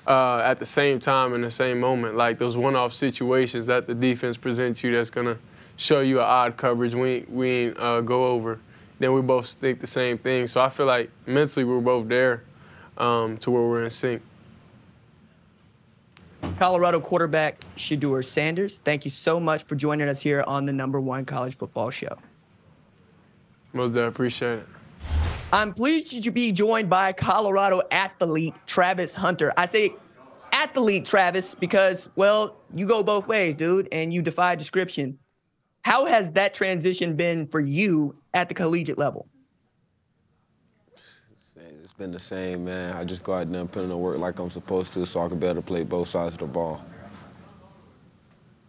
uh, 0.07 0.37
at 0.37 0.57
the 0.57 0.65
same 0.65 1.01
time 1.01 1.33
in 1.33 1.41
the 1.41 1.51
same 1.51 1.81
moment. 1.81 2.15
Like 2.15 2.39
those 2.39 2.55
one-off 2.55 2.93
situations 2.93 3.67
that 3.67 3.87
the 3.87 3.93
defense 3.93 4.37
presents 4.37 4.81
you 4.85 4.93
that's 4.93 5.09
gonna 5.09 5.37
show 5.75 5.99
you 5.99 6.19
an 6.19 6.25
odd 6.27 6.55
coverage 6.55 6.95
we 6.95 7.25
we 7.27 7.73
uh, 7.75 7.99
go 7.99 8.27
over. 8.27 8.57
Then 8.99 9.11
we 9.11 9.21
both 9.21 9.49
think 9.49 9.81
the 9.81 9.87
same 9.87 10.17
thing. 10.17 10.47
So 10.47 10.61
I 10.61 10.69
feel 10.69 10.85
like 10.85 11.09
mentally 11.25 11.65
we're 11.65 11.81
both 11.81 12.07
there 12.07 12.43
um, 12.97 13.37
to 13.39 13.51
where 13.51 13.63
we're 13.63 13.83
in 13.83 13.89
sync. 13.89 14.21
Colorado 16.57 16.99
quarterback 16.99 17.59
Shedeur 17.75 18.23
Sanders, 18.23 18.79
thank 18.79 19.05
you 19.05 19.11
so 19.11 19.39
much 19.39 19.63
for 19.63 19.75
joining 19.75 20.07
us 20.07 20.21
here 20.21 20.43
on 20.47 20.65
the 20.65 20.73
number 20.73 20.99
one 20.99 21.25
college 21.25 21.57
football 21.57 21.89
show. 21.89 22.17
Most 23.73 23.89
definitely 23.89 24.09
appreciate 24.09 24.59
it. 24.59 24.67
I'm 25.53 25.73
pleased 25.73 26.23
to 26.23 26.31
be 26.31 26.51
joined 26.51 26.89
by 26.89 27.13
Colorado 27.13 27.81
athlete 27.91 28.53
Travis 28.67 29.13
Hunter. 29.13 29.51
I 29.57 29.65
say 29.65 29.95
athlete 30.51 31.05
Travis 31.05 31.55
because, 31.55 32.09
well, 32.15 32.57
you 32.75 32.85
go 32.85 33.03
both 33.03 33.27
ways, 33.27 33.55
dude, 33.55 33.87
and 33.91 34.13
you 34.13 34.21
defy 34.21 34.55
description. 34.55 35.17
How 35.81 36.05
has 36.05 36.31
that 36.33 36.53
transition 36.53 37.15
been 37.15 37.47
for 37.47 37.59
you 37.59 38.15
at 38.33 38.49
the 38.49 38.55
collegiate 38.55 38.97
level? 38.97 39.27
Been 42.01 42.09
the 42.09 42.19
same, 42.19 42.65
man. 42.65 42.97
I 42.97 43.03
just 43.03 43.21
go 43.21 43.33
out 43.33 43.51
there 43.51 43.61
and 43.61 43.71
put 43.71 43.83
in 43.83 43.89
the 43.89 43.95
work 43.95 44.17
like 44.17 44.39
I'm 44.39 44.49
supposed 44.49 44.91
to 44.93 45.05
so 45.05 45.21
I 45.21 45.27
can 45.27 45.37
be 45.37 45.45
able 45.45 45.57
to 45.57 45.61
play 45.61 45.83
both 45.83 46.07
sides 46.07 46.33
of 46.33 46.39
the 46.39 46.47
ball. 46.47 46.83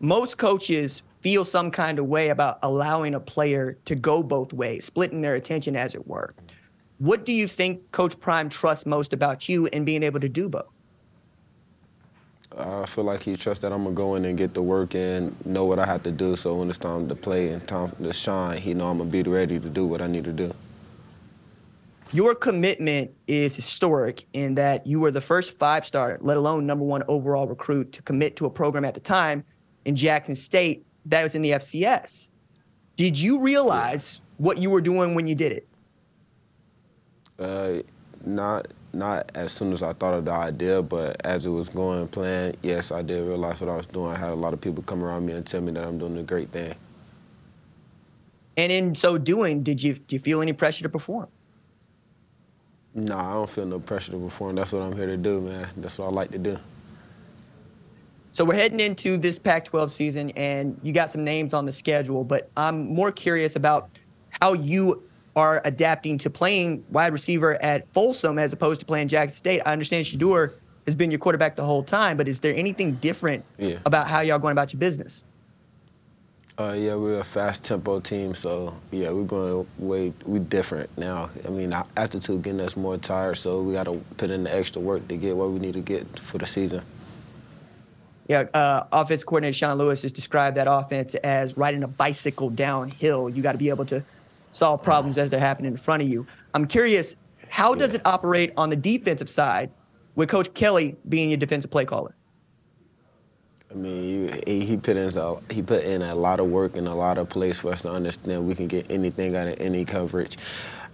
Most 0.01 0.37
coaches 0.37 1.03
feel 1.23 1.47
some 1.47 1.71
kind 1.71 1.99
of 1.99 2.09
way 2.09 2.29
about 2.29 2.59
allowing 2.63 3.15
a 3.15 3.21
player 3.21 3.79
to 3.87 3.95
go 3.95 4.23
both 4.23 4.53
ways, 4.53 4.85
splitting 4.85 5.23
their 5.23 5.37
attention, 5.37 5.77
as 5.77 5.95
it 5.95 6.07
were. 6.07 6.35
What 6.99 7.25
do 7.25 7.33
you 7.33 7.49
think 7.49 7.91
Coach 7.91 8.21
Prime 8.21 8.51
trusts 8.51 8.85
most 8.85 9.15
about 9.15 9.49
you 9.49 9.67
and 9.69 9.87
being 9.87 10.03
able 10.03 10.21
to 10.21 10.29
do 10.29 10.51
both? 10.51 10.69
I 12.59 12.85
feel 12.85 13.05
like 13.05 13.23
he 13.23 13.35
trusts 13.35 13.63
that 13.63 13.73
I'm 13.73 13.85
gonna 13.85 13.95
go 13.95 14.15
in 14.17 14.27
and 14.27 14.37
get 14.37 14.53
the 14.53 14.61
work 14.61 14.95
in, 14.95 15.35
know 15.47 15.65
what 15.65 15.79
I 15.79 15.87
have 15.87 16.03
to 16.03 16.11
do. 16.11 16.37
So 16.37 16.57
when 16.57 16.69
it's 16.69 16.77
time 16.77 17.09
to 17.09 17.15
play 17.15 17.49
and 17.49 17.67
time 17.67 17.93
to 18.03 18.13
shine, 18.13 18.59
he 18.59 18.75
know 18.75 18.89
I'm 18.89 18.99
gonna 18.99 19.09
be 19.09 19.23
ready 19.23 19.59
to 19.59 19.71
do 19.71 19.87
what 19.87 20.03
I 20.03 20.07
need 20.07 20.25
to 20.25 20.35
do. 20.35 20.53
Your 22.15 22.35
commitment 22.35 23.11
is 23.27 23.57
historic 23.57 24.27
in 24.35 24.55
that 24.57 24.87
you 24.87 25.01
were 25.01 25.11
the 25.11 25.21
first 25.21 25.59
five-star, 25.59 26.19
let 26.21 26.37
alone 26.37 26.67
number 26.67 26.85
one 26.85 27.03
overall 27.09 27.47
recruit, 27.47 27.91
to 27.93 28.03
commit 28.03 28.37
to 28.37 28.45
a 28.45 28.51
program 28.51 28.85
at 28.85 28.93
the 28.93 29.01
time 29.01 29.43
in 29.87 29.97
Jackson 29.97 30.35
State 30.35 30.85
that 31.07 31.23
was 31.23 31.35
in 31.35 31.41
the 31.41 31.53
FCS. 31.53 32.29
Did 32.97 33.17
you 33.17 33.41
realize 33.41 34.21
what 34.37 34.59
you 34.59 34.69
were 34.69 34.83
doing 34.83 35.15
when 35.15 35.27
you 35.27 35.35
did 35.35 35.53
it? 35.53 35.69
Uh, 37.39 37.79
not 38.25 38.69
not 38.93 39.33
as 39.35 39.51
soon 39.53 39.73
as 39.73 39.83
I 39.83 39.95
thought 39.95 40.13
of 40.13 40.27
the 40.27 40.33
idea, 40.33 40.83
but 40.83 41.17
as 41.25 41.47
it 41.47 41.49
was 41.49 41.71
going 41.71 42.07
planned, 42.09 42.59
yes, 42.63 42.93
I 42.93 43.01
did 43.01 43.27
realize 43.27 43.59
what 43.59 43.71
I 43.71 43.77
was 43.77 43.87
doing. 43.87 44.13
I 44.13 44.19
had 44.19 44.33
a 44.33 44.35
lot 44.35 44.53
of 44.53 44.61
people 44.61 44.83
come 44.83 45.03
around 45.03 45.25
me 45.25 45.33
and 45.33 45.47
tell 45.47 45.63
me 45.63 45.73
that 45.73 45.83
I'm 45.83 45.99
doing 45.99 46.19
a 46.19 46.23
great 46.23 46.53
thing. 46.53 46.75
And 48.59 48.71
in 48.71 48.95
so 48.95 49.17
doing, 49.17 49.63
did 49.63 49.83
you 49.83 49.95
do 49.95 50.15
you 50.15 50.21
feel 50.21 50.43
any 50.43 50.53
pressure 50.53 50.83
to 50.83 50.91
perform? 50.91 51.29
No, 52.95 53.17
I 53.17 53.33
don't 53.33 53.49
feel 53.49 53.65
no 53.65 53.81
pressure 53.81 54.13
to 54.13 54.19
perform. 54.19 54.57
That's 54.57 54.73
what 54.73 54.83
I'm 54.83 54.95
here 54.95 55.07
to 55.07 55.17
do, 55.17 55.41
man. 55.41 55.69
That's 55.77 55.99
what 55.99 56.07
I 56.07 56.11
like 56.11 56.31
to 56.33 56.39
do. 56.39 56.59
So 58.33 58.45
we're 58.45 58.55
heading 58.55 58.81
into 58.81 59.17
this 59.19 59.39
Pac-12 59.39 59.91
season, 59.91 60.31
and 60.31 60.79
you 60.83 60.93
got 60.93 61.11
some 61.11 61.23
names 61.23 61.53
on 61.53 61.67
the 61.67 61.73
schedule, 61.73 62.25
but 62.25 62.51
I'm 62.57 62.89
more 62.89 63.13
curious 63.13 63.57
about 63.57 63.91
how 64.41 64.55
you 64.55 65.03
are 65.37 65.61
adapting 65.65 66.19
to 66.19 66.31
playing 66.31 66.85
wide 66.91 67.13
receiver 67.13 67.63
at 67.63 67.87
Folsom 67.93 68.39
as 68.39 68.53
opposed 68.53 68.81
to 68.81 68.87
playing 68.87 69.09
Jackson 69.09 69.37
State. 69.37 69.61
I 69.65 69.73
understand 69.73 70.07
Shedeur 70.07 70.53
has 70.87 70.95
been 70.95 71.11
your 71.11 71.19
quarterback 71.19 71.57
the 71.57 71.65
whole 71.65 71.83
time, 71.83 72.17
but 72.17 72.29
is 72.29 72.41
there 72.41 72.55
anything 72.55 72.95
different 72.97 73.45
yeah. 73.59 73.79
about 73.87 74.09
how 74.09 74.21
y'all 74.21 74.39
going 74.39 74.53
about 74.53 74.73
your 74.73 74.81
business? 74.81 75.25
Uh, 76.59 76.75
yeah, 76.77 76.95
we're 76.95 77.19
a 77.19 77.25
fast 77.25 77.65
tempo 77.65 77.99
team, 77.99 78.35
so 78.35 78.77
yeah, 78.91 79.11
we're 79.11 79.25
going 79.25 79.67
way 79.79 80.13
we 80.27 80.39
different 80.39 80.91
now. 80.99 81.31
I 81.47 81.49
mean, 81.49 81.73
our 81.73 81.87
altitude 81.97 82.43
getting 82.43 82.61
us 82.61 82.77
more 82.77 82.99
tired, 82.99 83.37
so 83.37 83.63
we 83.63 83.73
got 83.73 83.85
to 83.85 83.95
put 84.19 84.31
in 84.31 84.45
the 84.45 84.55
extra 84.55 84.83
work 84.83 85.09
to 85.09 85.17
get 85.17 85.35
what 85.35 85.51
we 85.51 85.59
need 85.59 85.73
to 85.73 85.81
get 85.81 86.21
for 86.21 86.37
the 86.37 86.47
season. 86.47 86.83
Yeah, 88.29 88.45
uh, 88.53 88.85
offense 88.93 89.25
coordinator 89.25 89.55
Sean 89.55 89.79
Lewis 89.79 90.03
has 90.03 90.13
described 90.13 90.59
that 90.59 90.67
offense 90.71 91.15
as 91.15 91.57
riding 91.57 91.85
a 91.85 91.89
bicycle 91.89 92.51
downhill. 92.51 93.31
You 93.31 93.43
got 93.43 93.53
to 93.53 93.59
be 93.59 93.71
able 93.71 93.87
to 93.87 94.05
solve 94.51 94.83
problems 94.83 95.17
as 95.17 95.31
they're 95.31 95.41
happening 95.41 95.73
in 95.73 95.79
front 95.79 96.03
of 96.03 96.09
you. 96.09 96.27
I'm 96.53 96.67
curious, 96.67 97.17
how 97.49 97.75
does 97.75 97.95
it 97.95 98.03
operate 98.05 98.53
on 98.59 98.69
the 98.69 98.77
defensive 98.77 99.31
side 99.31 99.71
with 100.17 100.29
Coach 100.29 100.53
Kelly 100.53 100.97
being 101.09 101.31
your 101.31 101.39
defensive 101.39 101.71
play 101.71 101.87
caller? 101.87 102.15
I 103.73 103.75
mean, 103.75 104.43
he, 104.47 104.67
he 104.67 104.77
put 104.77 104.97
in 104.97 105.17
a, 105.17 105.37
he 105.51 105.63
put 105.63 105.83
in 105.85 106.03
a 106.03 106.15
lot 106.15 106.41
of 106.41 106.49
work 106.49 106.77
and 106.77 106.87
a 106.87 106.95
lot 106.95 107.17
of 107.17 107.29
plays 107.29 107.61
for 107.61 107.73
us 107.73 107.83
to 107.83 107.91
understand 107.91 108.47
we 108.47 108.55
can 108.55 108.67
get 108.67 108.91
anything 108.91 109.35
out 109.35 109.49
of 109.49 109.59
any 109.61 109.85
coverage. 109.85 110.37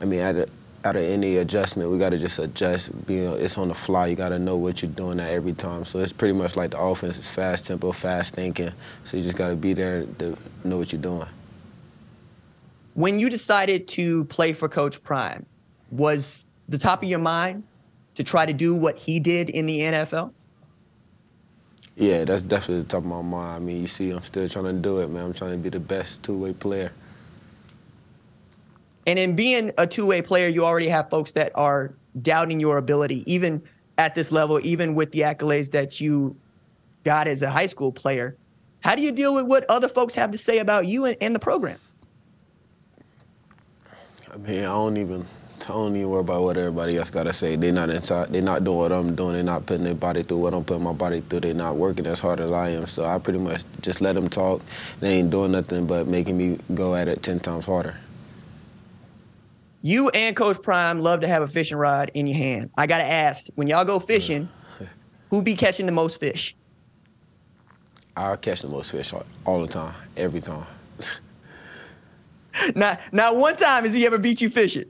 I 0.01 0.05
mean, 0.05 0.21
out 0.21 0.37
of, 0.37 0.51
out 0.85 0.95
of 0.95 1.03
any 1.03 1.39
adjustment, 1.39 1.91
we 1.91 1.99
got 1.99 2.11
to 2.11 2.19
just 2.19 2.39
adjust. 2.39 2.91
It's 3.09 3.59
on 3.59 3.69
the 3.69 3.75
fly, 3.75 4.07
you 4.07 4.17
got 4.17 4.29
to 4.29 4.39
know 4.39 4.57
what 4.57 4.81
you're 4.81 4.93
doing 4.93 5.19
at 5.19 5.31
every 5.31 5.55
time. 5.55 5.85
So 5.85 5.99
it's 5.99 6.13
pretty 6.13 6.35
much 6.35 6.55
like 6.55 6.71
the 6.71 6.81
offense 6.81 7.19
is 7.19 7.29
fast 7.29 7.67
tempo, 7.67 7.91
fast 7.91 8.35
thinking. 8.35 8.71
So 9.03 9.17
you 9.17 9.25
just 9.25 9.37
got 9.37 9.49
to 9.49 9.57
be 9.57 9.73
there 9.73 10.07
to 10.21 10.37
know 10.63 10.77
what 10.77 10.93
you're 10.93 11.03
doing. 11.03 11.27
When 12.95 13.19
you 13.19 13.29
decided 13.29 13.89
to 13.89 14.25
play 14.27 14.53
for 14.53 14.69
Coach 14.69 15.03
Prime, 15.03 15.45
was 15.91 16.45
the 16.69 16.79
top 16.79 17.03
of 17.03 17.09
your 17.09 17.19
mind 17.19 17.65
to 18.15 18.23
try 18.23 18.47
to 18.47 18.53
do 18.53 18.75
what 18.75 18.97
he 18.99 19.19
did 19.19 19.51
in 19.51 19.67
the 19.67 19.81
NFL? 19.81 20.33
Yeah, 21.99 22.25
that's 22.25 22.43
definitely 22.43 22.85
the 22.85 22.89
top 22.89 23.01
of 23.01 23.07
my 23.07 23.23
mind. 23.23 23.57
I 23.57 23.59
mean, 23.59 23.81
you 23.81 23.89
see, 23.89 24.11
I'm 24.11 24.23
still 24.23 24.49
trying 24.49 24.67
to 24.67 24.73
do 24.73 25.01
it, 25.01 25.09
man. 25.09 25.25
I'm 25.25 25.35
trying 25.35 25.51
to 25.51 25.57
be 25.57 25.69
the 25.69 25.81
best 25.81 26.23
two-way 26.23 26.53
player. 26.53 26.93
And 29.05 29.19
in 29.19 29.35
being 29.35 29.73
a 29.79 29.87
two-way 29.87 30.23
player, 30.23 30.47
you 30.47 30.65
already 30.65 30.87
have 30.89 31.11
folks 31.11 31.33
that 31.33 31.51
are 31.57 31.93
doubting 32.23 32.61
your 32.61 32.79
ability, 32.79 33.25
even 33.31 33.61
at 33.99 34.15
this 34.15 34.31
level, 34.31 34.61
even 34.63 34.95
with 34.95 35.11
the 35.11 35.21
accolades 35.21 35.73
that 35.73 36.01
you 36.01 36.37
got 37.03 37.27
as 37.27 37.43
a 37.43 37.51
high 37.51 37.67
school 37.67 37.91
player. 37.91 38.37
How 38.79 38.95
do 38.95 39.03
you 39.03 39.11
deal 39.11 39.35
with 39.35 39.47
what 39.47 39.69
other 39.69 39.89
folks 39.89 40.15
have 40.15 40.31
to 40.31 40.39
say 40.39 40.59
about 40.59 40.87
you 40.87 41.05
and, 41.05 41.17
and 41.21 41.35
the 41.35 41.41
program? 41.41 41.81
I 44.33 44.37
mean, 44.37 44.61
I 44.61 44.67
don't 44.67 44.97
even 44.99 45.27
Don't 45.67 45.97
even 45.97 46.09
worry 46.09 46.21
about 46.21 46.43
what 46.43 46.57
everybody 46.57 46.97
else 46.97 47.11
gotta 47.11 47.33
say. 47.33 47.57
They're 47.57 47.73
not 47.73 47.91
inside. 47.91 48.33
They're 48.33 48.43
not 48.43 48.65
doing 48.65 48.79
what 48.79 48.93
I'm 48.93 49.15
doing. 49.15 49.35
They're 49.35 49.43
not 49.43 49.67
putting 49.67 49.85
their 49.85 49.95
body 49.95 50.23
through 50.23 50.39
what 50.39 50.55
I'm 50.55 50.65
putting 50.65 50.83
my 50.85 50.93
body 50.93 51.21
through. 51.21 51.41
They're 51.41 51.55
not 51.55 51.77
working 51.77 52.07
as 52.07 52.21
hard 52.21 52.41
as 52.41 52.53
I 52.53 52.71
am. 52.71 52.87
So 52.87 53.05
I 53.05 53.19
pretty 53.19 53.39
much 53.39 53.65
just 53.83 54.01
let 54.01 54.15
them 54.15 54.29
talk. 54.29 54.63
They 55.01 55.15
ain't 55.15 55.31
doing 55.31 55.53
nothing 55.53 55.87
but 55.87 56.07
making 56.07 56.37
me 56.37 56.59
go 56.75 56.95
at 56.95 57.09
it 57.09 57.23
ten 57.23 57.41
times 57.41 57.67
harder. 57.67 57.97
You 59.83 60.09
and 60.11 60.35
Coach 60.35 60.61
Prime 60.63 61.01
love 61.01 61.21
to 61.21 61.29
have 61.29 61.43
a 61.43 61.49
fishing 61.49 61.77
rod 61.77 62.11
in 62.15 62.27
your 62.27 62.37
hand. 62.37 62.71
I 62.77 62.87
gotta 62.87 63.05
ask, 63.05 63.47
when 63.55 63.69
y'all 63.69 63.85
go 63.85 63.99
fishing, 63.99 64.49
who 65.31 65.43
be 65.43 65.55
catching 65.55 65.87
the 65.87 65.93
most 65.93 66.19
fish? 66.21 66.57
I 68.17 68.35
catch 68.37 68.63
the 68.63 68.69
most 68.69 68.91
fish 68.91 69.13
all, 69.13 69.25
all 69.45 69.61
the 69.61 69.69
time, 69.69 69.95
every 70.17 70.41
time. 70.41 70.67
Not, 72.75 73.01
not 73.13 73.37
one 73.37 73.57
time 73.57 73.85
has 73.85 73.95
he 73.95 74.05
ever 74.05 74.19
beat 74.19 74.41
you 74.41 74.51
fishing. 74.51 74.87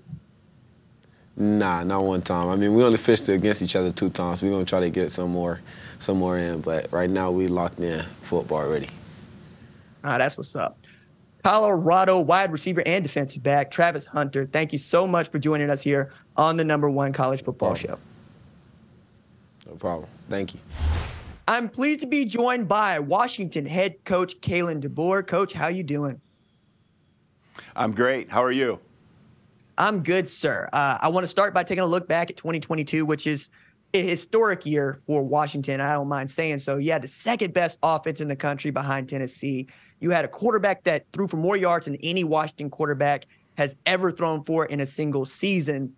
Nah, 1.41 1.85
not 1.85 2.03
one 2.03 2.21
time. 2.21 2.49
I 2.49 2.57
mean, 2.57 2.75
we 2.75 2.83
only 2.83 2.99
fished 2.99 3.29
against 3.29 3.63
each 3.63 3.77
other 3.77 3.93
two 3.93 4.11
times. 4.11 4.43
We're 4.43 4.51
gonna 4.51 4.65
try 4.65 4.81
to 4.81 4.91
get 4.91 5.13
some 5.13 5.31
more, 5.31 5.61
some 6.01 6.19
more 6.19 6.37
in. 6.37 6.61
But 6.61 6.93
right 6.93 7.09
now, 7.09 7.31
we 7.31 7.47
locked 7.47 7.79
in 7.79 8.03
football 8.23 8.59
already. 8.59 8.89
Ah, 10.03 10.19
that's 10.19 10.37
what's 10.37 10.57
up. 10.57 10.77
Colorado 11.45 12.19
wide 12.21 12.51
receiver 12.51 12.83
and 12.85 13.05
defensive 13.05 13.45
back 13.45 13.71
Travis 13.71 14.05
Hunter. 14.05 14.47
Thank 14.47 14.73
you 14.73 14.81
so 14.81 15.07
much 15.07 15.29
for 15.29 15.39
joining 15.39 15.71
us 15.71 15.81
here 15.81 16.13
on 16.37 16.57
the 16.57 16.65
number 16.65 16.91
one 16.91 17.13
college 17.13 17.45
football 17.45 17.77
show. 17.77 17.97
No 19.65 19.75
problem. 19.75 20.09
Thank 20.29 20.55
you. 20.55 20.61
I'm 21.47 21.69
pleased 21.69 22.01
to 22.01 22.09
be 22.09 22.25
joined 22.25 22.67
by 22.67 22.99
Washington 22.99 23.65
head 23.65 24.05
coach 24.05 24.41
Kalen 24.41 24.81
DeBoer. 24.83 25.25
Coach, 25.25 25.53
how 25.53 25.69
you 25.69 25.85
doing? 25.85 26.21
I'm 27.77 27.93
great. 27.93 28.29
How 28.29 28.43
are 28.43 28.51
you? 28.51 28.81
I'm 29.79 30.03
good, 30.03 30.29
sir. 30.29 30.69
Uh, 30.73 30.99
I 31.01 31.09
want 31.09 31.23
to 31.23 31.29
start 31.29 31.55
by 31.55 31.63
taking 31.63 31.85
a 31.85 31.87
look 31.87 32.09
back 32.09 32.31
at 32.31 32.37
2022, 32.37 33.07
which 33.07 33.29
is 33.29 33.49
a 33.95 34.05
historic 34.07 34.67
year 34.67 35.01
for 35.07 35.23
Washington. 35.23 35.81
I 35.81 35.93
don't 35.93 36.09
mind 36.09 36.29
saying 36.31 36.59
so. 36.59 36.79
You 36.79 36.91
had 36.91 37.03
the 37.03 37.09
second 37.09 37.55
best 37.55 37.79
offense 37.83 38.21
in 38.21 38.27
the 38.27 38.35
country 38.35 38.73
behind 38.73 39.09
Tennessee. 39.09 39.69
You 40.01 40.11
had 40.11 40.25
a 40.25 40.29
quarterback 40.29 40.83
that 40.83 41.07
threw 41.13 41.29
for 41.29 41.37
more 41.37 41.57
yards 41.57 41.87
than 41.87 41.95
any 41.97 42.25
Washington 42.25 42.71
quarterback 42.71 43.27
has 43.57 43.77
ever 43.87 44.11
thrown 44.11 44.43
for 44.43 44.67
in 44.67 44.81
a 44.81 44.87
single 44.87 45.25
season. 45.25 45.95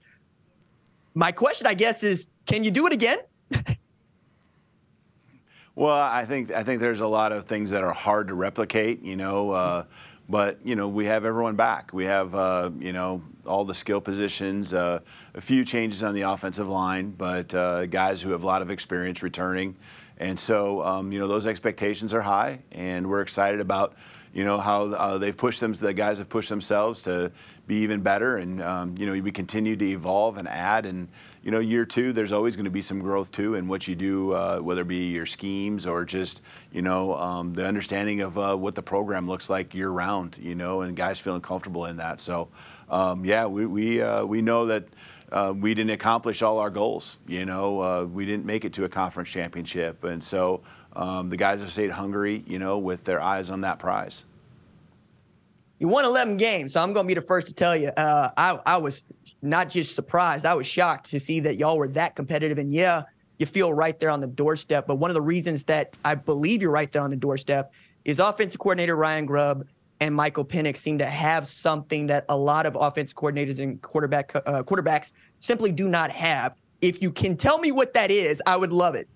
My 1.15 1.33
question, 1.33 1.67
I 1.67 1.73
guess, 1.75 2.03
is 2.03 2.27
can 2.45 2.65
you 2.65 2.71
do 2.71 2.87
it 2.87 2.93
again? 2.93 3.19
well, 5.75 5.99
I 5.99 6.27
think 6.27 6.53
I 6.53 6.63
think 6.65 6.83
there's 6.83 7.01
a 7.01 7.09
lot 7.09 7.33
of 7.33 7.45
things 7.45 7.71
that 7.71 7.83
are 7.83 7.93
hard 7.93 8.29
to 8.29 8.35
replicate. 8.35 9.03
You 9.03 9.17
know, 9.17 9.51
uh, 9.51 9.85
but 10.31 10.59
you 10.65 10.77
know 10.77 10.89
we 10.89 11.07
have 11.07 11.25
everyone 11.25 11.57
back. 11.57 11.93
We 11.93 12.05
have 12.05 12.35
uh, 12.35 12.71
you 12.79 12.93
know 12.93 13.23
all 13.45 13.65
the 13.65 13.75
skill 13.75 14.01
positions, 14.01 14.73
uh, 14.73 15.01
a 15.35 15.41
few 15.41 15.65
changes 15.65 16.05
on 16.05 16.15
the 16.15 16.23
offensive 16.23 16.69
line, 16.69 17.11
but 17.11 17.53
uh, 17.53 17.87
guys 17.87 18.23
who 18.23 18.31
have 18.31 18.45
a 18.45 18.47
lot 18.47 18.63
of 18.63 18.71
experience 18.71 19.23
returning, 19.23 19.77
and 20.19 20.39
so 20.39 20.83
um, 20.85 21.11
you 21.11 21.19
know 21.19 21.27
those 21.27 21.47
expectations 21.47 22.15
are 22.15 22.23
high, 22.23 22.61
and 22.71 23.09
we're 23.09 23.23
excited 23.23 23.61
about 23.61 23.97
you 24.33 24.45
know 24.45 24.59
how 24.59 24.85
uh, 24.85 25.19
they've 25.19 25.37
pushed 25.37 25.61
them. 25.61 25.73
The 25.73 25.93
guys 25.93 26.19
have 26.19 26.29
pushed 26.29 26.51
themselves 26.51 27.03
to 27.03 27.33
be 27.67 27.77
even 27.77 28.01
better, 28.01 28.37
and 28.37 28.63
um, 28.63 28.95
you 28.97 29.07
know 29.07 29.21
we 29.21 29.33
continue 29.33 29.77
to 29.77 29.85
evolve 29.85 30.37
and 30.37 30.47
add. 30.47 30.87
And 30.87 31.09
you 31.43 31.51
know 31.51 31.59
year 31.59 31.85
two, 31.85 32.13
there's 32.13 32.31
always 32.31 32.55
going 32.55 32.65
to 32.65 32.71
be 32.71 32.81
some 32.81 33.01
growth 33.01 33.33
too 33.33 33.57
in 33.57 33.67
what 33.67 33.89
you 33.89 33.97
do, 33.97 34.33
uh, 34.33 34.59
whether 34.59 34.83
it 34.83 34.89
be 34.89 35.09
your 35.09 35.27
schemes 35.27 35.85
or 35.85 36.05
just 36.05 36.43
you 36.71 36.83
know 36.83 37.15
um, 37.17 37.55
the 37.55 37.67
understanding 37.67 38.21
of 38.21 38.39
uh, 38.39 38.55
what 38.55 38.77
the 38.77 38.83
program 38.83 39.27
looks 39.27 39.51
like 39.51 39.75
year 39.75 39.91
round. 39.91 40.39
You 40.41 40.55
know, 40.55 40.83
and 40.83 40.97
guys 40.97 41.19
feeling 41.19 41.41
comfortable 41.41 41.87
in 41.87 41.97
that. 41.97 42.21
So 42.21 42.49
um, 42.89 43.25
yeah, 43.25 43.47
we 43.47 43.67
we 43.67 44.03
uh, 44.03 44.25
we 44.25 44.43
know 44.43 44.67
that. 44.67 44.85
Uh, 45.33 45.55
we 45.57 45.75
didn't 45.75 45.93
accomplish 45.93 46.43
all 46.43 46.59
our 46.59 46.71
goals. 46.71 47.19
You 47.29 47.47
know, 47.47 47.81
uh, 47.81 48.05
we 48.05 48.27
didn't 48.27 48.45
make 48.45 48.65
it 48.65 48.73
to 48.73 48.83
a 48.83 48.89
conference 48.89 49.29
championship, 49.29 50.03
and 50.03 50.25
so 50.25 50.61
um, 51.01 51.31
the 51.31 51.37
guys 51.37 51.61
have 51.61 51.73
stayed 51.73 51.91
hungry. 51.91 52.45
You 52.47 52.59
know, 52.59 52.79
with 52.79 53.05
their 53.05 53.21
eyes 53.21 53.51
on 53.51 53.63
that 53.63 53.79
prize. 53.79 54.25
You 55.81 55.89
won 55.89 56.05
11 56.05 56.37
games, 56.37 56.75
so 56.75 56.83
I'm 56.83 56.93
going 56.93 57.07
to 57.07 57.09
be 57.09 57.19
the 57.19 57.27
first 57.27 57.49
to 57.49 57.55
tell 57.55 57.75
you. 57.75 57.89
Uh, 57.89 58.31
I, 58.37 58.59
I 58.67 58.77
was 58.77 59.05
not 59.41 59.71
just 59.71 59.95
surprised, 59.95 60.45
I 60.45 60.53
was 60.55 60.67
shocked 60.67 61.11
to 61.11 61.19
see 61.19 61.41
that 61.41 61.57
y'all 61.57 61.79
were 61.79 61.89
that 61.89 62.17
competitive. 62.17 62.59
And 62.59 62.75
yeah, 62.75 63.05
you 63.39 63.47
feel 63.47 63.73
right 63.73 63.99
there 63.99 64.11
on 64.11 64.21
the 64.21 64.27
doorstep. 64.27 64.87
But 64.87 64.97
one 64.97 65.11
of 65.11 65.15
the 65.15 65.23
reasons 65.23 65.65
that 65.65 65.97
I 66.05 66.15
believe 66.17 66.61
you're 66.61 66.71
right 66.71 66.93
there 66.93 67.01
on 67.01 67.09
the 67.09 67.17
doorstep 67.17 67.73
is 68.05 68.19
offensive 68.19 68.61
coordinator 68.61 68.95
Ryan 68.95 69.25
Grubb 69.25 69.65
and 70.01 70.15
Michael 70.15 70.45
Penix 70.45 70.77
seem 70.77 70.99
to 70.99 71.07
have 71.07 71.49
something 71.49 72.07
that 72.09 72.27
a 72.29 72.37
lot 72.37 72.67
of 72.67 72.77
offensive 72.79 73.17
coordinators 73.17 73.59
and 73.59 73.81
quarterback 73.81 74.37
uh, 74.37 74.63
quarterbacks 74.63 75.13
simply 75.39 75.73
do 75.73 75.89
not 75.89 76.11
have. 76.11 76.55
If 76.83 77.03
you 77.03 77.11
can 77.11 77.39
tell 77.39 77.59
me 77.59 77.73
what 77.73 77.95
that 77.95 78.11
is, 78.11 78.43
I 78.47 78.59
would 78.59 78.73
love 78.73 78.95
it. 78.95 79.09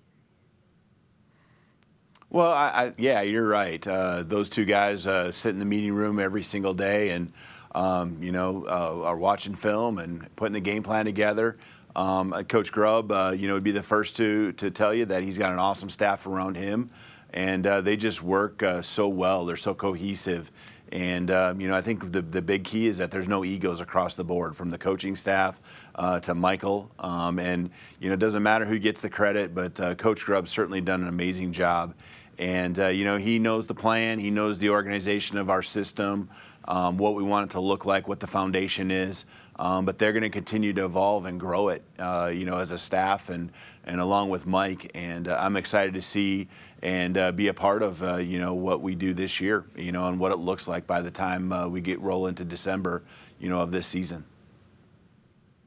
Well, 2.29 2.51
I, 2.51 2.67
I, 2.67 2.93
yeah, 2.97 3.21
you're 3.21 3.47
right. 3.47 3.85
Uh, 3.87 4.23
those 4.23 4.49
two 4.49 4.65
guys 4.65 5.07
uh, 5.07 5.31
sit 5.31 5.51
in 5.51 5.59
the 5.59 5.65
meeting 5.65 5.93
room 5.93 6.19
every 6.19 6.43
single 6.43 6.73
day 6.73 7.11
and, 7.11 7.31
um, 7.73 8.17
you 8.21 8.31
know, 8.31 8.65
uh, 8.67 9.03
are 9.05 9.17
watching 9.17 9.55
film 9.55 9.99
and 9.99 10.33
putting 10.35 10.53
the 10.53 10.59
game 10.59 10.83
plan 10.83 11.05
together. 11.05 11.57
Um, 11.95 12.33
uh, 12.33 12.43
Coach 12.43 12.71
Grubb, 12.71 13.11
uh, 13.11 13.33
you 13.37 13.47
know, 13.47 13.53
would 13.53 13.63
be 13.63 13.71
the 13.71 13.83
first 13.83 14.17
to, 14.17 14.51
to 14.53 14.69
tell 14.69 14.93
you 14.93 15.05
that 15.05 15.23
he's 15.23 15.37
got 15.37 15.51
an 15.51 15.59
awesome 15.59 15.89
staff 15.89 16.27
around 16.27 16.57
him. 16.57 16.89
And 17.31 17.65
uh, 17.67 17.81
they 17.81 17.97
just 17.97 18.21
work 18.21 18.63
so 18.81 19.07
well. 19.09 19.45
They're 19.45 19.57
so 19.57 19.73
cohesive. 19.73 20.51
And 20.91 21.31
um, 21.31 21.59
you 21.59 21.67
know, 21.67 21.75
I 21.75 21.81
think 21.81 22.11
the 22.11 22.21
the 22.21 22.41
big 22.41 22.63
key 22.63 22.87
is 22.87 22.97
that 22.99 23.11
there's 23.11 23.27
no 23.27 23.43
egos 23.43 23.81
across 23.81 24.15
the 24.15 24.23
board, 24.23 24.55
from 24.55 24.69
the 24.69 24.77
coaching 24.77 25.15
staff 25.15 25.59
uh, 25.95 26.19
to 26.21 26.35
Michael. 26.35 26.91
Um, 26.99 27.39
and 27.39 27.69
you 27.99 28.09
know, 28.09 28.13
it 28.13 28.19
doesn't 28.19 28.43
matter 28.43 28.65
who 28.65 28.79
gets 28.79 29.01
the 29.01 29.09
credit, 29.09 29.55
but 29.55 29.79
uh, 29.79 29.95
Coach 29.95 30.25
Grubb's 30.25 30.51
certainly 30.51 30.81
done 30.81 31.01
an 31.01 31.07
amazing 31.07 31.51
job. 31.51 31.95
And 32.37 32.79
uh, 32.79 32.87
you 32.87 33.05
know, 33.05 33.17
he 33.17 33.39
knows 33.39 33.67
the 33.67 33.73
plan. 33.73 34.19
He 34.19 34.29
knows 34.29 34.59
the 34.59 34.69
organization 34.69 35.37
of 35.37 35.49
our 35.49 35.63
system, 35.63 36.29
um, 36.67 36.97
what 36.97 37.15
we 37.15 37.23
want 37.23 37.49
it 37.49 37.53
to 37.53 37.59
look 37.59 37.85
like, 37.85 38.07
what 38.07 38.19
the 38.19 38.27
foundation 38.27 38.91
is. 38.91 39.25
Um, 39.57 39.85
but 39.85 39.97
they're 39.97 40.11
going 40.11 40.23
to 40.23 40.29
continue 40.29 40.73
to 40.73 40.83
evolve 40.83 41.25
and 41.25 41.39
grow 41.39 41.69
it, 41.69 41.81
uh, 41.97 42.29
you 42.33 42.43
know, 42.43 42.57
as 42.57 42.71
a 42.71 42.77
staff 42.77 43.29
and 43.29 43.51
and 43.85 44.01
along 44.01 44.29
with 44.29 44.45
Mike. 44.45 44.91
And 44.93 45.27
uh, 45.27 45.37
I'm 45.39 45.55
excited 45.55 45.93
to 45.93 46.01
see 46.01 46.47
and 46.85 47.17
uh, 47.17 47.31
be 47.31 47.47
a 47.47 47.53
part 47.53 47.81
of, 47.81 48.01
uh, 48.03 48.17
you 48.17 48.37
know, 48.37 48.53
what 48.53 48.81
we 48.81 48.93
do 48.93 49.13
this 49.13 49.41
year, 49.41 49.65
you 49.75 49.91
know, 49.91 50.07
and 50.07 50.19
what 50.19 50.31
it 50.31 50.37
looks 50.37 50.67
like 50.67 50.85
by 50.85 51.01
the 51.01 51.11
time 51.11 51.51
uh, 51.51 51.67
we 51.67 51.81
get 51.81 51.99
roll 51.99 52.27
into 52.27 52.45
December, 52.45 53.03
you 53.39 53.49
know, 53.49 53.59
of 53.59 53.71
this 53.71 53.87
season 53.87 54.23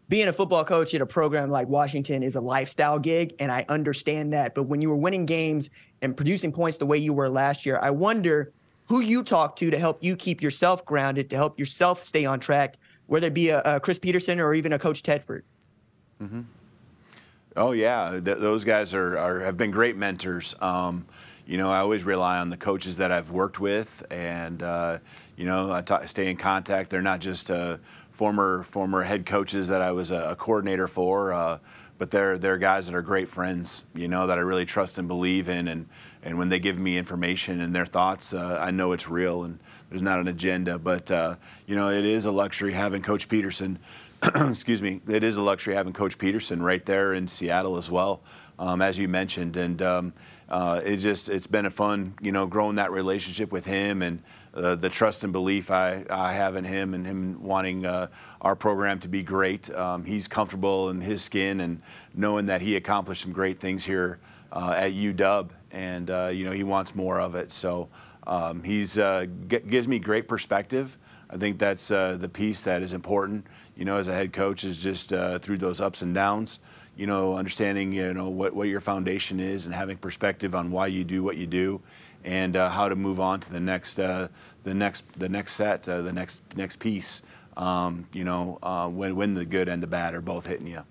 being 0.08 0.28
a 0.28 0.32
football 0.32 0.64
coach 0.64 0.94
at 0.94 1.02
a 1.02 1.06
program 1.06 1.50
like 1.50 1.68
Washington 1.68 2.22
is 2.22 2.34
a 2.34 2.40
lifestyle 2.40 2.98
gig, 2.98 3.34
and 3.38 3.52
I 3.52 3.64
understand 3.68 4.32
that. 4.32 4.54
But 4.54 4.62
when 4.62 4.80
you 4.80 4.88
were 4.88 4.96
winning 4.96 5.26
games 5.26 5.68
and 6.00 6.16
producing 6.16 6.50
points 6.50 6.78
the 6.78 6.86
way 6.86 6.96
you 6.96 7.12
were 7.12 7.28
last 7.28 7.66
year, 7.66 7.78
I 7.82 7.90
wonder 7.90 8.52
who 8.86 9.00
you 9.00 9.22
talk 9.22 9.54
to 9.56 9.70
to 9.70 9.78
help 9.78 10.02
you 10.02 10.16
keep 10.16 10.40
yourself 10.40 10.84
grounded, 10.86 11.28
to 11.30 11.36
help 11.36 11.60
yourself 11.60 12.04
stay 12.04 12.24
on 12.24 12.40
track, 12.40 12.78
whether 13.06 13.26
it 13.26 13.34
be 13.34 13.50
a, 13.50 13.60
a 13.62 13.80
Chris 13.80 13.98
Petersen 13.98 14.40
or 14.40 14.54
even 14.54 14.72
a 14.72 14.78
Coach 14.78 15.02
Tedford. 15.02 15.42
Mm-hmm. 16.22 16.40
Oh 17.59 17.72
yeah, 17.72 18.20
Th- 18.24 18.38
those 18.38 18.64
guys 18.64 18.94
are, 18.94 19.18
are, 19.18 19.40
have 19.40 19.56
been 19.56 19.72
great 19.72 19.96
mentors. 19.96 20.54
Um, 20.61 21.06
you 21.44 21.56
know, 21.56 21.70
I 21.70 21.78
always 21.78 22.04
rely 22.04 22.38
on 22.38 22.50
the 22.50 22.56
coaches 22.56 22.98
that 22.98 23.11
I've 23.11 23.32
worked 23.32 23.59
with, 23.59 24.06
and 24.12 24.62
uh, 24.62 24.98
you 25.36 25.44
know, 25.44 25.72
I 25.72 25.82
t- 25.82 26.06
stay 26.06 26.30
in 26.30 26.36
contact. 26.36 26.88
They're 26.88 27.02
not 27.02 27.18
just 27.18 27.50
uh, 27.50 27.78
former 28.12 28.62
former 28.62 29.02
head 29.02 29.26
coaches 29.26 29.66
that 29.68 29.82
I 29.82 29.90
was 29.90 30.12
a, 30.12 30.30
a 30.30 30.36
coordinator 30.36 30.86
for, 30.86 31.32
uh, 31.32 31.59
but 31.98 32.12
they're 32.12 32.38
they're 32.38 32.59
guys 32.59 32.86
that 32.86 32.94
are 32.94 33.02
great 33.02 33.26
friends, 33.26 33.86
you 33.92 34.06
know, 34.06 34.28
that 34.28 34.38
I 34.38 34.42
really 34.42 34.64
trust 34.64 34.98
and 34.98 35.09
believe 35.09 35.48
in, 35.48 35.66
and 35.66 35.88
and 36.22 36.38
when 36.38 36.50
they 36.50 36.61
give 36.61 36.78
me 36.78 36.96
information 36.96 37.61
and 37.61 37.74
their 37.74 37.86
thoughts, 37.86 38.32
uh, 38.34 38.59
I 38.61 38.70
know 38.70 38.92
it's 38.92 39.09
real 39.09 39.42
and 39.42 39.59
there's 39.88 40.02
not 40.02 40.20
an 40.20 40.28
agenda. 40.28 40.78
But 40.78 41.11
uh, 41.11 41.36
you 41.66 41.74
know, 41.74 41.90
it 41.90 42.04
is 42.04 42.24
a 42.26 42.30
luxury 42.30 42.72
having 42.72 43.02
Coach 43.02 43.28
Petersen. 43.28 43.80
excuse 44.48 44.82
me, 44.82 45.00
it 45.06 45.22
is 45.22 45.36
a 45.36 45.42
luxury 45.42 45.74
having 45.74 45.92
Coach 45.92 46.18
Petersen 46.18 46.60
right 46.60 46.84
there 46.84 47.14
in 47.14 47.28
Seattle 47.28 47.76
as 47.76 47.88
well, 47.88 48.20
um, 48.58 48.82
as 48.82 48.98
you 48.98 49.06
mentioned, 49.06 49.56
and 49.56 49.80
um, 49.80 50.12
uh, 50.48 50.80
it 50.84 50.96
just 50.96 51.28
it's 51.28 51.46
been 51.46 51.66
a 51.66 51.70
fun, 51.70 52.14
you 52.20 52.32
know, 52.32 52.44
growing 52.44 52.76
that 52.76 52.90
relationship 52.90 53.52
with 53.52 53.64
him 53.64 54.02
and 54.02 54.20
uh, 54.54 54.74
the 54.74 54.88
trust 54.88 55.22
and 55.22 55.32
belief 55.32 55.70
I, 55.70 56.04
I 56.10 56.32
have 56.32 56.56
in 56.56 56.64
him 56.64 56.94
and 56.94 57.06
him 57.06 57.40
wanting 57.44 57.86
uh, 57.86 58.08
our 58.40 58.56
program 58.56 58.98
to 59.00 59.08
be 59.08 59.22
great. 59.22 59.70
Um, 59.70 60.04
he's 60.04 60.26
comfortable 60.26 60.90
in 60.90 61.00
his 61.00 61.22
skin 61.22 61.60
and 61.60 61.80
knowing 62.12 62.46
that 62.46 62.60
he 62.60 62.74
accomplished 62.74 63.22
some 63.22 63.32
great 63.32 63.60
things 63.60 63.84
here 63.84 64.18
uh, 64.50 64.74
at 64.76 64.94
UW, 64.94 65.48
and 65.70 66.10
uh, 66.10 66.30
you 66.32 66.44
know 66.44 66.52
he 66.52 66.64
wants 66.64 66.96
more 66.96 67.20
of 67.20 67.36
it. 67.36 67.52
So 67.52 67.88
um, 68.26 68.64
he's 68.64 68.98
uh, 68.98 69.26
g- 69.46 69.60
gives 69.60 69.86
me 69.86 70.00
great 70.00 70.26
perspective. 70.26 70.98
I 71.30 71.36
think 71.36 71.58
that's 71.58 71.88
the 71.88 72.30
piece 72.32 72.64
that 72.64 72.82
is 72.82 72.94
important. 72.94 73.46
You 73.78 73.84
know, 73.84 73.96
as 73.96 74.08
a 74.08 74.12
head 74.12 74.32
coach 74.32 74.64
is 74.64 74.82
just 74.82 75.12
uh, 75.12 75.38
through 75.38 75.58
those 75.58 75.80
ups 75.80 76.02
and 76.02 76.14
downs. 76.14 76.58
You 76.96 77.06
know, 77.06 77.36
understanding 77.36 77.92
you 77.92 78.12
know 78.12 78.28
what, 78.28 78.54
what 78.54 78.66
your 78.68 78.80
foundation 78.80 79.38
is 79.38 79.66
and 79.66 79.74
having 79.74 79.96
perspective 79.96 80.54
on 80.54 80.72
why 80.72 80.88
you 80.88 81.04
do 81.04 81.22
what 81.22 81.36
you 81.36 81.46
do, 81.46 81.80
and 82.24 82.56
uh, 82.56 82.68
how 82.68 82.88
to 82.88 82.96
move 82.96 83.20
on 83.20 83.38
to 83.40 83.52
the 83.52 83.60
next 83.60 84.00
uh, 84.00 84.28
the 84.64 84.74
next 84.74 85.10
the 85.18 85.28
next 85.28 85.52
set 85.52 85.88
uh, 85.88 86.02
the 86.02 86.12
next 86.12 86.42
next 86.56 86.80
piece. 86.80 87.22
Um, 87.56 88.06
you 88.12 88.24
know, 88.24 88.58
uh, 88.62 88.88
when 88.88 89.14
when 89.14 89.34
the 89.34 89.44
good 89.44 89.68
and 89.68 89.80
the 89.82 89.86
bad 89.86 90.14
are 90.14 90.20
both 90.20 90.46
hitting 90.46 90.66
you 90.66 90.82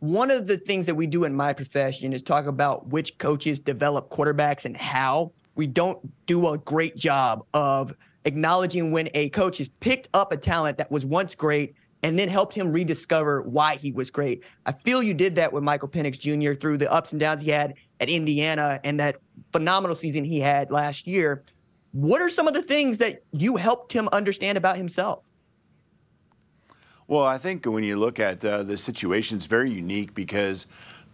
one 0.00 0.30
of 0.30 0.46
the 0.46 0.58
things 0.58 0.86
that 0.86 0.94
we 0.94 1.06
do 1.06 1.24
in 1.24 1.34
my 1.34 1.52
profession 1.52 2.12
is 2.12 2.22
talk 2.22 2.46
about 2.46 2.86
which 2.88 3.16
coaches 3.18 3.60
develop 3.60 4.10
quarterbacks 4.10 4.64
and 4.64 4.76
how. 4.76 5.32
We 5.54 5.66
don't 5.66 5.98
do 6.26 6.48
a 6.48 6.58
great 6.58 6.96
job 6.96 7.44
of 7.54 7.96
acknowledging 8.26 8.90
when 8.90 9.08
a 9.14 9.30
coach 9.30 9.58
has 9.58 9.68
picked 9.68 10.08
up 10.12 10.32
a 10.32 10.36
talent 10.36 10.76
that 10.78 10.90
was 10.90 11.06
once 11.06 11.34
great 11.34 11.74
and 12.02 12.18
then 12.18 12.28
helped 12.28 12.54
him 12.54 12.70
rediscover 12.70 13.42
why 13.42 13.76
he 13.76 13.90
was 13.90 14.10
great. 14.10 14.44
I 14.66 14.72
feel 14.72 15.02
you 15.02 15.14
did 15.14 15.34
that 15.36 15.52
with 15.52 15.62
Michael 15.62 15.88
Penix 15.88 16.18
Jr. 16.18 16.58
through 16.58 16.78
the 16.78 16.92
ups 16.92 17.12
and 17.12 17.20
downs 17.20 17.40
he 17.40 17.50
had 17.50 17.74
at 18.00 18.08
Indiana 18.08 18.78
and 18.84 19.00
that 19.00 19.16
phenomenal 19.52 19.96
season 19.96 20.24
he 20.24 20.38
had 20.38 20.70
last 20.70 21.06
year. 21.06 21.42
What 21.92 22.20
are 22.20 22.28
some 22.28 22.46
of 22.46 22.52
the 22.52 22.62
things 22.62 22.98
that 22.98 23.22
you 23.32 23.56
helped 23.56 23.92
him 23.92 24.08
understand 24.12 24.58
about 24.58 24.76
himself? 24.76 25.24
Well, 27.08 27.22
I 27.22 27.38
think 27.38 27.66
when 27.66 27.84
you 27.84 27.96
look 27.96 28.18
at 28.18 28.44
uh, 28.44 28.64
the 28.64 28.76
situation, 28.76 29.36
it's 29.36 29.46
very 29.46 29.70
unique 29.70 30.12
because 30.12 30.66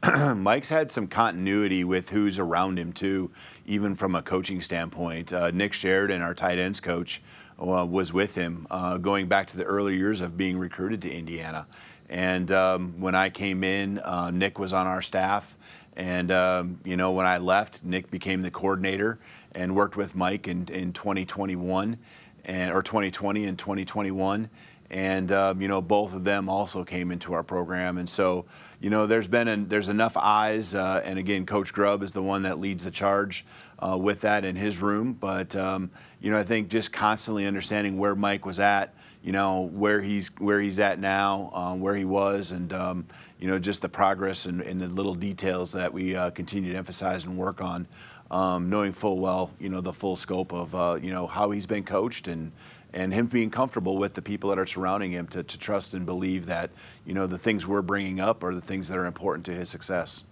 Mike's 0.36 0.70
had 0.70 0.90
some 0.90 1.06
continuity 1.06 1.84
with 1.84 2.08
who's 2.08 2.38
around 2.38 2.78
him 2.78 2.94
too, 2.94 3.30
even 3.66 3.94
from 3.94 4.14
a 4.14 4.22
coaching 4.22 4.62
standpoint. 4.62 5.34
Uh, 5.34 5.50
Nick 5.50 5.74
Sheridan, 5.74 6.22
our 6.22 6.32
tight 6.32 6.58
ends 6.58 6.80
coach, 6.80 7.20
uh, 7.60 7.84
was 7.84 8.10
with 8.10 8.34
him 8.34 8.66
uh, 8.70 8.96
going 8.96 9.26
back 9.26 9.48
to 9.48 9.58
the 9.58 9.64
early 9.64 9.94
years 9.94 10.22
of 10.22 10.34
being 10.34 10.58
recruited 10.58 11.02
to 11.02 11.12
Indiana. 11.12 11.66
And 12.08 12.50
um, 12.52 12.94
when 12.98 13.14
I 13.14 13.28
came 13.28 13.62
in, 13.62 13.98
uh, 13.98 14.30
Nick 14.30 14.58
was 14.58 14.72
on 14.72 14.86
our 14.86 15.02
staff. 15.02 15.58
And 15.94 16.32
um, 16.32 16.80
you 16.84 16.96
know, 16.96 17.12
when 17.12 17.26
I 17.26 17.36
left, 17.36 17.84
Nick 17.84 18.10
became 18.10 18.40
the 18.40 18.50
coordinator 18.50 19.18
and 19.54 19.76
worked 19.76 19.98
with 19.98 20.14
Mike 20.14 20.48
in, 20.48 20.68
in 20.68 20.94
2021 20.94 21.98
and 22.44 22.72
or 22.72 22.82
2020 22.82 23.44
and 23.44 23.58
2021 23.58 24.50
and 24.92 25.32
um, 25.32 25.60
you 25.60 25.68
know 25.68 25.80
both 25.80 26.14
of 26.14 26.22
them 26.22 26.48
also 26.48 26.84
came 26.84 27.10
into 27.10 27.32
our 27.32 27.42
program. 27.42 27.98
And 27.98 28.08
so 28.08 28.44
you 28.80 28.90
know 28.90 29.06
there's 29.06 29.28
been 29.28 29.48
an, 29.48 29.68
there's 29.68 29.88
enough 29.88 30.16
eyes 30.16 30.74
uh, 30.74 31.02
and 31.04 31.18
again 31.18 31.46
coach 31.46 31.72
grubb 31.72 32.02
is 32.02 32.12
the 32.12 32.22
one 32.22 32.42
that 32.42 32.60
leads 32.60 32.84
the 32.84 32.90
charge 32.90 33.44
uh, 33.78 33.96
with 33.98 34.20
that 34.20 34.44
in 34.44 34.54
his 34.54 34.80
room. 34.80 35.14
But 35.14 35.56
um, 35.56 35.90
you 36.22 36.30
know 36.30 36.38
i 36.38 36.42
think 36.42 36.68
just 36.68 36.92
constantly 36.92 37.46
understanding 37.46 37.98
where 37.98 38.14
mike 38.14 38.46
was 38.46 38.60
at 38.60 38.94
you 39.22 39.32
know 39.32 39.70
where 39.72 40.00
he's 40.00 40.30
where 40.38 40.60
he's 40.60 40.80
at 40.80 40.98
now 40.98 41.50
um, 41.52 41.80
where 41.80 41.94
he 41.94 42.04
was 42.04 42.52
and 42.52 42.72
um, 42.72 43.04
you 43.38 43.48
know 43.48 43.58
just 43.58 43.82
the 43.82 43.88
progress 43.88 44.46
and, 44.46 44.60
and, 44.62 44.80
the 44.80 44.88
little 44.88 45.14
details 45.14 45.72
that 45.72 45.92
we 45.92 46.16
uh, 46.16 46.30
continue 46.30 46.72
to 46.72 46.78
emphasize 46.78 47.24
and 47.24 47.36
work 47.36 47.60
on 47.60 47.86
um, 48.30 48.70
knowing 48.70 48.92
full 48.92 49.18
well 49.18 49.50
you 49.58 49.68
know 49.68 49.80
the 49.80 49.92
full 49.92 50.16
scope 50.16 50.52
of 50.52 50.74
uh, 50.74 50.98
you 51.02 51.12
know 51.12 51.26
how 51.26 51.50
he's 51.50 51.66
been 51.66 51.84
coached 51.84 52.28
and 52.28 52.52
and 52.92 53.12
him 53.12 53.26
being 53.26 53.50
comfortable 53.50 53.96
with 53.96 54.14
the 54.14 54.22
people 54.22 54.50
that 54.50 54.58
are 54.58 54.66
surrounding 54.66 55.12
him 55.12 55.26
to, 55.28 55.42
to 55.42 55.58
trust 55.58 55.94
and 55.94 56.04
believe 56.04 56.46
that 56.46 56.70
you 57.04 57.14
know 57.14 57.26
the 57.26 57.38
things 57.38 57.66
we're 57.66 57.82
bringing 57.82 58.20
up 58.20 58.44
are 58.44 58.54
the 58.54 58.60
things 58.60 58.88
that 58.88 58.98
are 58.98 59.06
important 59.06 59.46
to 59.46 59.54
his 59.54 59.68
success. 59.68 60.24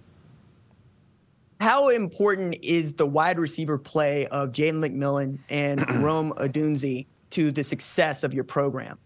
How 1.60 1.90
important 1.90 2.56
is 2.62 2.94
the 2.94 3.06
wide 3.06 3.38
receiver 3.38 3.76
play 3.76 4.26
of 4.28 4.52
Jalen 4.52 4.86
McMillan 4.86 5.38
and 5.50 5.84
Rome 6.02 6.32
Odunze 6.38 7.06
to 7.30 7.50
the 7.50 7.62
success 7.62 8.22
of 8.22 8.32
your 8.32 8.44
program? 8.44 8.98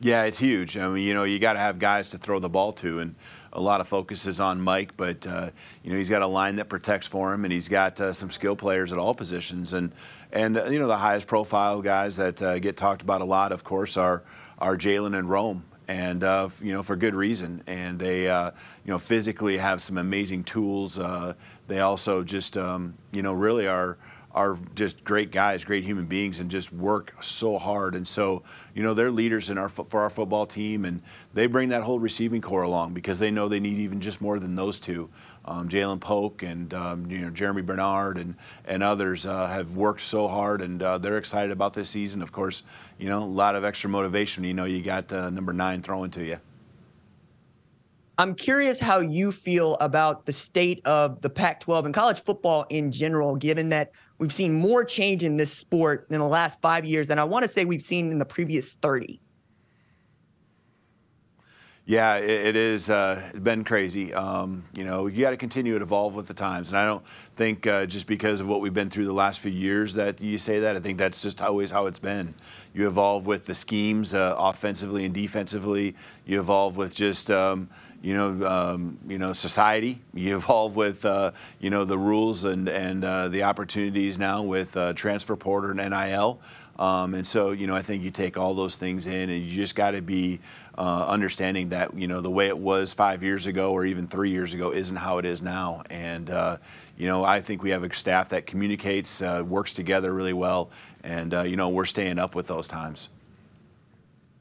Yeah, 0.00 0.24
it's 0.24 0.38
huge. 0.38 0.76
I 0.76 0.88
mean, 0.88 1.04
you 1.04 1.14
know, 1.14 1.24
you 1.24 1.38
got 1.38 1.54
to 1.54 1.58
have 1.58 1.78
guys 1.78 2.08
to 2.10 2.18
throw 2.18 2.38
the 2.38 2.48
ball 2.48 2.72
to, 2.74 3.00
and 3.00 3.16
a 3.52 3.60
lot 3.60 3.80
of 3.80 3.88
focus 3.88 4.26
is 4.26 4.40
on 4.40 4.60
Mike, 4.60 4.96
but 4.96 5.26
uh, 5.26 5.50
you 5.82 5.90
know 5.90 5.96
he's 5.96 6.08
got 6.08 6.22
a 6.22 6.26
line 6.26 6.56
that 6.56 6.68
protects 6.68 7.06
for 7.06 7.32
him, 7.32 7.44
and 7.44 7.52
he's 7.52 7.68
got 7.68 8.00
uh, 8.00 8.12
some 8.12 8.30
skill 8.30 8.56
players 8.56 8.92
at 8.92 8.98
all 8.98 9.14
positions, 9.14 9.72
and 9.72 9.92
and 10.32 10.58
uh, 10.58 10.64
you 10.66 10.78
know 10.78 10.86
the 10.86 10.96
highest 10.96 11.26
profile 11.26 11.80
guys 11.80 12.16
that 12.16 12.42
uh, 12.42 12.58
get 12.58 12.76
talked 12.76 13.02
about 13.02 13.20
a 13.20 13.24
lot, 13.24 13.52
of 13.52 13.64
course, 13.64 13.96
are 13.96 14.22
are 14.58 14.76
Jalen 14.76 15.18
and 15.18 15.28
Rome, 15.30 15.64
and 15.86 16.22
uh, 16.22 16.48
you 16.62 16.72
know 16.72 16.82
for 16.82 16.96
good 16.96 17.14
reason. 17.14 17.62
And 17.66 17.98
they 17.98 18.28
uh, 18.28 18.50
you 18.84 18.92
know 18.92 18.98
physically 18.98 19.58
have 19.58 19.82
some 19.82 19.98
amazing 19.98 20.44
tools. 20.44 20.98
Uh, 20.98 21.34
they 21.66 21.80
also 21.80 22.22
just 22.22 22.56
um, 22.56 22.94
you 23.12 23.22
know 23.22 23.32
really 23.32 23.66
are 23.66 23.98
are 24.32 24.58
just 24.74 25.04
great 25.04 25.32
guys, 25.32 25.64
great 25.64 25.84
human 25.84 26.06
beings, 26.06 26.40
and 26.40 26.50
just 26.50 26.72
work 26.72 27.14
so 27.20 27.58
hard. 27.58 27.94
And 27.94 28.06
so, 28.06 28.42
you 28.74 28.82
know, 28.82 28.94
they're 28.94 29.10
leaders 29.10 29.50
in 29.50 29.58
our 29.58 29.68
for 29.68 30.02
our 30.02 30.10
football 30.10 30.46
team, 30.46 30.84
and 30.84 31.02
they 31.32 31.46
bring 31.46 31.70
that 31.70 31.82
whole 31.82 31.98
receiving 31.98 32.40
corps 32.40 32.62
along 32.62 32.92
because 32.92 33.18
they 33.18 33.30
know 33.30 33.48
they 33.48 33.60
need 33.60 33.78
even 33.78 34.00
just 34.00 34.20
more 34.20 34.38
than 34.38 34.54
those 34.54 34.78
two. 34.78 35.08
Um, 35.44 35.68
Ja'Lynn 35.68 36.00
Polk 36.00 36.42
and 36.42 36.72
um, 36.74 37.10
you 37.10 37.20
know 37.20 37.30
Germie 37.30 37.64
Bernard 37.64 38.18
and 38.18 38.34
and 38.66 38.82
others 38.82 39.26
uh, 39.26 39.46
have 39.46 39.74
worked 39.74 40.02
so 40.02 40.28
hard, 40.28 40.60
and 40.60 40.82
uh, 40.82 40.98
they're 40.98 41.18
excited 41.18 41.50
about 41.50 41.72
this 41.72 41.88
season. 41.88 42.20
Of 42.20 42.30
course, 42.30 42.62
you 42.98 43.08
know, 43.08 43.22
a 43.22 43.24
lot 43.24 43.54
of 43.54 43.64
extra 43.64 43.88
motivation. 43.88 44.44
You 44.44 44.54
know, 44.54 44.66
you 44.66 44.82
got 44.82 45.10
uh, 45.12 45.30
number 45.30 45.54
nine 45.54 45.80
throwing 45.80 46.10
to 46.12 46.24
you. 46.24 46.38
I'm 48.20 48.34
curious 48.34 48.80
how 48.80 48.98
you 48.98 49.30
feel 49.30 49.76
about 49.76 50.26
the 50.26 50.32
state 50.32 50.84
of 50.84 51.20
the 51.22 51.30
Pac 51.30 51.60
12 51.60 51.84
and 51.84 51.94
college 51.94 52.24
football 52.24 52.66
in 52.68 52.90
general, 52.90 53.36
given 53.36 53.68
that 53.68 53.92
we've 54.18 54.34
seen 54.34 54.52
more 54.52 54.84
change 54.84 55.22
in 55.22 55.36
this 55.36 55.52
sport 55.52 56.06
in 56.10 56.18
the 56.18 56.26
last 56.26 56.60
five 56.60 56.84
years 56.84 57.06
than 57.06 57.18
I 57.18 57.24
want 57.24 57.44
to 57.44 57.48
say 57.48 57.64
we've 57.64 57.82
seen 57.82 58.10
in 58.10 58.18
the 58.18 58.24
previous 58.24 58.74
30. 58.74 59.20
Yeah, 61.88 62.16
it, 62.18 62.48
it 62.48 62.56
is 62.56 62.90
uh, 62.90 63.30
been 63.42 63.64
crazy. 63.64 64.12
Um, 64.12 64.64
you 64.74 64.84
know, 64.84 65.06
you 65.06 65.22
got 65.22 65.30
to 65.30 65.38
continue 65.38 65.78
to 65.78 65.82
evolve 65.82 66.14
with 66.14 66.28
the 66.28 66.34
times, 66.34 66.68
and 66.68 66.78
I 66.78 66.84
don't 66.84 67.02
think 67.34 67.66
uh, 67.66 67.86
just 67.86 68.06
because 68.06 68.40
of 68.40 68.46
what 68.46 68.60
we've 68.60 68.74
been 68.74 68.90
through 68.90 69.06
the 69.06 69.14
last 69.14 69.40
few 69.40 69.50
years 69.50 69.94
that 69.94 70.20
you 70.20 70.36
say 70.36 70.60
that. 70.60 70.76
I 70.76 70.80
think 70.80 70.98
that's 70.98 71.22
just 71.22 71.40
always 71.40 71.70
how 71.70 71.86
it's 71.86 71.98
been. 71.98 72.34
You 72.74 72.88
evolve 72.88 73.24
with 73.26 73.46
the 73.46 73.54
schemes, 73.54 74.12
uh, 74.12 74.34
offensively 74.36 75.06
and 75.06 75.14
defensively. 75.14 75.96
You 76.26 76.40
evolve 76.40 76.76
with 76.76 76.94
just 76.94 77.30
um, 77.30 77.70
you 78.02 78.14
know, 78.14 78.46
um, 78.46 78.98
you 79.08 79.18
know, 79.18 79.32
society. 79.32 80.00
You 80.14 80.36
evolve 80.36 80.76
with, 80.76 81.04
uh, 81.04 81.32
you 81.58 81.70
know, 81.70 81.84
the 81.84 81.98
rules 81.98 82.44
and 82.44 82.68
and 82.68 83.04
uh, 83.04 83.28
the 83.28 83.44
opportunities 83.44 84.18
now 84.18 84.42
with 84.42 84.76
uh, 84.76 84.92
transfer 84.92 85.36
portal 85.36 85.78
and 85.78 85.90
NIL. 85.90 86.40
Um, 86.78 87.14
and 87.14 87.26
so, 87.26 87.50
you 87.50 87.66
know, 87.66 87.74
I 87.74 87.82
think 87.82 88.04
you 88.04 88.10
take 88.10 88.38
all 88.38 88.54
those 88.54 88.76
things 88.76 89.06
in, 89.06 89.30
and 89.30 89.44
you 89.44 89.54
just 89.54 89.74
got 89.74 89.92
to 89.92 90.02
be 90.02 90.40
uh, 90.76 91.06
understanding 91.08 91.70
that, 91.70 91.92
you 91.98 92.06
know, 92.06 92.20
the 92.20 92.30
way 92.30 92.46
it 92.46 92.56
was 92.56 92.92
five 92.92 93.22
years 93.22 93.46
ago 93.48 93.72
or 93.72 93.84
even 93.84 94.06
three 94.06 94.30
years 94.30 94.54
ago 94.54 94.72
isn't 94.72 94.96
how 94.96 95.18
it 95.18 95.24
is 95.24 95.42
now. 95.42 95.82
And, 95.90 96.30
uh, 96.30 96.58
you 96.96 97.08
know, 97.08 97.24
I 97.24 97.40
think 97.40 97.62
we 97.62 97.70
have 97.70 97.82
a 97.82 97.92
staff 97.92 98.28
that 98.28 98.46
communicates, 98.46 99.20
uh, 99.22 99.42
works 99.46 99.74
together 99.74 100.12
really 100.14 100.32
well, 100.32 100.70
and, 101.02 101.34
uh, 101.34 101.42
you 101.42 101.56
know, 101.56 101.68
we're 101.68 101.84
staying 101.84 102.18
up 102.18 102.34
with 102.34 102.46
those 102.46 102.68
times. 102.68 103.08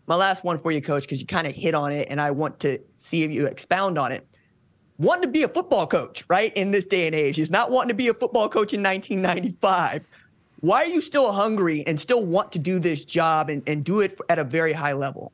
My 0.06 0.16
last 0.16 0.44
one 0.44 0.58
for 0.60 0.72
you, 0.72 0.82
coach, 0.82 1.04
because 1.04 1.20
you 1.20 1.28
kind 1.28 1.48
of 1.48 1.54
hit 1.54 1.74
on 1.74 1.92
it, 1.92 2.08
and 2.10 2.22
I 2.22 2.32
want 2.32 2.60
to 2.62 2.80
see 2.98 3.24
if 3.24 3.32
you 3.32 3.48
expound 3.48 3.98
on 3.98 4.12
it 4.12 4.28
wanting 5.00 5.24
to 5.24 5.28
be 5.28 5.44
a 5.44 5.48
football 5.48 5.86
coach, 5.86 6.24
right, 6.28 6.52
in 6.56 6.72
this 6.72 6.86
day 6.86 7.06
and 7.08 7.16
age. 7.16 7.40
is 7.40 7.52
not 7.52 7.70
wanting 7.72 7.90
to 7.90 7.96
be 7.96 8.08
a 8.08 8.14
football 8.14 8.50
coach 8.50 8.74
in 8.74 8.82
1995 8.82 10.04
why 10.60 10.84
are 10.84 10.88
you 10.88 11.02
still 11.02 11.32
hungry 11.32 11.86
and 11.86 12.00
still 12.00 12.24
want 12.24 12.52
to 12.54 12.60
do 12.60 12.80
this 12.80 13.06
job 13.06 13.50
and, 13.50 13.62
and 13.68 13.84
do 13.84 14.00
it 14.00 14.20
at 14.30 14.40
a 14.40 14.44
very 14.44 14.74
high 14.74 14.94
level? 14.94 15.32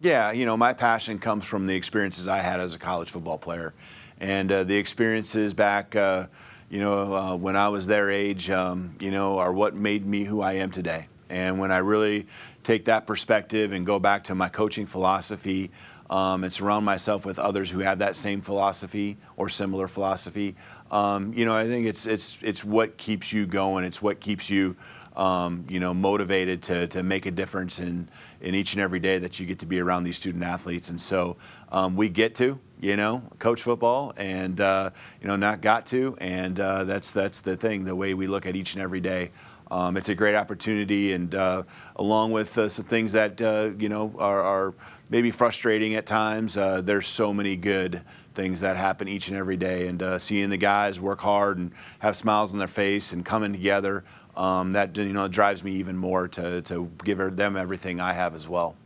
Yeah, 0.00 0.32
you 0.32 0.44
know, 0.44 0.56
my 0.56 0.72
passion 0.72 1.18
comes 1.18 1.46
from 1.46 1.66
the 1.66 1.74
experiences 1.74 2.28
I 2.28 2.38
had 2.38 2.60
as 2.60 2.74
a 2.74 2.78
college 2.78 3.10
football 3.10 3.38
player. 3.38 3.72
And 4.20 4.50
uh, 4.50 4.64
the 4.64 4.76
experiences 4.76 5.54
back, 5.54 5.96
uh, 5.96 6.26
you 6.68 6.80
know, 6.80 7.14
uh, 7.14 7.36
when 7.36 7.56
I 7.56 7.68
was 7.68 7.86
their 7.86 8.10
age, 8.10 8.50
um, 8.50 8.96
you 9.00 9.10
know, 9.10 9.38
are 9.38 9.52
what 9.52 9.74
made 9.74 10.04
me 10.04 10.24
who 10.24 10.40
I 10.40 10.54
am 10.54 10.70
today. 10.70 11.08
And 11.30 11.58
when 11.58 11.72
I 11.72 11.78
really 11.78 12.26
take 12.64 12.84
that 12.86 13.06
perspective 13.06 13.72
and 13.72 13.86
go 13.86 13.98
back 13.98 14.24
to 14.24 14.34
my 14.34 14.48
coaching 14.48 14.86
philosophy, 14.86 15.70
um, 16.10 16.44
and 16.44 16.52
surround 16.52 16.84
myself 16.84 17.24
with 17.24 17.38
others 17.38 17.70
who 17.70 17.80
have 17.80 17.98
that 17.98 18.16
same 18.16 18.40
philosophy 18.40 19.16
or 19.36 19.48
similar 19.48 19.88
philosophy. 19.88 20.54
Um, 20.94 21.34
you 21.34 21.44
know, 21.44 21.52
I 21.52 21.66
think 21.66 21.88
it's 21.88 22.06
it's 22.06 22.38
it's 22.40 22.64
what 22.64 22.96
keeps 22.96 23.32
you 23.32 23.46
going. 23.46 23.84
It's 23.84 24.00
what 24.00 24.20
keeps 24.20 24.48
you, 24.48 24.76
um, 25.16 25.66
you 25.68 25.80
know, 25.80 25.92
motivated 25.92 26.62
to, 26.62 26.86
to 26.86 27.02
make 27.02 27.26
a 27.26 27.32
difference 27.32 27.80
in 27.80 28.08
in 28.40 28.54
each 28.54 28.74
and 28.74 28.80
every 28.80 29.00
day 29.00 29.18
that 29.18 29.40
you 29.40 29.44
get 29.44 29.58
to 29.58 29.66
be 29.66 29.80
around 29.80 30.04
these 30.04 30.16
student 30.16 30.44
athletes. 30.44 30.90
And 30.90 31.00
so 31.00 31.36
um, 31.72 31.96
we 31.96 32.08
get 32.08 32.36
to, 32.36 32.60
you 32.80 32.96
know, 32.96 33.24
coach 33.40 33.60
football, 33.60 34.12
and 34.16 34.60
uh, 34.60 34.90
you 35.20 35.26
know, 35.26 35.34
not 35.34 35.62
got 35.62 35.84
to, 35.86 36.16
and 36.20 36.60
uh, 36.60 36.84
that's 36.84 37.12
that's 37.12 37.40
the 37.40 37.56
thing. 37.56 37.82
The 37.82 37.96
way 37.96 38.14
we 38.14 38.28
look 38.28 38.46
at 38.46 38.54
each 38.54 38.74
and 38.74 38.82
every 38.82 39.00
day. 39.00 39.32
Um, 39.70 39.96
it's 39.96 40.10
a 40.10 40.14
great 40.14 40.36
opportunity, 40.36 41.14
and 41.14 41.34
uh, 41.34 41.64
along 41.96 42.30
with 42.30 42.56
uh, 42.56 42.68
some 42.68 42.84
things 42.84 43.10
that 43.12 43.42
uh, 43.42 43.70
you 43.78 43.88
know 43.88 44.14
are, 44.18 44.40
are, 44.40 44.74
maybe 45.10 45.32
frustrating 45.32 45.94
at 45.96 46.06
times, 46.06 46.56
uh, 46.56 46.80
there's 46.82 47.06
so 47.08 47.32
many 47.32 47.56
good 47.56 48.02
things 48.34 48.60
that 48.60 48.76
happen 48.76 49.08
each 49.08 49.28
and 49.28 49.36
every 49.36 49.56
day. 49.56 49.88
And 49.88 50.02
uh, 50.02 50.18
seeing 50.18 50.50
the 50.50 50.56
guys 50.56 51.00
work 51.00 51.20
hard 51.20 51.58
and 51.58 51.72
have 52.00 52.16
smiles 52.16 52.52
on 52.52 52.58
their 52.58 52.68
face 52.68 53.12
and 53.12 53.24
coming 53.24 53.52
together 53.52 54.04
um, 54.36 54.72
that 54.72 54.96
you 54.96 55.12
know 55.12 55.28
drives 55.28 55.62
me 55.62 55.72
even 55.72 55.96
more 55.96 56.28
to 56.28 56.62
to 56.62 56.90
give 57.04 57.18
them 57.36 57.56
everything 57.56 58.00
I 58.00 58.12
have 58.12 58.34
as 58.34 58.48
well. 58.48 58.76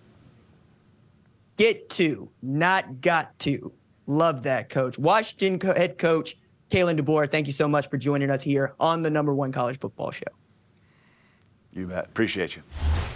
Get 1.56 1.88
to, 1.90 2.28
not 2.42 3.00
got 3.00 3.36
to. 3.40 3.72
Love 4.06 4.42
that, 4.44 4.68
coach. 4.68 4.98
Washington 4.98 5.58
co- 5.58 5.74
head 5.74 5.98
coach 5.98 6.36
Kalen 6.70 7.00
DeBoer, 7.00 7.30
thank 7.30 7.46
you 7.46 7.52
so 7.52 7.66
much 7.66 7.88
for 7.88 7.96
joining 7.96 8.30
us 8.30 8.42
here 8.42 8.74
on 8.78 9.02
the 9.02 9.10
number 9.10 9.34
one 9.34 9.52
college 9.52 9.78
football 9.78 10.10
show. 10.10 10.26
You 11.72 11.86
bet. 11.86 12.06
Appreciate 12.06 12.56
you. 12.56 12.62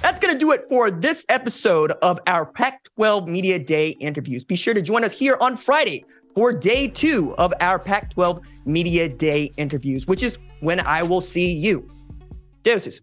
That's 0.02 0.18
going 0.18 0.32
to 0.32 0.38
do 0.38 0.52
it 0.52 0.64
for 0.68 0.90
this 0.90 1.24
episode 1.28 1.92
of 2.02 2.18
our 2.26 2.46
Pac 2.46 2.84
12 2.96 3.28
Media 3.28 3.58
Day 3.58 3.90
interviews. 3.90 4.44
Be 4.44 4.56
sure 4.56 4.74
to 4.74 4.82
join 4.82 5.04
us 5.04 5.12
here 5.12 5.36
on 5.40 5.56
Friday 5.56 6.04
for 6.34 6.52
day 6.52 6.88
two 6.88 7.34
of 7.38 7.52
our 7.60 7.78
Pac 7.78 8.12
12 8.12 8.40
Media 8.64 9.08
Day 9.08 9.50
interviews, 9.56 10.06
which 10.06 10.22
is 10.22 10.38
when 10.60 10.80
I 10.80 11.02
will 11.02 11.20
see 11.20 11.52
you. 11.52 11.86
Deuces. 12.62 13.00